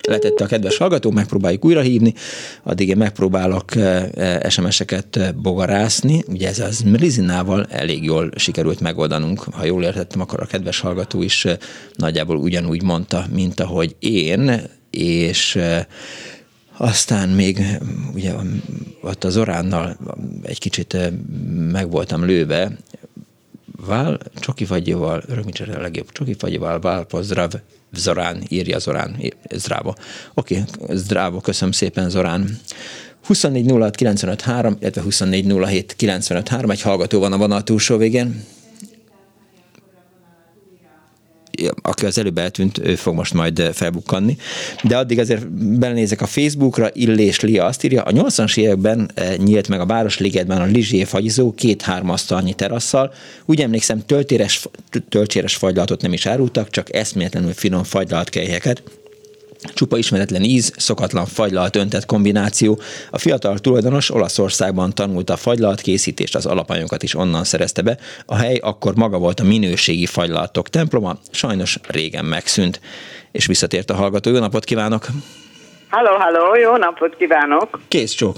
[0.06, 2.14] Letette a kedves hallgató, megpróbáljuk újra hívni,
[2.64, 8.80] addig én megpróbálok eh, eh, SMS-eket eh, bogarászni, ugye ez az Mrizinával elég jól sikerült
[8.80, 11.48] megoldanunk, ha jól értettem, akkor a kedves hallgató is
[11.96, 15.60] nagyjából ugyanúgy mondta, mint ahogy én, és
[16.78, 17.62] aztán még
[18.14, 18.34] ugye
[19.02, 19.98] ott az Oránnal
[20.44, 20.98] egy kicsit
[21.72, 22.78] meg voltam lőve,
[23.86, 27.52] Vál, csoki fagyival, örökmicsere a legjobb csoki fagyival, Vál, pozdrav,
[27.98, 29.16] Zorán, írja Zorán,
[29.52, 29.94] Zdrávo.
[30.34, 30.64] Oké,
[31.10, 32.60] okay, köszönöm szépen Zorán.
[33.26, 37.98] 24 06 95 3, illetve 24 07 95 3, egy hallgató van a vonal túlsó
[37.98, 38.44] végén
[41.82, 44.38] aki az előbb eltűnt, ő fog most majd eh, felbukkanni.
[44.84, 49.68] De addig azért belenézek a Facebookra, Illés Lia azt írja, a 80-as években eh, nyílt
[49.68, 53.14] meg a Városligetben a Lizsé fagyizó két-három asztalnyi terasszal.
[53.46, 54.68] Úgy emlékszem, töltéres,
[55.10, 57.84] töltséres fagylaltot nem is árultak, csak eszméletlenül finom
[58.30, 58.84] kelyheket.
[59.74, 62.80] Csupa ismeretlen íz, szokatlan fagylalt öntett kombináció.
[63.10, 67.98] A fiatal tulajdonos Olaszországban tanulta a fagylalt készítést, az alapanyagokat is onnan szerezte be.
[68.26, 72.80] A hely akkor maga volt a minőségi fagylaltok temploma, sajnos régen megszűnt.
[73.32, 74.32] És visszatért a hallgató.
[74.32, 75.06] Jó napot kívánok!
[75.90, 77.80] Halló, halló, jó napot kívánok!
[77.88, 78.38] Kész csók!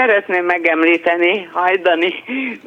[0.00, 2.14] Szeretném megemlíteni hajdani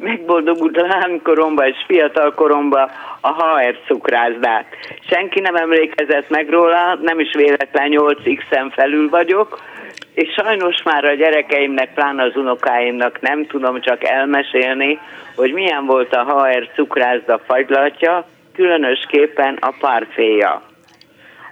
[0.02, 2.90] megboldogult lánykoromba és fiatal koromba
[3.20, 4.66] a HR cukrászdát.
[5.08, 9.60] Senki nem emlékezett meg róla, nem is véletlen 8x-en felül vagyok,
[10.14, 14.98] és sajnos már a gyerekeimnek, pláne az unokáimnak nem tudom csak elmesélni,
[15.36, 20.62] hogy milyen volt a HR cukrászda fagylatja, különösképpen a párféja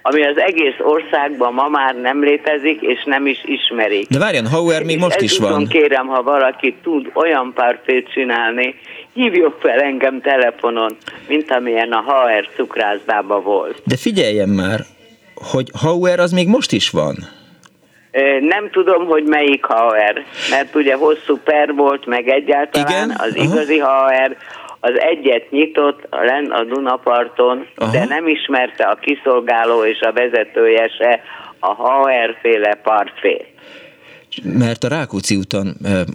[0.02, 4.08] ami az egész országban ma már nem létezik, és nem is ismerik.
[4.08, 5.66] De várjon, Hauer még most is van.
[5.66, 8.74] kérem, ha valaki tud olyan párfét csinálni,
[9.12, 10.96] hívjuk fel engem telefonon,
[11.28, 13.82] mint amilyen a HR cukrászdában volt.
[13.84, 14.80] De figyeljen már,
[15.34, 17.16] hogy Hauer az még most is van.
[18.40, 23.16] Nem tudom, hogy melyik HR, mert ugye hosszú per volt, meg egyáltalán Igen?
[23.18, 24.36] az igazi HR,
[24.84, 27.92] az egyet nyitott len a Dunaparton, Aha.
[27.92, 31.20] de nem ismerte a kiszolgáló és a vezetője se
[31.58, 33.44] a HR féle partfél.
[34.42, 35.74] Mert a Rákóczi úton,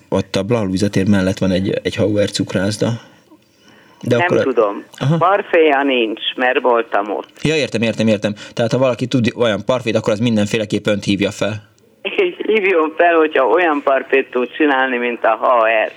[0.09, 2.87] ott a Blahalúzatér mellett van egy, egy Hauer cukrászda.
[4.01, 4.43] De nem akkor...
[4.43, 4.83] tudom.
[4.97, 5.17] Aha.
[5.17, 7.31] Parféja nincs, mert voltam ott.
[7.41, 8.33] Ja, értem, értem, értem.
[8.53, 11.53] Tehát ha valaki tud olyan parfét, akkor az mindenféleképpen önt hívja fel.
[12.37, 15.91] Hívjon fel, hogyha olyan parfét tud csinálni, mint a HR.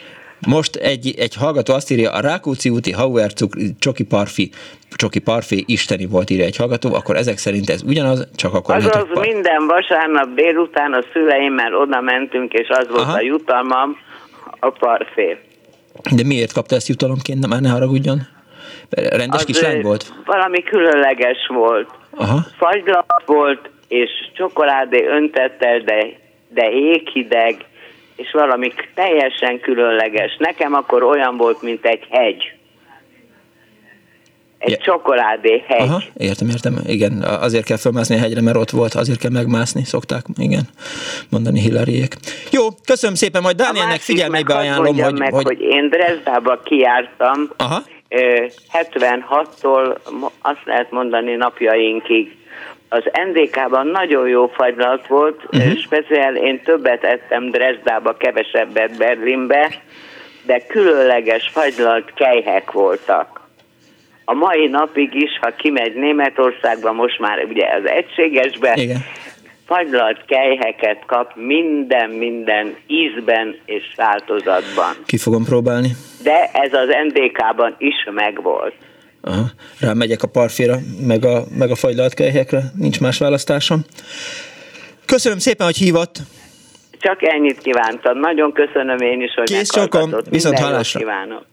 [0.46, 3.32] Most egy, egy hallgató azt írja, a Rákóczi úti Hauer
[3.78, 4.50] Csoki Parfi
[4.96, 8.86] Csoki Parfé isteni volt, írja egy hallgató, akkor ezek szerint ez ugyanaz, csak akkor az
[8.86, 13.12] az minden vasárnap délután a szüleimmel oda mentünk, és az volt Aha.
[13.12, 13.96] a jutalmam,
[14.60, 15.38] a parfé.
[16.16, 17.46] De miért kapta ezt jutalomként?
[17.46, 18.18] Már ne haragudjon.
[18.90, 20.12] Rendes az kislány volt?
[20.24, 21.88] Valami különleges volt.
[22.10, 22.40] Aha.
[22.58, 26.06] Fagylat volt, és csokoládé öntettel, de,
[26.48, 27.56] de éghideg,
[28.22, 30.36] és valami teljesen különleges.
[30.38, 32.52] Nekem akkor olyan volt, mint egy hegy.
[34.58, 34.76] Egy ja.
[34.76, 35.80] csokoládé hegy.
[35.80, 36.78] Aha, értem, értem.
[36.86, 40.62] Igen, azért kell felmászni a hegyre, mert ott volt, azért kell megmászni, szokták, igen,
[41.30, 42.14] mondani Hillaryék.
[42.50, 45.44] Jó, köszönöm szépen, majd Dánielnek figyelmébe ajánlom, hogy, meg, hogy...
[45.44, 47.82] hogy én Dresdába kiártam, Aha.
[48.72, 49.96] 76-tól
[50.40, 52.36] azt lehet mondani napjainkig
[52.92, 53.02] az
[53.32, 55.76] NDK-ban nagyon jó fagylat volt, uh-huh.
[55.76, 59.70] speciál én többet ettem Dresdába, kevesebbet Berlinbe,
[60.46, 63.40] de különleges fagylalt kejhek voltak.
[64.24, 69.04] A mai napig is, ha kimegy Németországba, most már ugye az egységesbe, Igen.
[69.66, 74.94] fagylalt kejheket kap minden, minden ízben és változatban.
[75.06, 75.88] Ki fogom próbálni.
[76.22, 78.74] De ez az NDK-ban is megvolt.
[79.22, 79.50] Aha.
[79.80, 83.84] Rámegyek a parféra, meg a, meg a fagylalt kelyhekre, nincs más választásom.
[85.04, 86.18] Köszönöm szépen, hogy hívott.
[86.98, 88.18] Csak ennyit kívántam.
[88.18, 91.00] Nagyon köszönöm én is, hogy Kész csokom, viszont hallásra.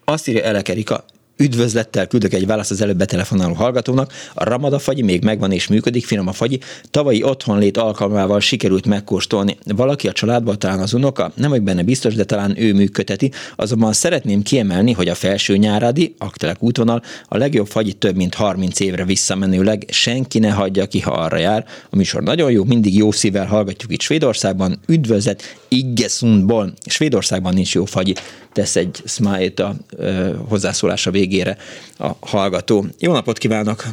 [0.05, 1.03] Azt írja Elek Erika,
[1.37, 4.13] Üdvözlettel küldök egy választ az előbb betelefonáló hallgatónak.
[4.33, 6.59] A Ramada fagyi még megvan és működik, finom a fagyi.
[6.91, 9.57] Tavalyi otthonlét alkalmával sikerült megkóstolni.
[9.65, 13.31] Valaki a családban talán az unoka, nem vagyok benne biztos, de talán ő működteti.
[13.55, 18.79] Azonban szeretném kiemelni, hogy a felső nyáradi, aktelek útvonal, a legjobb fagyi több mint 30
[18.79, 21.65] évre visszamenőleg senki ne hagyja ki, ha arra jár.
[21.89, 24.79] A műsor nagyon jó, mindig jó szívvel hallgatjuk itt Svédországban.
[24.87, 26.73] Üdvözlet Iggesundból.
[26.85, 28.13] Svédországban nincs jó fagyi
[28.57, 31.55] tesz egy smile-t a ö, hozzászólása végére
[31.99, 32.83] a hallgató.
[32.99, 33.83] Jó napot kívánok!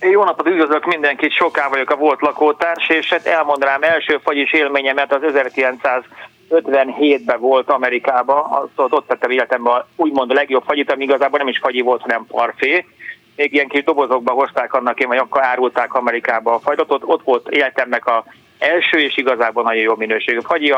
[0.00, 5.12] Jó napot, üdvözlök mindenkit, soká vagyok a volt lakótárs, és hát elmondanám első fagyis élményemet
[5.12, 5.20] az
[6.50, 11.58] 1957-ben volt Amerikában, ott, ott tettem életemben úgymond a legjobb fagyit, ami igazából nem is
[11.58, 12.86] fagyi volt, hanem parfé.
[13.36, 17.22] Még ilyen kis dobozokba hozták annak én, vagy akkor árulták Amerikába a fagyot, ott, ott
[17.24, 18.24] volt életemnek a
[18.58, 20.70] első, és igazából nagyon jó minőségű fagyi,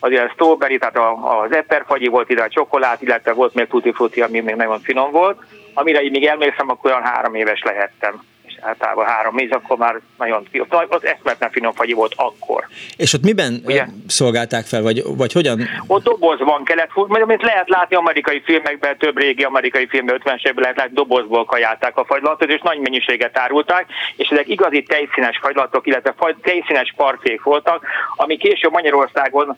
[0.00, 0.98] az ilyen strawberry, tehát
[1.44, 4.80] az eper fagyi volt ide a csokolád, illetve volt még tutti frutti, ami még nagyon
[4.80, 5.42] finom volt.
[5.74, 8.22] Amire így még emlékszem, akkor olyan három éves lehettem
[8.60, 10.48] általában három méz, akkor már nagyon
[10.88, 12.66] az eszmetlen finom fagyi volt akkor.
[12.96, 13.84] És ott miben Ugye?
[14.06, 15.60] szolgálták fel, vagy, vagy hogyan?
[15.86, 20.76] Ott dobozban kellett, mert lehet látni amerikai filmekben, több régi amerikai filmben, 50-es évben lehet
[20.76, 23.86] látni, dobozból kajálták a fagylatot, és nagy mennyiséget árulták,
[24.16, 27.86] és ezek igazi tejszínes fagylatok, illetve tejszínes parfék voltak,
[28.16, 29.56] ami később Magyarországon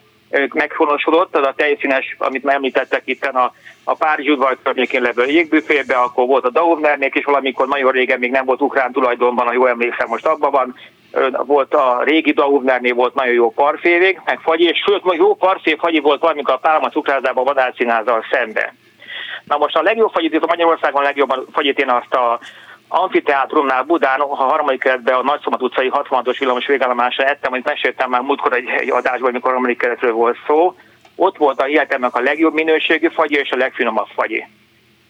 [0.53, 3.53] meghonosodott, az a tejszínes, amit már említettek itt a,
[3.85, 8.31] a Párizs udvar környékén levő jégbüfébe, akkor volt a Daumnernék is valamikor nagyon régen még
[8.31, 10.75] nem volt ukrán tulajdonban, ha jól emlékszem, most abban van,
[11.47, 15.99] volt a régi Daumnernél volt nagyon jó parfévég, meg fagyi, és sőt, jó parfé fagyi
[15.99, 18.75] volt valamikor a Pálma cukrázában vadászínázal szembe.
[19.45, 22.41] Na most a legjobb fagyit, a Magyarországon a legjobb fagyit én azt a
[22.93, 28.21] amfiteátrumnál Budán, a harmadik keretben a Nagyszomat utcai 66-os villamos végállomásra ettem, amit meséltem már
[28.21, 30.75] múltkor egy, egy adásban, amikor a harmadik keretről volt szó.
[31.17, 34.47] Ott volt a életemnek a legjobb minőségű fagyi és a legfinomabb fagyi.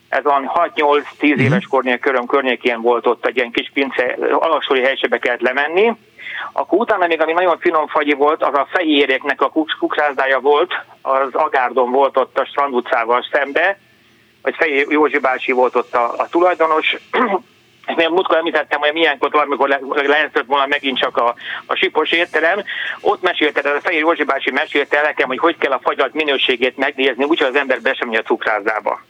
[0.09, 1.40] Ez van 6-8-10 mhm.
[1.40, 5.93] éves kornél köröm környékén volt ott egy ilyen kis pince, alaksori helységbe kellett lemenni.
[6.52, 11.28] Akkor utána még ami nagyon finom fagyi volt, az a fehérjéknek a kukszázdája volt, az
[11.32, 13.78] Agárdon volt ott a Strand utcával szembe,
[14.43, 16.97] vagy Fejé Józsi bácsi volt ott a, a tulajdonos,
[17.96, 21.34] Én múltkor említettem, hogy milyenkor valamikor le, lehetett volna megint csak a,
[21.66, 22.62] a sipos étterem.
[23.00, 26.76] Ott mesélte, a Fehér Józsi bácsi mesélte el nekem, hogy hogy kell a fagyalt minőségét
[26.76, 29.00] megnézni, úgyhogy az ember be sem a cukrázába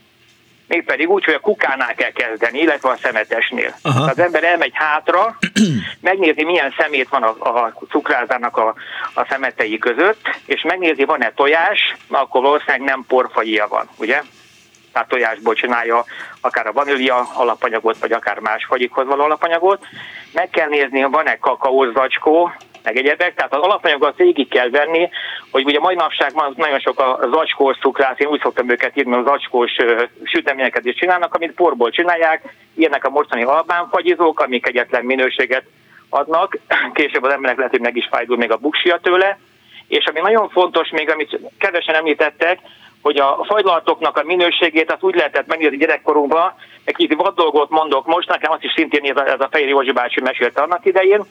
[0.71, 3.75] mégpedig úgy, hogy a kukánál kell kezdeni, illetve a szemetesnél.
[3.83, 4.11] Aha.
[4.11, 5.39] Az ember elmegy hátra,
[6.01, 8.75] megnézi, milyen szemét van a, a cukrázának a,
[9.15, 14.23] a szemetei között, és megnézi, van-e tojás, akkor valószínűleg nem porfagyia van, ugye?
[15.01, 16.05] Tehát tojásból csinálja
[16.41, 19.87] akár a vanília alapanyagot, vagy akár más fagyikhoz való alapanyagot.
[20.33, 22.53] Meg kell nézni, van-e kakaózacskó,
[22.83, 25.09] meg egyebek, tehát az alapanyagot végig kell venni,
[25.51, 29.15] hogy ugye mai napság van nagyon sok a zacskós cukrász, én úgy szoktam őket írni,
[29.15, 29.71] a zacskós
[30.25, 35.65] süteményeket is csinálnak, amit porból csinálják, ilyenek a mostani albánfagyizók, amik egyetlen minőséget
[36.09, 36.59] adnak,
[36.95, 39.39] később az emberek lehet, hogy meg is fájdul még a buksia tőle,
[39.89, 42.59] és ami nagyon fontos még, amit kevesen említettek,
[43.03, 46.55] hogy a fagylaltoknak a minőségét az úgy lehetett megnézni gyerekkorunkban,
[46.85, 49.69] egy kicsit vad dolgot mondok most, nekem azt is szintén ez a, ez a Fehér
[49.69, 51.25] Józsi bácsi mesélte annak idején,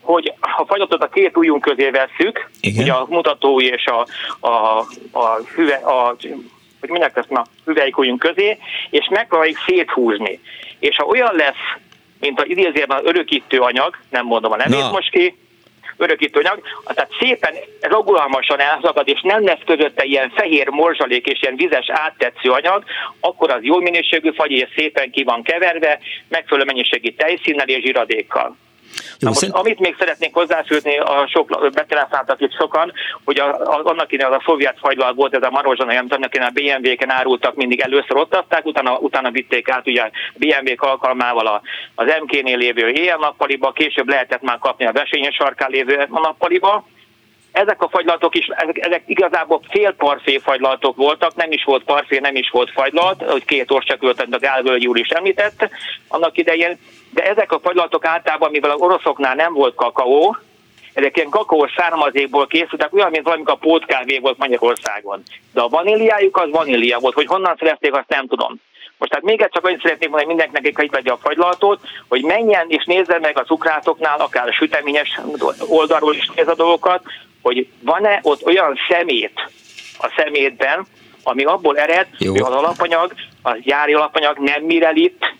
[0.00, 2.82] hogy ha fagylatot a két ujjunk közé vesszük, Igen.
[2.82, 4.06] ugye a mutatói és a,
[4.46, 4.78] a,
[5.12, 6.16] a, hüve, a
[6.80, 8.58] hogy mindjárt ezt a hüvelykujjunk közé,
[8.90, 10.40] és megpróbáljuk széthúzni.
[10.78, 11.80] És ha olyan lesz,
[12.20, 15.36] mint az idézőben az örökítő anyag, nem mondom a nevét most ki,
[16.04, 21.56] örökítő anyag, tehát szépen ragulalmasan elszakad, és nem lesz közötte ilyen fehér morzsalék és ilyen
[21.56, 22.84] vizes áttetsző anyag,
[23.20, 25.98] akkor az jó minőségű fagy, és szépen ki van keverve,
[26.28, 28.56] megfelelő mennyiségű tejszínnel és zsiradékkal.
[29.18, 29.58] Jó, most, szerint...
[29.58, 32.92] amit még szeretnék hozzáfűzni, a sok betelefonáltak itt sokan,
[33.24, 36.34] hogy a, a, annak innen az a szovjet fagylalt volt, ez a Marozsana, nem annak
[36.34, 41.46] innen a BMW-ken árultak, mindig először ott adták, utána, utána vitték át ugye BMW-k alkalmával
[41.46, 41.62] a,
[41.94, 46.84] az MK-nél lévő éjjel-nappaliba, később lehetett már kapni a versenyes sarkán lévő nappaliba,
[47.54, 52.18] ezek a fagylatok is, ezek, ezek igazából fél parfé fagylatok voltak, nem is volt parfé,
[52.18, 55.68] nem is volt fagylalt, hogy két csak a Gálvölgyi úr is említett
[56.08, 56.78] annak idején,
[57.10, 60.36] de ezek a fagylatok általában, mivel az oroszoknál nem volt kakaó,
[60.92, 65.22] ezek ilyen kakaós származékból készültek, olyan, mint valamikor a pótkávé volt Magyarországon.
[65.52, 68.60] De a vaníliájuk az vanília volt, hogy honnan szerezték, azt nem tudom.
[68.98, 72.84] Most tehát még egyszer annyit szeretnék mondani mindenkinek, hogy vegye a fagylaltot, hogy menjen és
[72.84, 75.20] nézze meg a cukrátoknál, akár a süteményes
[75.68, 77.02] oldalról is néz a dolgokat,
[77.44, 79.50] hogy van-e ott olyan szemét
[79.98, 80.86] a szemétben,
[81.22, 82.30] ami abból ered, Jó.
[82.30, 83.12] hogy az alapanyag,
[83.42, 85.34] az gyári alapanyag nem mirelit,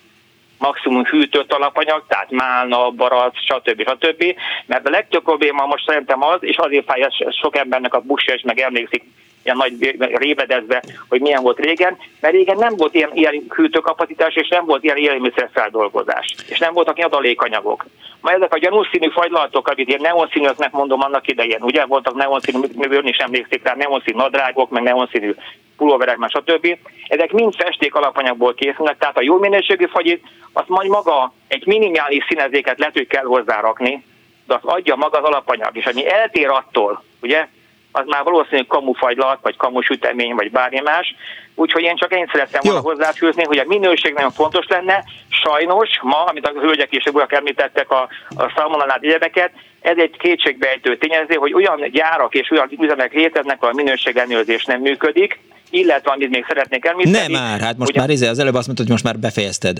[0.58, 3.88] maximum hűtött alapanyag, tehát málna, barack, stb.
[3.88, 4.24] stb.
[4.66, 7.08] Mert a legtöbb probléma most szerintem az, és azért fáj
[7.40, 9.04] sok embernek a busja, és meg emlékszik
[9.44, 14.48] ilyen nagy révedezve, hogy milyen volt régen, mert régen nem volt ilyen, ilyen hűtőkapacitás, és
[14.48, 17.84] nem volt ilyen élelmiszerfeldolgozás, és nem voltak ilyen adalékanyagok.
[18.20, 23.06] Ma ezek a gyanúszínű fagylaltok, amit ilyen neonszínűeknek mondom annak idején, ugye voltak neonszínű, ön
[23.06, 25.34] is emlékszik rá, neonszínű nadrágok, meg neonszínű
[25.76, 26.78] pulóverek, meg stb.
[27.06, 32.24] Ezek mind festék alapanyagból készülnek, tehát a jó minőségű fagyit, azt majd maga egy minimális
[32.28, 34.04] színezéket lehet, hogy kell hozzárakni,
[34.46, 37.48] de azt adja maga az alapanyag, és ami eltér attól, ugye,
[37.96, 41.14] az már valószínűleg kamufajlat, vagy kamusütemény, vagy bármi más.
[41.54, 45.04] Úgyhogy én csak én szerettem volna hozzáfűzni, hogy a minőség nagyon fontos lenne.
[45.28, 49.50] Sajnos ma, amit a hölgyek és urak említettek a, a szalmonalát egyebeket,
[49.80, 54.80] ez egy kétségbejtő tényező, hogy olyan gyárak és olyan üzemek léteznek, ahol a minőségellenőrzés nem
[54.80, 55.38] működik,
[55.70, 57.32] illetve amit még szeretnék említeni.
[57.32, 59.78] Nem már, hát most ugye, már izé, az előbb azt mondtad, hogy most már befejezted.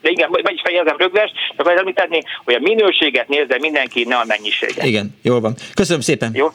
[0.00, 4.24] De igen, meg is fejezem rögves, csak említeni, hogy a minőséget nézze mindenki, ne a
[4.26, 4.84] mennyiséget.
[4.84, 5.54] Igen, jól van.
[5.74, 6.30] Köszönöm szépen.
[6.34, 6.48] Jó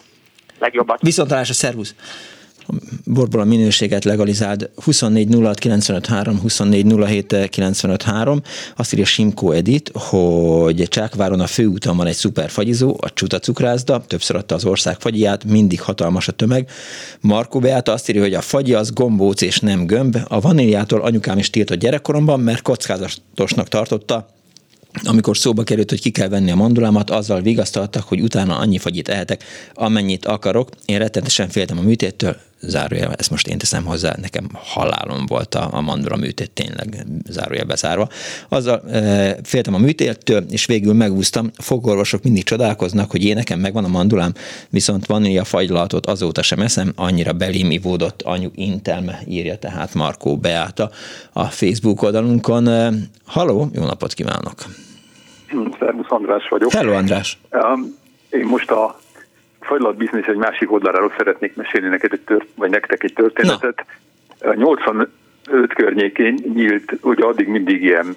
[0.59, 1.01] legjobbat.
[1.01, 1.95] Viszontlátásra, szervusz!
[3.05, 8.41] borból a minőséget legalizáld 24 06 95 3, 24 07 95 3.
[8.75, 14.03] Azt írja Simko Edit, hogy Csákváron a főúton van egy szuper fagyizó, a Csuta cukrászda,
[14.07, 16.69] többször adta az ország fagyját, mindig hatalmas a tömeg.
[17.21, 20.17] Marko Beáta azt írja, hogy a fagyi az gombóc és nem gömb.
[20.27, 24.27] A vaníliától anyukám is tiltott gyerekkoromban, mert kockázatosnak tartotta,
[25.03, 29.09] amikor szóba került, hogy ki kell venni a mandulámat, azzal vigasztaltak, hogy utána annyi fagyit
[29.09, 29.43] ehetek,
[29.73, 30.69] amennyit akarok.
[30.85, 35.67] Én rettenetesen féltem a műtéttől, zárójel, ezt most én teszem hozzá, nekem halálom volt a,
[35.71, 38.07] a mandula műtét, tényleg zárójel bezárva.
[38.49, 41.51] Azzal e, féltem a műtéttől, és végül megúsztam.
[41.57, 44.33] A fogorvosok mindig csodálkoznak, hogy én nekem megvan a mandulám,
[44.69, 50.89] viszont vanília fagylaltot azóta sem eszem, annyira belém ivódott anyu intelme, írja tehát Markó Beáta
[51.33, 52.67] a Facebook oldalunkon.
[52.67, 52.91] E,
[53.25, 54.55] haló, jó napot kívánok!
[55.79, 56.71] Szervusz András vagyok.
[56.71, 57.37] Hello András!
[58.29, 58.99] Én most a
[59.59, 63.85] fagylalt biznisz egy másik oldaláról szeretnék mesélni neked egy tört, vagy nektek egy történetet.
[64.39, 64.53] Na.
[64.53, 65.09] 85
[65.75, 68.15] környékén nyílt, ugye addig mindig ilyen,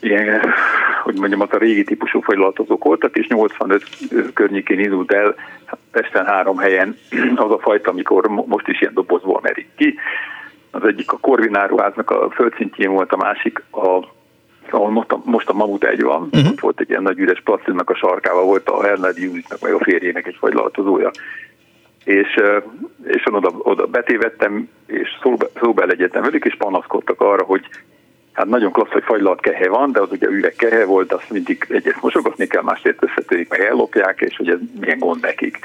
[0.00, 0.40] ilyen
[1.02, 3.84] hogy mondjam, az a régi típusú fagylaltozók voltak, és 85
[4.34, 5.34] környékén indult el
[5.90, 6.96] Pesten három helyen
[7.44, 9.98] az a fajta, amikor most is ilyen dobozból merik ki.
[10.70, 14.18] Az egyik a Korvináruháznak a földszintjén volt, a másik a
[14.70, 16.50] ahol most a, most a Mamut egy van, uh-huh.
[16.50, 19.78] ott volt egy ilyen nagy üres placinnak a sarkával, volt a Herned Júzitnak, meg a
[19.78, 21.10] férjének egy fagylaltozója.
[22.04, 22.40] És,
[23.06, 27.68] és oda, oda betévettem, és szóba, szóba legyetem velük, és panaszkodtak arra, hogy
[28.32, 31.66] hát nagyon klassz, hogy fagylalt kehe van, de az ugye üveg kehe volt, azt mindig
[31.68, 35.58] egyet mosogatni kell, másért összetörik, meg ellopják, és hogy ez milyen gond nekik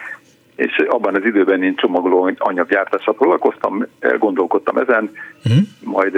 [0.56, 3.86] és abban az időben én csomagoló anyaggyártással foglalkoztam,
[4.20, 5.12] gondolkodtam ezen,
[5.46, 5.64] uh-huh.
[5.84, 6.18] majd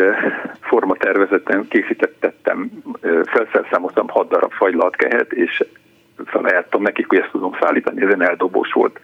[0.60, 2.72] formatervezeten készítettem,
[3.24, 5.64] felszerszámoztam 6 darab fagylaltkehet, és
[6.26, 9.00] felajánlottam nekik, hogy ezt tudom szállítani, ezen eldobós volt.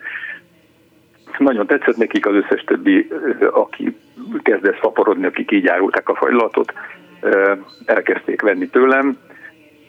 [1.37, 3.07] Nagyon tetszett nekik az összes többi,
[3.51, 3.97] aki
[4.41, 6.73] kezdett szaporodni, akik így árulták a fagylatot,
[7.85, 9.17] elkezdték venni tőlem.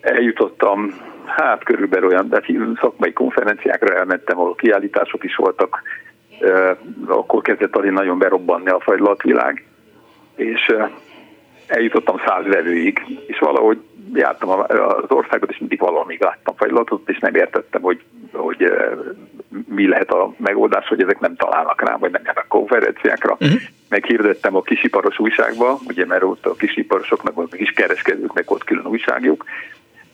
[0.04, 0.94] Eljutottam
[1.26, 2.42] hát körülbelül olyan, de
[2.80, 5.82] szakmai konferenciákra elmentem, ahol kiállítások is voltak,
[7.06, 9.64] akkor kezdett azért nagyon berobbanni a fagylatvilág,
[10.36, 10.74] és
[11.66, 13.78] eljutottam száz vevőig, és valahogy
[14.12, 18.02] jártam az országot, és mindig valamig láttam fagylatot, és nem értettem, hogy,
[18.32, 18.72] hogy
[19.68, 23.32] mi lehet a megoldás, hogy ezek nem találnak rám, vagy nem járnak konferenciákra.
[23.32, 23.60] Uh-huh.
[23.88, 29.44] Meghirdettem a kisiparos újságba, ugye mert ott a kisiparosoknak, a kis kereskedőknek ott külön újságjuk,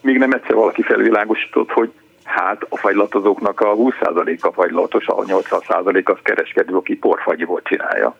[0.02, 1.90] még nem egyszer valaki felvilágosított, hogy
[2.24, 8.16] hát a fagylatozóknak a 20%-a fagylatos, a 80% az kereskedő, aki porfagyiból csinálja.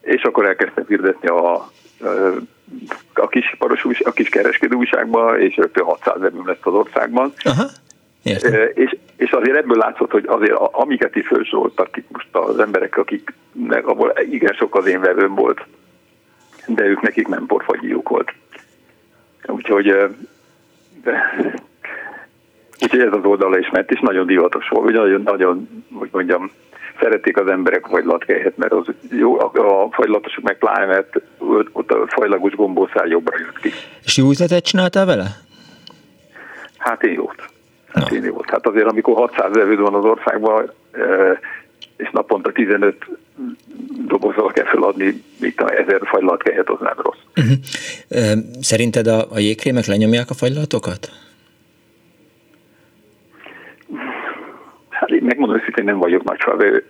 [0.00, 1.70] És akkor elkezdtem hirdetni a,
[3.14, 7.32] a kis iparos, a kis kereskedő újságba, és rögtön 600 evőm lett az országban.
[7.42, 7.64] Aha.
[8.74, 13.34] És, és azért ebből látszott, hogy azért amiket is felsoroltak itt most az emberek, akik
[13.68, 15.60] abból igen sok az én vevőm volt,
[16.66, 18.32] de ők nekik nem porfagyiuk volt.
[19.46, 19.94] Úgyhogy
[22.82, 26.50] Úgyhogy ez az oldala is ment, és nagyon divatos volt, hogy nagyon, nagyon, hogy mondjam,
[27.00, 31.22] szeretik az emberek a fagylatkelyhet, mert az jó, a fagylatosok meg pláne, mert
[31.72, 33.70] ott a fajlagos gombószál jobbra jött ki.
[34.04, 35.26] És jó üzletet csináltál vele?
[36.78, 37.44] Hát én jót.
[37.92, 38.16] Hát no.
[38.16, 38.50] én jót.
[38.50, 40.72] Hát azért, amikor 600 evőd van az országban,
[42.00, 43.06] és naponta 15
[44.06, 47.18] dobozzal kell feladni, mint a ezer fagylaltkehet, az nem rossz.
[47.36, 48.38] Uh-huh.
[48.60, 51.10] Szerinted a, a jégkrémek lenyomják a fagylatokat?
[54.88, 56.38] Hát én megmondom hogy nem vagyok nagy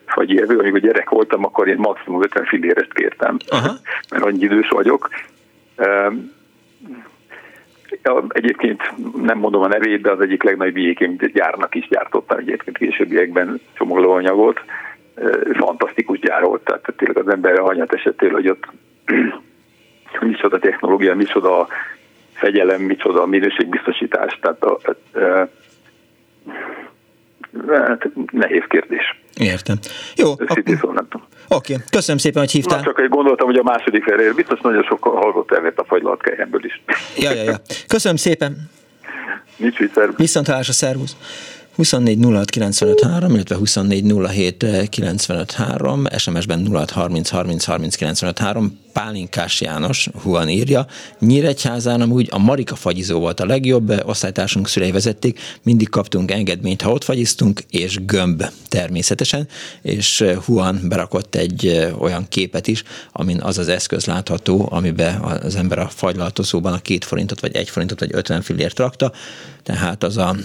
[0.06, 3.72] fagyérvő, amikor gyerek voltam, akkor én maximum 50 fillérest kértem, Aha.
[4.10, 5.08] mert annyi idős vagyok.
[8.28, 8.82] Egyébként
[9.22, 14.60] nem mondom a nevét, de az egyik legnagyobb jégkém gyárnak is gyártottam egyébként későbbiekben csomagolóanyagot
[15.52, 18.66] fantasztikus gyár volt, tehát tényleg az ember hanyat esetél, hogy ott
[20.20, 21.66] micsoda technológia, micsoda
[22.32, 25.48] fegyelem, micsoda minőségbiztosítás, tehát a, a, a,
[27.68, 29.20] hát nehéz kérdés.
[29.38, 29.76] Értem.
[30.16, 30.30] Jó.
[30.32, 30.46] Oké,
[31.48, 31.76] okay.
[31.90, 32.78] köszönöm szépen, hogy hívtál.
[32.78, 36.64] Na, csak egy gondoltam, hogy a második felé biztos nagyon sok hallgott elvett a fagylatkelyemből
[36.64, 36.82] is.
[37.16, 37.56] Ja, ja, ja.
[37.86, 38.70] Köszönöm szépen.
[39.56, 41.16] Nincs vicc, Viszont a szervusz.
[41.76, 42.56] 24 06
[43.32, 44.04] illetve 24
[46.16, 47.96] SMS-ben 06 30 30 30
[48.92, 50.86] Pálinkás János, Huan írja,
[51.18, 56.92] Nyíregyházán amúgy a Marika fagyizó volt a legjobb, osztálytársunk szülei vezették, mindig kaptunk engedményt, ha
[56.92, 59.48] ott fagyiztunk, és gömb természetesen,
[59.82, 62.82] és Huan berakott egy olyan képet is,
[63.12, 67.68] amin az az eszköz látható, amiben az ember a fagylaltozóban a két forintot, vagy egy
[67.68, 69.12] forintot, vagy 50 fillért rakta,
[69.62, 70.36] tehát az a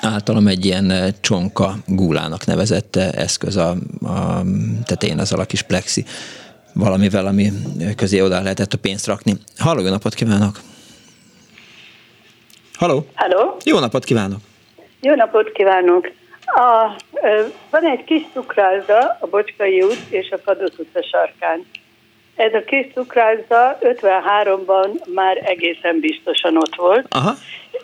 [0.00, 3.70] általam egy ilyen eh, csonka gúlának nevezett eh, eszköz a,
[4.02, 4.42] a
[4.84, 6.04] tetején az a kis plexi
[6.74, 7.48] valamivel, ami
[7.96, 9.34] közé oda lehetett a pénzt rakni.
[9.58, 10.58] Halló, jó napot kívánok!
[12.74, 13.06] Halló!
[13.14, 13.56] Halló!
[13.64, 14.40] Jó napot kívánok!
[15.00, 16.10] Jó napot kívánok!
[16.44, 16.96] A,
[17.70, 21.66] van egy kis cukrászda a Bocskai út és a Kadosz utca sarkán.
[22.36, 27.34] Ez a kis cukrászda 53-ban már egészen biztosan ott volt, Aha.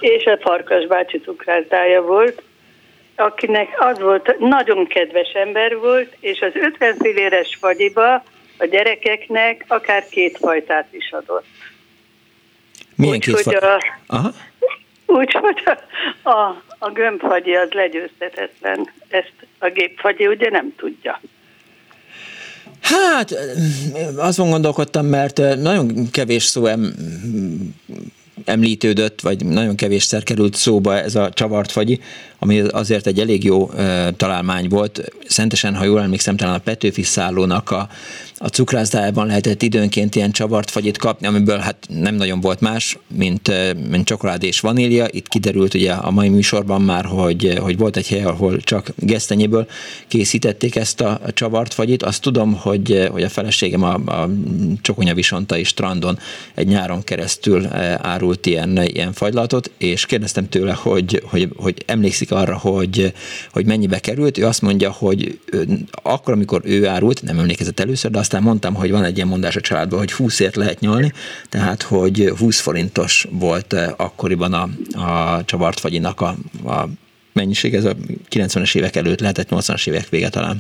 [0.01, 2.43] És a Farkas bácsi cukrászdája volt,
[3.17, 8.15] akinek az volt, nagyon kedves ember volt, és az 50 filéres fagyiba
[8.59, 11.47] a gyerekeknek akár két fajtát is adott.
[12.95, 13.79] Milyen úgy, két fajta?
[15.07, 18.93] Úgyhogy a, a, a gömbfagyi az legyőzhetetlen.
[19.09, 21.21] Ezt a gépfagyi ugye nem tudja.
[22.81, 23.35] Hát,
[24.17, 26.95] azon gondolkodtam, mert nagyon kevés szó em,
[28.49, 32.01] említődött, vagy nagyon kevésszer került szóba ez a csavart fagyi,
[32.39, 33.71] ami azért egy elég jó
[34.17, 35.13] találmány volt.
[35.27, 37.89] Szentesen, ha jól emlékszem, talán a Petőfi szállónak a,
[38.39, 43.53] a cukrászdájában lehetett időnként ilyen csavart fagyit kapni, amiből hát nem nagyon volt más, mint,
[43.91, 45.07] mint csokolád és vanília.
[45.11, 49.67] Itt kiderült ugye a mai műsorban már, hogy, hogy volt egy hely, ahol csak gesztenyéből
[50.09, 52.03] készítették ezt a csavart fagyit.
[52.03, 54.31] Azt tudom, hogy, hogy a feleségem a, a
[54.81, 56.19] Csokonya Visontai strandon
[56.55, 57.67] egy nyáron keresztül
[58.03, 63.13] árult ilyen, ilyen fagylatot, és kérdeztem tőle, hogy, hogy, hogy emlékszik arra, hogy,
[63.53, 64.39] hogy mennyibe került.
[64.39, 65.39] Ő azt mondja, hogy
[66.03, 69.57] akkor, amikor ő árult, nem emlékezett először, de aztán mondtam, hogy van egy ilyen mondás
[69.57, 71.13] a családban, hogy 20ért lehet nyalni,
[71.49, 74.69] tehát hogy 20 forintos volt akkoriban a,
[75.09, 76.35] a csavart fagyinak a,
[76.67, 76.85] a
[77.33, 77.93] mennyiség, ez a
[78.31, 80.57] 90-es évek előtt lehetett, 80-as évek vége talán.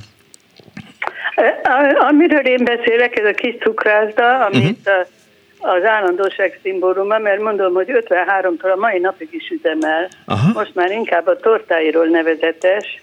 [2.10, 5.74] Amiről én beszélek, ez a kis cukrászda, amit uh-huh.
[5.76, 10.08] az állandóság szimbóluma, mert mondom, hogy 53-tól a mai napig is üzemel.
[10.24, 10.52] Aha.
[10.52, 13.02] Most már inkább a tortáiról nevezetes,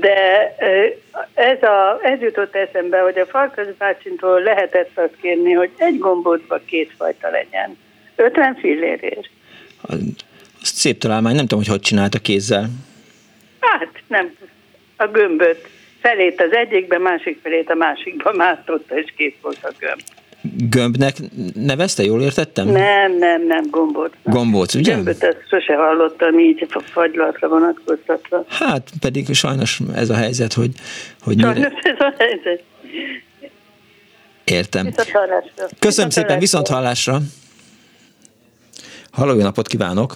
[0.00, 0.54] de
[1.34, 6.60] ez, a, ez jutott eszembe, hogy a Farkas bácsintól lehetett azt kérni, hogy egy gombótba
[6.66, 7.78] kétfajta legyen.
[8.16, 9.28] 50 fillérért.
[10.62, 12.68] Szép találmány, nem tudom, hogy hogy csinálta kézzel.
[13.60, 14.36] Hát nem,
[14.96, 15.68] a gömböt
[16.00, 20.00] felét az egyikbe, másik felét a másikba mártotta, és kész volt a gömb.
[20.52, 21.16] Gömbnek
[21.54, 22.66] nevezte, jól értettem?
[22.66, 24.12] Nem, nem, nem, gombóc.
[24.22, 24.94] Gombóc, ugye?
[24.94, 28.44] Gömböt ezt sose hallottam így fagylatra vonatkoztatva.
[28.48, 30.70] Hát pedig sajnos ez a helyzet, hogy...
[31.22, 31.72] hogy sajnos mire...
[31.82, 32.62] ez a helyzet.
[34.44, 34.84] Értem.
[34.84, 35.50] Viszont hallásra.
[35.56, 37.20] Köszönöm viszont szépen, viszont hallásra.
[39.10, 40.14] Halló, jó napot kívánok!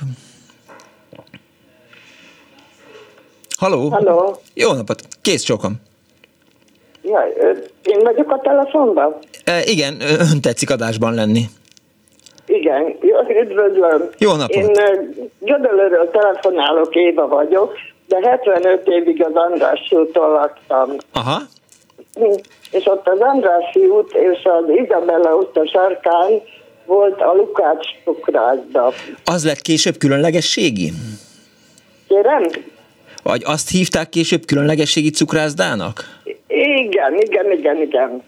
[3.57, 3.89] Halló!
[3.89, 4.43] Halló!
[4.55, 5.03] Jó napot!
[5.21, 5.81] Kész csókom!
[7.11, 7.33] Jaj,
[7.83, 9.17] én vagyok a telefonban?
[9.45, 11.45] E, igen, ön tetszik adásban lenni.
[12.47, 14.09] Igen, jó, üdvözlöm.
[14.19, 14.57] Jó napot!
[14.57, 14.71] Én
[15.39, 17.73] Gödölőről telefonálok, Éva vagyok,
[18.09, 20.97] de 75 évig az Andrássy úton laktam.
[21.13, 21.41] Aha.
[22.71, 26.31] És ott az Andrássy út és az Izabella utca sarkán
[26.87, 28.93] volt a Lukács cukrászda.
[29.25, 30.93] Az lett később különlegességi?
[32.09, 32.43] Kérem?
[33.23, 36.18] Vagy azt hívták később különlegességi cukrászdának?
[36.59, 38.23] Igen, igen, igen, igen.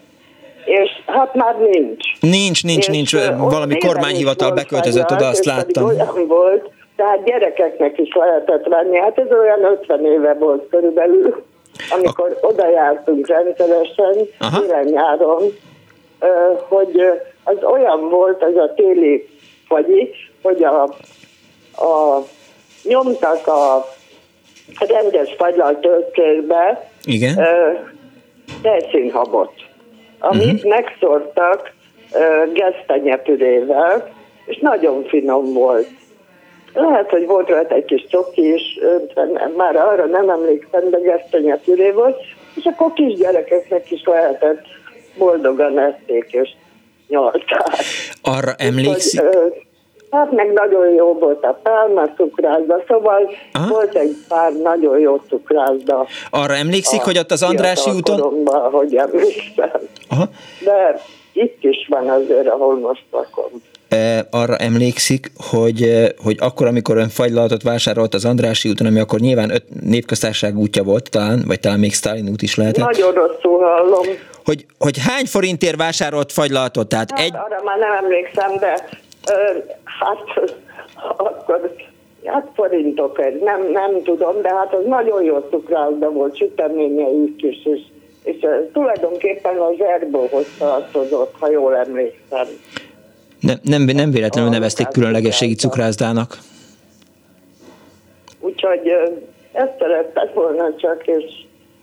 [0.65, 2.05] És hát már nincs.
[2.21, 3.17] Nincs, nincs, és nincs.
[3.37, 5.85] Valami kormányhivatal beköltözött oda, azt láttam.
[5.85, 8.99] Olyan volt, tehát gyerekeknek is lehetett venni.
[8.99, 11.45] Hát ez olyan 50 éve volt körülbelül,
[11.91, 12.47] amikor a...
[12.47, 15.43] oda jártunk rendszeresen, télen-nyáron,
[16.69, 17.03] hogy
[17.45, 19.29] az olyan volt ez a téli
[19.67, 20.11] fagyi,
[20.43, 20.83] hogy a,
[21.85, 22.23] a
[22.83, 23.87] nyomtak a
[24.79, 27.39] rendes fagylal töltségbe Igen.
[28.63, 29.53] Tejszínhabot,
[30.19, 30.71] amit uh-huh.
[30.71, 31.73] megszórtak
[32.53, 34.09] gesztenyepürével,
[34.45, 35.89] és nagyon finom volt.
[36.75, 38.79] Lehet, hogy volt rajta egy kis csoki is,
[39.57, 42.21] már arra nem emlékszem, de gesztenyepüré volt,
[42.55, 44.65] és akkor kisgyerekeknek is lehetett
[45.19, 46.51] boldogan ették, és
[47.09, 47.69] nyalták.
[48.23, 49.23] Arra emlékszik?
[49.23, 49.69] Úgy,
[50.11, 53.69] Hát meg nagyon jó volt a pálma cukrászda, szóval Aha.
[53.69, 56.07] volt egy pár nagyon jó cukrászda.
[56.31, 58.47] Arra emlékszik, hogy ott az Andrási úton?
[58.73, 59.81] Hogy emlékszem.
[60.09, 60.29] Aha.
[60.65, 61.01] De
[61.33, 63.63] itt is van azért, ahol most lakom.
[63.89, 69.19] E, arra emlékszik, hogy, hogy akkor, amikor ön fagylalatot vásárolt az Andrási úton, ami akkor
[69.19, 72.85] nyilván öt népköztárság útja volt talán, vagy talán még Stalin út is lehetett.
[72.85, 74.07] Nagyon rosszul hallom.
[74.45, 76.89] Hogy, hogy hány forintért vásárolt fagylalatot?
[76.89, 77.33] Tehát hát, egy...
[77.35, 78.89] arra már nem emlékszem, de
[79.85, 80.51] hát
[81.17, 81.75] akkor
[82.25, 87.81] hát forintok, nem, nem tudom, de hát az nagyon jó cukrászda volt, süteményeik is, és,
[88.23, 92.47] és tulajdonképpen az Erbóhoz tartozott, ha jól emlékszem.
[93.41, 96.39] Nem, nem, nem véletlenül nevezték különlegességi cukrászdának.
[98.41, 98.89] Úgyhogy
[99.53, 101.25] ezt szerettek volna csak, és,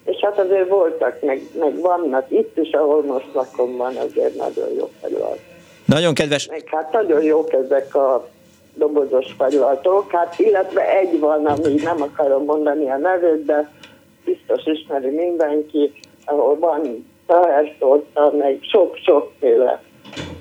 [0.06, 4.74] és hát azért voltak, meg, meg vannak itt is, ahol most lakom van, azért nagyon
[4.78, 5.40] jó felület.
[5.88, 6.48] Nagyon kedves.
[6.48, 8.30] Meg hát nagyon jók ezek a
[8.76, 13.72] dobozos fagylaltok, hát illetve egy van, ami nem akarom mondani a nevét, de
[14.26, 15.92] biztos ismeri mindenki,
[16.26, 19.82] ahol van tehertorta, meg sok-sokféle.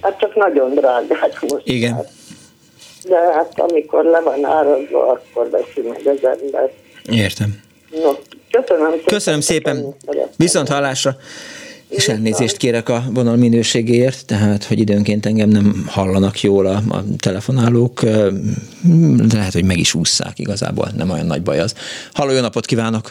[0.00, 1.66] Hát csak nagyon drágák most.
[1.66, 1.94] Igen.
[1.94, 2.08] Hát.
[3.08, 6.70] De hát amikor le van árazva, akkor veszi meg az ember.
[7.10, 7.60] Értem.
[7.90, 8.10] No,
[8.50, 9.04] köszönöm szépen.
[9.06, 9.94] Köszönöm szépen.
[10.36, 11.16] Viszont hallásra.
[11.88, 17.02] És elnézést kérek a vonal minőségéért, tehát, hogy időnként engem nem hallanak jól a, a
[17.18, 18.00] telefonálók,
[19.32, 21.74] lehet, hogy meg is ússzák igazából, nem olyan nagy baj az.
[22.12, 23.10] Halló, jó napot kívánok!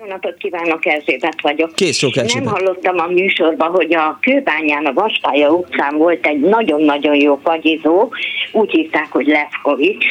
[0.00, 1.74] Jó napot kívánok, Erzsébet vagyok.
[1.74, 7.14] Kész sok Nem hallottam a műsorban, hogy a Kőbányán, a Vaspálya utcán volt egy nagyon-nagyon
[7.14, 8.12] jó fagyizó,
[8.52, 10.04] úgy hívták, hogy Lefkovics.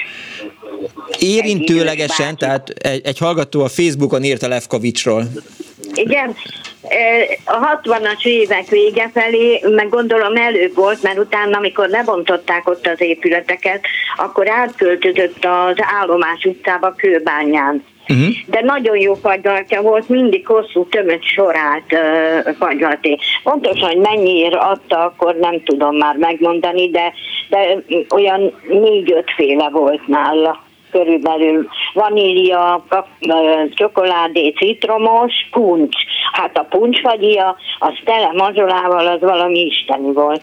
[1.20, 5.24] Érintőlegesen, tehát egy, egy hallgató a Facebookon írta Lefkovicsról.
[6.00, 6.36] Igen,
[7.46, 13.02] a 60-as évek vége felé, meg gondolom előbb volt, mert utána, amikor lebontották ott az
[13.02, 13.86] épületeket,
[14.16, 17.84] akkor átköltözött az állomás utcába Kőbányán.
[18.08, 18.36] Uh-huh.
[18.46, 23.18] De nagyon jó fagylaltja volt, mindig hosszú tömött sorát uh, fagylalté.
[23.44, 27.14] Pontosan, hogy mennyiért adta, akkor nem tudom már megmondani, de,
[27.50, 32.86] de olyan négy-öt féle volt nála körülbelül vanília,
[33.74, 35.96] csokoládé, citromos, puncs.
[36.32, 40.42] Hát a puncsfagyia, az tele mazsolával, az valami isteni volt.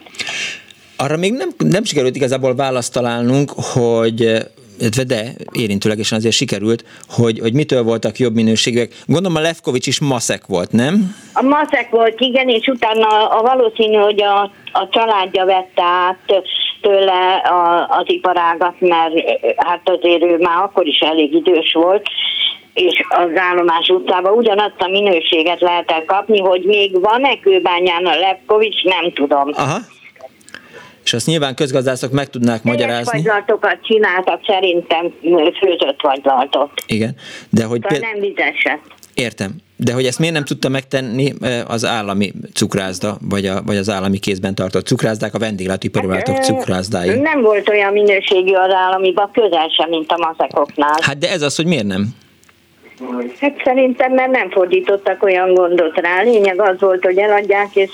[0.97, 4.47] Arra még nem, nem sikerült igazából választ találnunk, hogy
[5.07, 8.91] de érintőlegesen azért sikerült, hogy, hogy mitől voltak jobb minőségűek.
[9.05, 11.15] Gondolom a Lefkovics is maszek volt, nem?
[11.33, 14.41] A maszek volt, igen, és utána a valószínű, hogy a,
[14.71, 16.43] a családja vette át
[16.87, 19.13] tőle a, az iparágat, mert
[19.57, 22.07] hát azért ő már akkor is elég idős volt,
[22.73, 28.15] és az állomás utcában ugyanazt a minőséget lehet el kapni, hogy még van-e kőbányán a
[28.15, 29.49] Lefkovics, nem tudom.
[29.53, 29.77] Aha
[31.07, 33.21] és azt nyilván közgazdászok meg tudnák Teljes magyarázni.
[33.21, 35.13] vagylatokat csináltak szerintem
[35.59, 36.71] főzött vagylatot.
[36.87, 37.15] Igen,
[37.49, 37.81] de hogy...
[37.81, 38.13] Szóval péld...
[38.13, 38.79] nem vizeset.
[39.17, 39.55] Értem.
[39.75, 41.33] De hogy ezt miért nem tudta megtenni
[41.67, 47.19] az állami cukrászda, vagy, a, vagy az állami kézben tartott cukrászdák, a vendéglátóipari hát, cukrászdái?
[47.19, 50.97] Nem volt olyan minőségű az államiba, közel sem, mint a maszekoknál.
[51.01, 52.07] Hát de ez az, hogy miért nem?
[53.39, 56.21] Hát szerintem mert nem fordítottak olyan gondot rá.
[56.21, 57.89] Lényeg az volt, hogy eladják, és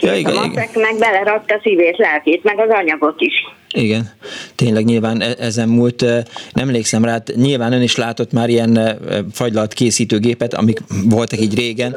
[0.00, 0.68] ja, igen, a igen.
[0.74, 3.32] meg belerakta szívét, lelkét, meg az anyagot is.
[3.76, 4.10] Igen,
[4.54, 6.00] tényleg nyilván e- ezen múlt,
[6.52, 8.98] nem emlékszem rá, hát nyilván ön is látott már ilyen
[9.32, 11.96] fagylalt készítőgépet, amik voltak így régen,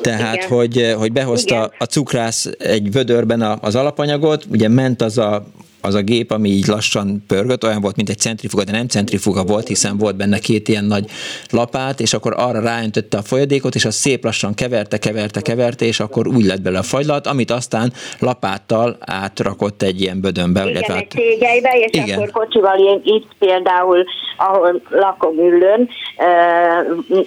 [0.00, 1.70] tehát hogy, hogy behozta Igen.
[1.78, 5.46] a cukrász egy vödörben az alapanyagot, ugye ment az a
[5.82, 9.44] az a gép, ami így lassan pörgött, olyan volt, mint egy centrifuga, de nem centrifuga
[9.44, 11.04] volt, hiszen volt benne két ilyen nagy
[11.50, 16.00] lapát, és akkor arra ráöntötte a folyadékot, és az szép lassan keverte, keverte, keverte, és
[16.00, 20.68] akkor úgy lett bele a fagylat, amit aztán lapáttal átrakott egy ilyen bödönbe.
[20.68, 22.18] Igen, egy tégelybe, és igen.
[22.18, 24.04] akkor kocsival ilyen, itt például,
[24.36, 25.88] ahol lakom ülön,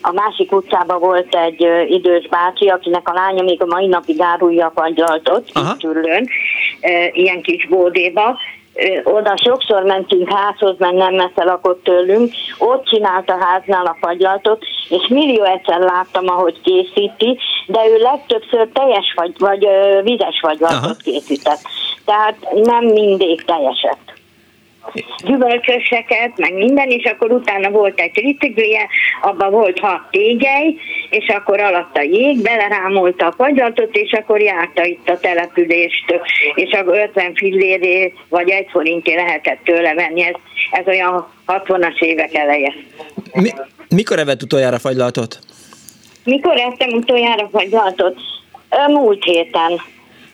[0.02, 4.66] a másik utcában volt egy idős bácsi, akinek a lánya még a mai napig árulja
[4.66, 6.28] a fagylaltot, itt ülön,
[7.14, 8.38] ilyen kis bódéba,
[9.04, 14.64] oda sokszor mentünk házhoz, mert nem messze lakott tőlünk, ott csinált a háznál a fagylaltot,
[14.90, 17.38] és millió egyszer láttam, ahogy készíti,
[17.68, 19.68] de ő legtöbbször teljes vagy, vagy
[20.04, 21.62] vizes fagylaltot készített.
[22.06, 24.15] Tehát nem mindig teljeset
[25.24, 28.88] gyümölcsöseket, meg minden, és akkor utána volt egy ritiglije,
[29.22, 30.76] abban volt hat tégely,
[31.10, 36.22] és akkor alatta jég, belerámolta a fagylatot, és akkor járta itt a települést,
[36.56, 40.36] és akkor 50 filléré vagy egy forinté lehetett tőle venni, ez,
[40.72, 42.74] ez olyan 60-as évek eleje.
[43.34, 43.50] Mi,
[43.90, 45.40] mikor evett utoljára fagylatot?
[46.24, 48.16] Mikor ettem utoljára fagylatot?
[48.88, 49.82] Múlt héten.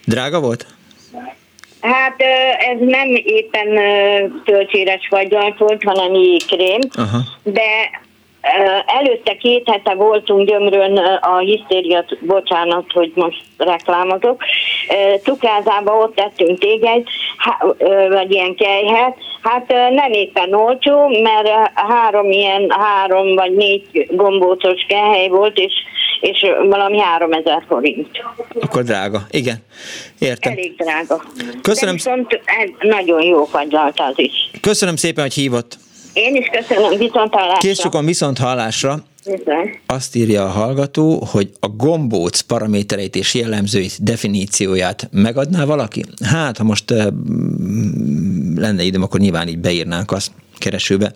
[0.05, 0.65] Drága volt?
[1.81, 2.21] Hát
[2.57, 3.79] ez nem éppen
[4.45, 7.17] töltséres vagyont volt, hanem jégkrém, Aha.
[7.43, 7.89] de
[8.85, 14.43] Előtte két hete voltunk Gyömrön a hisztériat, bocsánat, hogy most reklámozok.
[15.23, 17.03] Cukrázába ott tettünk téged,
[18.09, 19.17] vagy ilyen kejhet.
[19.41, 25.73] Hát nem éppen olcsó, mert három ilyen, három vagy négy gombócos kehely volt, és
[26.21, 28.07] és valami 3000 forint.
[28.59, 29.57] Akkor drága, igen.
[30.19, 30.51] Értem.
[30.51, 31.23] Elég drága.
[31.61, 31.95] Köszönöm.
[31.95, 32.39] De viszont
[32.79, 34.51] nagyon jó fagylalt az is.
[34.61, 35.77] Köszönöm szépen, hogy hívott.
[36.13, 37.57] Én is köszönöm, viszont hallásra.
[37.57, 39.03] Készcsukon viszont hallásra.
[39.85, 46.03] Azt írja a hallgató, hogy a gombóc paramétereit és jellemzőit, definícióját megadná valaki?
[46.25, 47.07] Hát, ha most uh,
[48.55, 51.13] lenne időm, akkor nyilván így beírnánk azt keresőbe.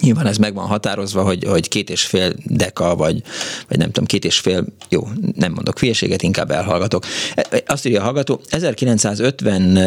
[0.00, 3.22] Nyilván ez meg van határozva, hogy, hogy két és fél deka, vagy,
[3.68, 7.04] vagy nem tudom, két és fél, jó, nem mondok hülyeséget, inkább elhallgatok.
[7.34, 9.78] E, e, azt írja a hallgató, 1950,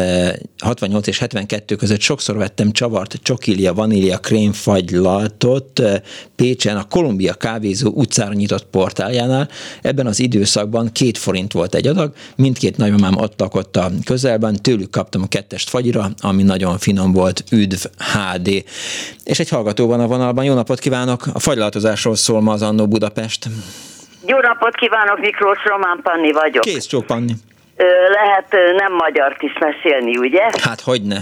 [0.58, 6.02] 68 és 72 között sokszor vettem csavart, csokilia, vanília, krémfagylaltot e,
[6.36, 9.48] Pécsen a Kolumbia kávézó utcára nyitott portáljánál.
[9.82, 14.90] Ebben az időszakban két forint volt egy adag, mindkét nagymamám ott lakott a közelben, tőlük
[14.90, 18.64] kaptam a kettest fagyira, ami nagyon finom volt, üdv HD.
[19.24, 20.44] És egy hallgató van a vonalban.
[20.44, 21.20] Jó napot kívánok!
[21.34, 23.46] A fagylaltozásról szól ma az Annó Budapest.
[24.26, 26.62] Jó napot kívánok, Miklós Román Panni vagyok.
[26.62, 27.32] Kész csók, Panni.
[28.12, 30.42] Lehet nem magyart is mesélni, ugye?
[30.62, 31.18] Hát hogyne.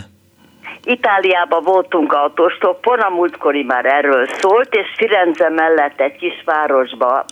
[0.85, 7.25] Itáliában voltunk autóstoppon, a múltkori már erről szólt, és Firenze mellett egy kis városba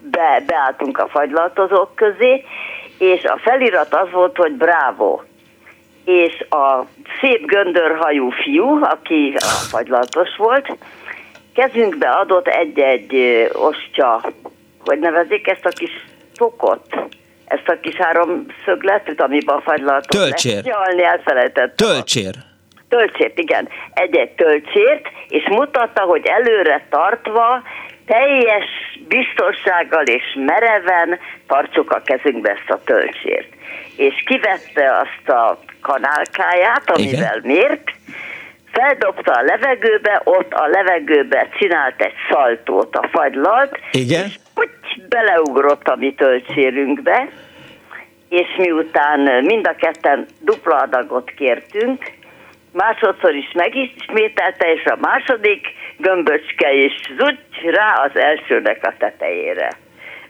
[0.00, 2.44] be, beálltunk a fagylaltozók közé,
[2.98, 5.20] és a felirat az volt, hogy bravo
[6.06, 6.86] és a
[7.20, 9.34] szép göndörhajú fiú, aki
[9.70, 10.76] fagylaltos volt,
[11.54, 13.14] kezünkbe adott egy-egy
[13.52, 14.20] ostya,
[14.84, 15.90] hogy nevezik ezt a kis
[16.32, 16.94] szokott
[17.46, 20.62] ezt a kis háromszögletet, amiben a fagylaltot Töltsér.
[20.62, 21.88] Nyalni, elfelejtettem.
[21.88, 22.34] Töltsér.
[22.88, 23.68] Töltsért, igen.
[23.94, 27.62] Egy-egy töltsért, és mutatta, hogy előre tartva
[28.06, 28.64] teljes
[29.08, 33.48] biztonsággal és mereven tartsuk a kezünkbe ezt a töltsért.
[33.96, 37.40] És kivette azt a kanálkáját, amivel Igen.
[37.42, 37.90] mért,
[38.72, 44.24] feldobta a levegőbe, ott a levegőbe csinált egy szaltót a fagylalt, Igen.
[44.24, 47.28] és úgy beleugrott a mi töltsérünkbe,
[48.28, 52.04] és miután mind a ketten dupla adagot kértünk,
[52.72, 55.66] másodszor is megismételte, és a második
[55.98, 59.70] gömböcske is zuty rá az elsőnek a tetejére.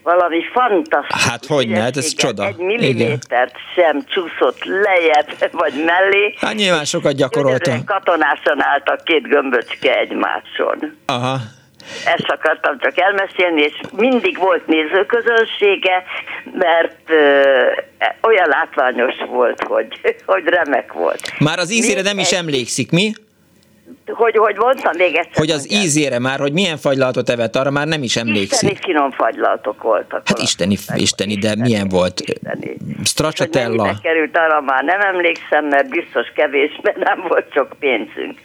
[0.03, 1.25] Valami fantasztikus.
[1.25, 2.47] Hát hogy ne, hát ez csoda.
[2.47, 3.75] Egy millimétert Igen.
[3.75, 5.29] sem csúszott lejjebb
[5.63, 6.35] vagy mellé.
[6.41, 7.85] Hát nyilván sokat gyakoroltam.
[7.85, 10.97] Katonásan álltak két gömböcske egymáson.
[11.07, 11.37] Aha,
[12.05, 16.05] ezt akartam csak elmesélni, és mindig volt nézőközönsége,
[16.53, 17.41] mert ö,
[18.23, 21.33] olyan látványos volt, hogy, hogy remek volt.
[21.39, 23.13] Már az ízére nem is emlékszik, mi?
[24.13, 25.35] Hogy, hogy mondtam még egyszer.
[25.35, 28.53] Hogy az ízére már, hogy milyen fagylaltot evett, arra már nem is emlékszik.
[28.53, 30.23] Isteni finom fagylaltok voltak.
[30.25, 32.21] Hát isteni, isteni, de isteni, milyen volt?
[32.21, 32.77] Isteni.
[33.05, 33.95] Stracciatella.
[34.03, 38.39] Került, arra már nem emlékszem, mert biztos kevés, mert nem volt sok pénzünk.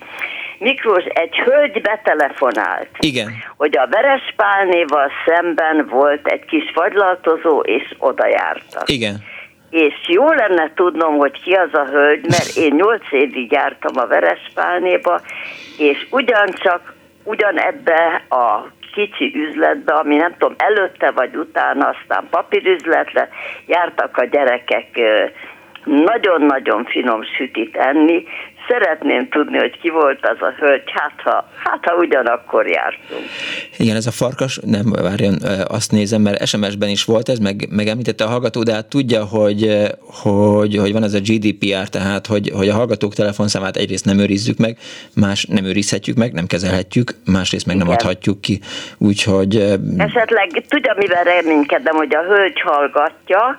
[0.60, 2.88] Miklós, egy hölgy betelefonált.
[3.00, 3.34] Igen.
[3.58, 8.90] Hogy a Verespálnéval szemben volt egy kis fagylaltozó, és oda jártak.
[8.90, 9.24] Igen.
[9.72, 14.08] És jó lenne tudnom, hogy ki az a hölgy, mert én nyolc évig jártam a
[14.08, 15.22] Verespálnéba,
[15.78, 16.94] és ugyancsak
[17.24, 23.30] ugyanebbe a kicsi üzletbe, ami nem tudom, előtte vagy utána, aztán papírüzletre
[23.66, 25.00] jártak a gyerekek
[25.86, 28.24] nagyon-nagyon finom sütit enni,
[28.72, 33.24] Szeretném tudni, hogy ki volt az a hölgy, hát ha, hát ha ugyanakkor jártunk.
[33.78, 35.36] Igen, ez a farkas, nem, várjon,
[35.68, 39.88] azt nézem, mert SMS-ben is volt ez, meg, megemlítette a hallgató, de hát tudja, hogy,
[40.24, 44.58] hogy, hogy van ez a GDPR, tehát hogy, hogy a hallgatók telefonszámát egyrészt nem őrizzük
[44.58, 44.78] meg,
[45.16, 47.88] más nem őrizhetjük meg, nem kezelhetjük, másrészt meg Igen.
[47.88, 48.60] nem adhatjuk ki,
[48.98, 49.56] úgyhogy...
[49.98, 53.58] Esetleg tudja, mivel reménykedem, hogy a hölgy hallgatja,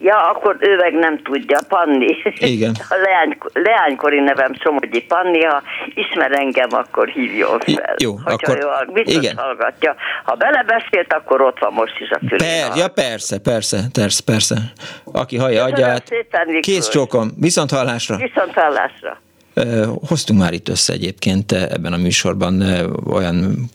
[0.00, 2.16] Ja, akkor ő meg nem tudja, Panni.
[2.38, 2.74] Igen.
[2.88, 5.62] A leány, leánykori nevem Somogyi Panni, ha
[5.94, 7.94] ismer engem, akkor hívjon fel.
[7.98, 8.58] Jó, Hogyha akkor
[8.88, 9.36] ő biztos igen.
[9.36, 9.94] hallgatja.
[10.24, 12.38] Ha belebeszélt, akkor ott van most is a fülén.
[12.38, 14.54] Per, ja, persze, persze, persze, persze.
[15.12, 16.14] Aki hallja adját.
[16.60, 17.30] Kész csókom.
[17.36, 18.16] Viszont hallásra.
[18.16, 19.18] Viszont hallásra.
[20.06, 22.62] Hoztunk már itt össze egyébként ebben a műsorban
[23.06, 23.70] olyan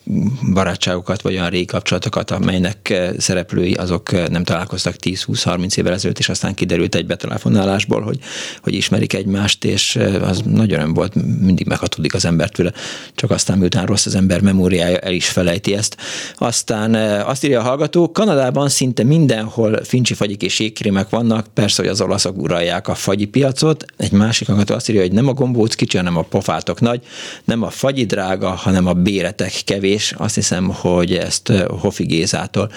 [0.53, 6.53] barátságokat, vagy olyan régi kapcsolatokat, amelynek szereplői azok nem találkoztak 10-20-30 évvel ezelőtt, és aztán
[6.53, 8.19] kiderült egy betelefonálásból, hogy,
[8.61, 12.73] hogy ismerik egymást, és az nagyon öröm volt, mindig meghatódik az embert tőle,
[13.15, 15.97] csak aztán miután rossz az ember memóriája, el is felejti ezt.
[16.35, 16.93] Aztán
[17.25, 22.01] azt írja a hallgató, Kanadában szinte mindenhol fincsi fagyik és égkrémek vannak, persze, hogy az
[22.01, 23.85] olaszok uralják a fagyi piacot.
[23.97, 27.01] Egy másik hallgató azt írja, hogy nem a gombóc gombóc kicsi, hanem a pofátok nagy.
[27.45, 30.13] Nem a fagyi drága, hanem a béretek kevés.
[30.17, 32.69] Azt hiszem, hogy ezt eh, Hofi Gézától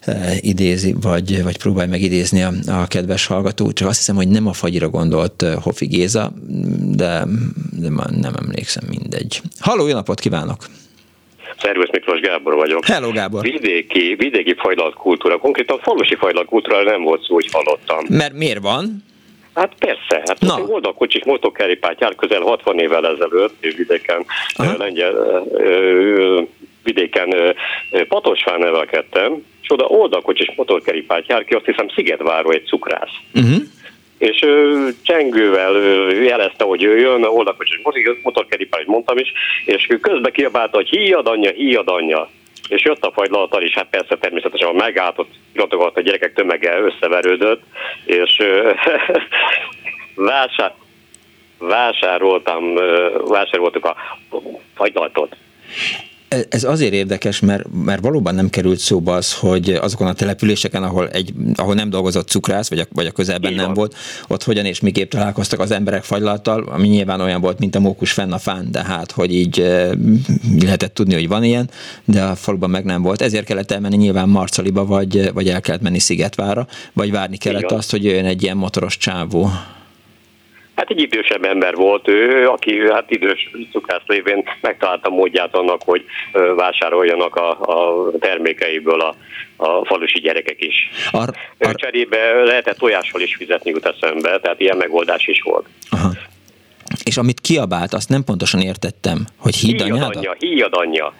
[0.00, 3.72] eh, idézi, vagy, vagy próbálj megidézni a, a kedves hallgató.
[3.72, 6.32] Csak azt hiszem, hogy nem a fagyira gondolt eh, Hofi Géza,
[6.96, 7.24] de,
[7.70, 9.40] de már nem emlékszem, mindegy.
[9.60, 10.66] Halló, jó napot kívánok!
[11.58, 12.84] Szervusz Miklós Gábor vagyok.
[12.84, 13.42] Hello Gábor.
[13.42, 18.04] Vidéki, vidéki fajlatkultúra, konkrétan falusi fajlatkultúra nem volt szó, hogy hallottam.
[18.08, 19.04] Mert miért van?
[19.56, 20.60] Hát persze, hát Na.
[20.66, 24.24] oldalkocsik motokeripát jár közel 60 évvel ezelőtt vidéken,
[24.54, 24.76] Aha.
[24.78, 25.44] lengyel,
[26.82, 27.54] vidéken
[28.08, 33.14] Patosfán nevelkedtem, és oda oldalkocsis motorkeripát jár ki, azt hiszem Szigetváró egy cukrász.
[33.34, 33.62] Uh-huh
[34.18, 37.80] és ö, csengővel ö, jelezte, hogy ő jön, oldalkocsis
[38.22, 39.32] motorkeripát, mondtam is,
[39.64, 42.30] és közben kiabálta, hogy híjad anyja, híjad anyja
[42.68, 47.62] és jött a fagylaltal is, hát persze természetesen a megállt, ott a gyerekek tömege összeverődött,
[48.04, 48.36] és
[50.14, 50.74] vásár,
[51.58, 52.74] vásároltam,
[53.28, 53.96] vásároltuk a
[54.74, 55.36] fagylaltot
[56.28, 61.08] ez azért érdekes, mert, mert valóban nem került szóba az, hogy azokon a településeken, ahol,
[61.08, 63.64] egy, ahol nem dolgozott cukrász, vagy a, vagy a közelben Igen.
[63.64, 63.94] nem volt,
[64.28, 68.12] ott hogyan és miképp találkoztak az emberek fagylattal, ami nyilván olyan volt, mint a mókus
[68.12, 69.90] fenn a fán, de hát, hogy így e,
[70.60, 71.70] lehetett tudni, hogy van ilyen,
[72.04, 73.22] de a faluban meg nem volt.
[73.22, 77.90] Ezért kellett elmenni nyilván Marcaliba, vagy, vagy el kellett menni Szigetvára, vagy várni kellett azt,
[77.90, 79.50] hogy jöjjön egy ilyen motoros csávó.
[80.76, 86.04] Hát egy idősebb ember volt ő, aki hát idős cukrász lévén megtalálta módját annak, hogy
[86.56, 89.14] vásároljanak a, a termékeiből a,
[89.56, 90.90] a falusi gyerekek is.
[91.10, 91.74] Ar, ar...
[91.74, 95.66] Cserébe lehetett tojással is fizetni jut eszembe, tehát ilyen megoldás is volt.
[95.90, 96.10] Aha.
[97.04, 100.34] És amit kiabált, azt nem pontosan értettem, hogy híd anyáda?
[100.38, 101.12] Híjad anyja.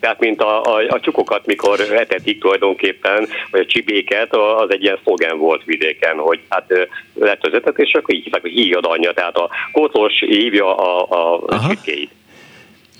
[0.00, 4.98] Tehát, mint a, a, a csukokat, mikor etetik tulajdonképpen, vagy a csibéket, az egy ilyen
[5.02, 9.36] szlogen volt vidéken, hogy hát lett az etetés, akkor így hívják, hogy híjad anyja, tehát
[9.36, 12.10] a kótos hívja a, a, csirkéit.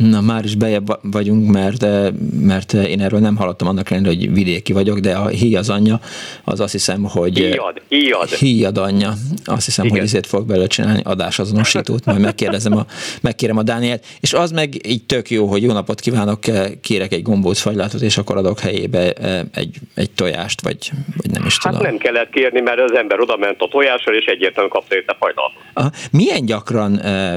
[0.09, 2.09] Na, már is bejebb vagyunk, mert, eh,
[2.41, 6.01] mert én erről nem hallottam annak ellenére, hogy vidéki vagyok, de a hí az anyja,
[6.45, 7.39] az azt hiszem, hogy...
[7.39, 8.29] Híjad, híjad.
[8.29, 9.13] Híjad anyja.
[9.45, 9.97] Azt hiszem, Igen.
[9.97, 12.87] hogy ezért fog belőle csinálni adásazonosítót, majd megkérdezem a,
[13.23, 14.05] megkérem a Dánielt.
[14.21, 18.01] És az meg így tök jó, hogy jó napot kívánok, eh, kérek egy gombóc fagylátot,
[18.01, 21.87] és akkor adok helyébe eh, egy, egy tojást, vagy, vagy nem is hát tudom.
[21.87, 26.11] nem kellett kérni, mert az ember oda ment a tojásra, és egyértelműen kapta a fagylatot.
[26.11, 27.37] Milyen gyakran uh,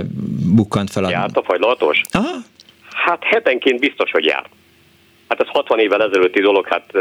[0.55, 1.09] bukkant fel a...
[1.09, 2.01] Járt a fagylatos?
[2.11, 2.51] Aha.
[2.93, 4.49] Hát hetenként biztos, hogy járt.
[5.27, 6.91] Hát ez 60 évvel ezelőtti dolog, hát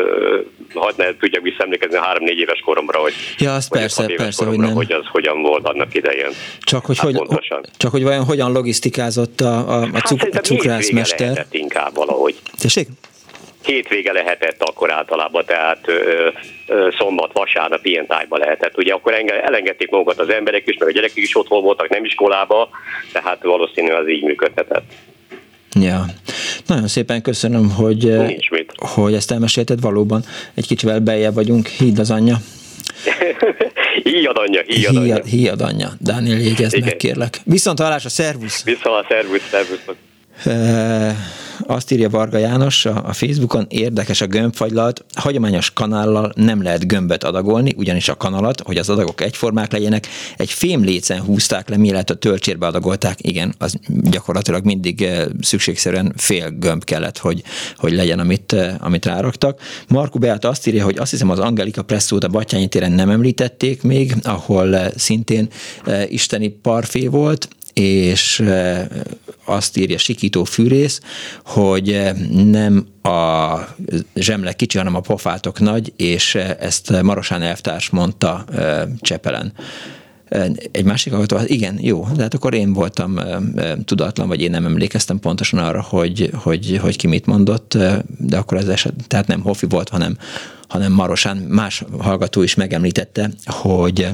[0.74, 4.66] hagyd ne tudjak visszaemlékezni a három-négy éves koromra, hogy, ja, az persze, persze, koromra, hogy,
[4.66, 4.77] nem.
[4.77, 6.31] hogy az hogyan volt annak idején.
[6.60, 7.39] Csak hogy, hát hogy,
[7.77, 11.47] csak hogy vajon hogyan logisztikázott a, a, a cuk, hát cukrászmester?
[11.51, 12.35] inkább valahogy.
[12.59, 12.89] Tessék?
[13.64, 16.28] hétvége lehetett akkor általában, tehát ö,
[16.66, 18.78] ö, szombat, vasárnap ilyen tájban lehetett.
[18.78, 22.05] Ugye akkor enge, elengedték magukat az emberek is, meg a gyerekek is otthon voltak, nem
[22.05, 22.69] iskolába,
[23.12, 24.93] tehát valószínűleg az így működhetett.
[25.81, 26.07] Ja.
[26.66, 28.35] Nagyon szépen köszönöm, hogy, eh,
[28.77, 30.24] hogy ezt elmesélted, valóban
[30.55, 32.36] egy kicsivel beljebb vagyunk, híd az anyja.
[34.03, 35.24] híjad anyja, híjad anyja.
[35.24, 35.89] Híjad anyja.
[35.99, 37.40] Dániel, jegyezd meg, kérlek.
[37.44, 38.65] Viszont a szervusz.
[38.65, 39.81] Viszont a szervusz, szervusz.
[41.66, 47.74] Azt írja Varga János a, Facebookon, érdekes a gömbfagylalt, hagyományos kanállal nem lehet gömböt adagolni,
[47.76, 50.06] ugyanis a kanalat, hogy az adagok egyformák legyenek,
[50.36, 53.18] egy fém lécen húzták le, mielőtt a töltsérbe adagolták.
[53.20, 55.09] Igen, az gyakorlatilag mindig
[55.40, 57.43] szükségszerűen fél gömb kellett, hogy,
[57.76, 59.60] hogy legyen, amit, amit ráraktak.
[59.89, 63.82] Marku Beát azt írja, hogy azt hiszem az Angelika Presszót a Batyányi téren nem említették
[63.82, 65.48] még, ahol szintén
[66.09, 68.44] isteni parfé volt, és
[69.44, 71.01] azt írja Sikító Fűrész,
[71.44, 72.01] hogy
[72.44, 73.57] nem a
[74.15, 78.44] zsemle kicsi, hanem a pofátok nagy, és ezt Marosán elvtárs mondta
[79.01, 79.53] Csepelen.
[80.70, 83.19] Egy másik hallgató, igen, jó, de hát akkor én voltam
[83.85, 87.78] tudatlan, vagy én nem emlékeztem pontosan arra, hogy, hogy, hogy ki mit mondott,
[88.19, 90.16] de akkor ez eset, tehát nem Hofi volt, hanem,
[90.69, 91.36] hanem Marosán.
[91.36, 94.09] Más hallgató is megemlítette, hogy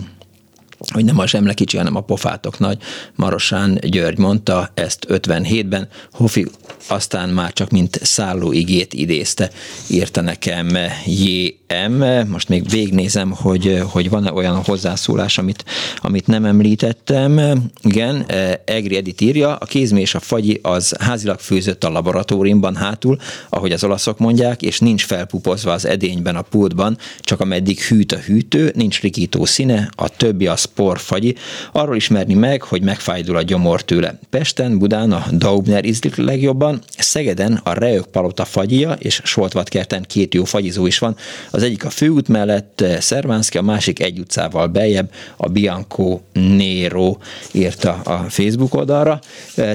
[0.92, 2.78] hogy nem a zsemle kicsi, hanem a pofátok nagy.
[3.14, 6.46] Marosán György mondta ezt 57-ben, Hofi
[6.88, 9.50] aztán már csak mint szálló igét idézte,
[9.88, 12.05] írta nekem JM.
[12.28, 15.64] Most még végnézem, hogy, hogy van-e olyan hozzászólás, amit,
[15.96, 17.40] amit nem említettem.
[17.82, 18.26] Igen,
[18.64, 23.18] Egri Edith írja, a kézmé és a fagyi az házilag főzött a laboratóriumban hátul,
[23.48, 28.18] ahogy az olaszok mondják, és nincs felpupozva az edényben a pultban, csak ameddig hűt a
[28.18, 31.35] hűtő, nincs rikító színe, a többi az porfagyi,
[31.73, 34.19] arról ismerni meg, hogy megfájdul a gyomor tőle.
[34.31, 40.45] Pesten, Budán a Daubner ízlik legjobban, Szegeden a Reök Palota fagyia, és Soltvatkerten két jó
[40.45, 41.16] fagyizó is van.
[41.51, 47.16] Az egyik a főút mellett Szervánszki, a másik egy utcával beljebb, a Bianco Nero
[47.53, 49.20] írta a Facebook oldalra.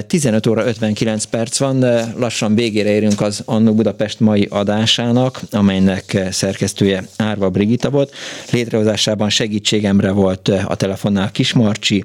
[0.06, 1.84] 15 óra 59 perc van,
[2.16, 8.14] lassan végére érünk az Annó Budapest mai adásának, amelynek szerkesztője Árva Brigita volt.
[8.50, 12.04] Létrehozásában segítségemre volt a telefonnál Kismarcsi,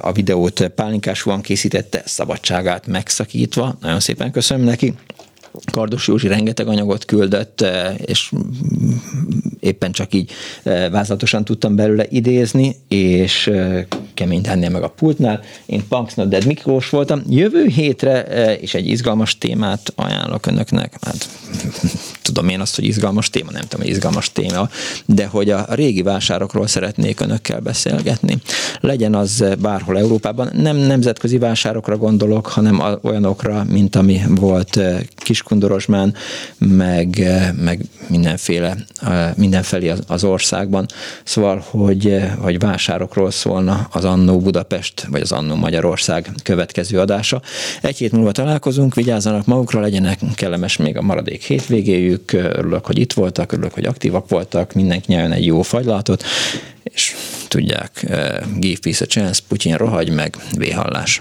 [0.00, 3.76] a videót Pálinkás van készítette, szabadságát megszakítva.
[3.80, 4.94] Nagyon szépen köszönöm neki.
[5.72, 7.64] Kardos Józsi rengeteg anyagot küldött,
[7.96, 8.32] és
[9.66, 10.30] éppen csak így
[10.90, 13.50] vázlatosan tudtam belőle idézni, és
[14.14, 15.40] kemény tennél meg a pultnál.
[15.66, 17.22] Én Punks Not Dead Miklós voltam.
[17.28, 18.22] Jövő hétre
[18.60, 20.96] és egy izgalmas témát ajánlok önöknek.
[21.00, 21.28] Hát
[22.26, 24.68] tudom én azt, hogy izgalmas téma, nem tudom, hogy izgalmas téma,
[25.06, 28.38] de hogy a régi vásárokról szeretnék önökkel beszélgetni.
[28.80, 34.80] Legyen az bárhol Európában, nem nemzetközi vásárokra gondolok, hanem olyanokra, mint ami volt
[35.16, 36.14] Kiskundorosmán,
[36.58, 37.28] meg,
[37.64, 38.76] meg mindenféle,
[39.56, 40.86] mindenfelé az országban.
[41.24, 47.42] Szóval, hogy, hogy vásárokról szólna az Annó Budapest, vagy az Annó Magyarország következő adása.
[47.82, 53.12] Egy hét múlva találkozunk, vigyázzanak magukra, legyenek kellemes még a maradék hétvégéjük, örülök, hogy itt
[53.12, 56.24] voltak, örülök, hogy aktívak voltak, mindenki nyelven egy jó fagylatot,
[56.82, 57.14] és
[57.48, 58.06] tudják,
[58.56, 61.20] give peace a chance, Putyin rohagy meg, véhallás.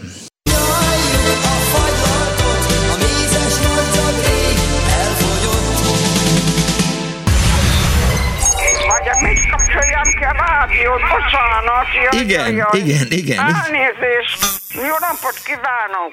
[11.02, 11.88] Bocsánat.
[12.22, 13.40] igen, igen, igen.
[13.40, 14.40] Elnézést.
[14.74, 16.12] Jó napot kívánok.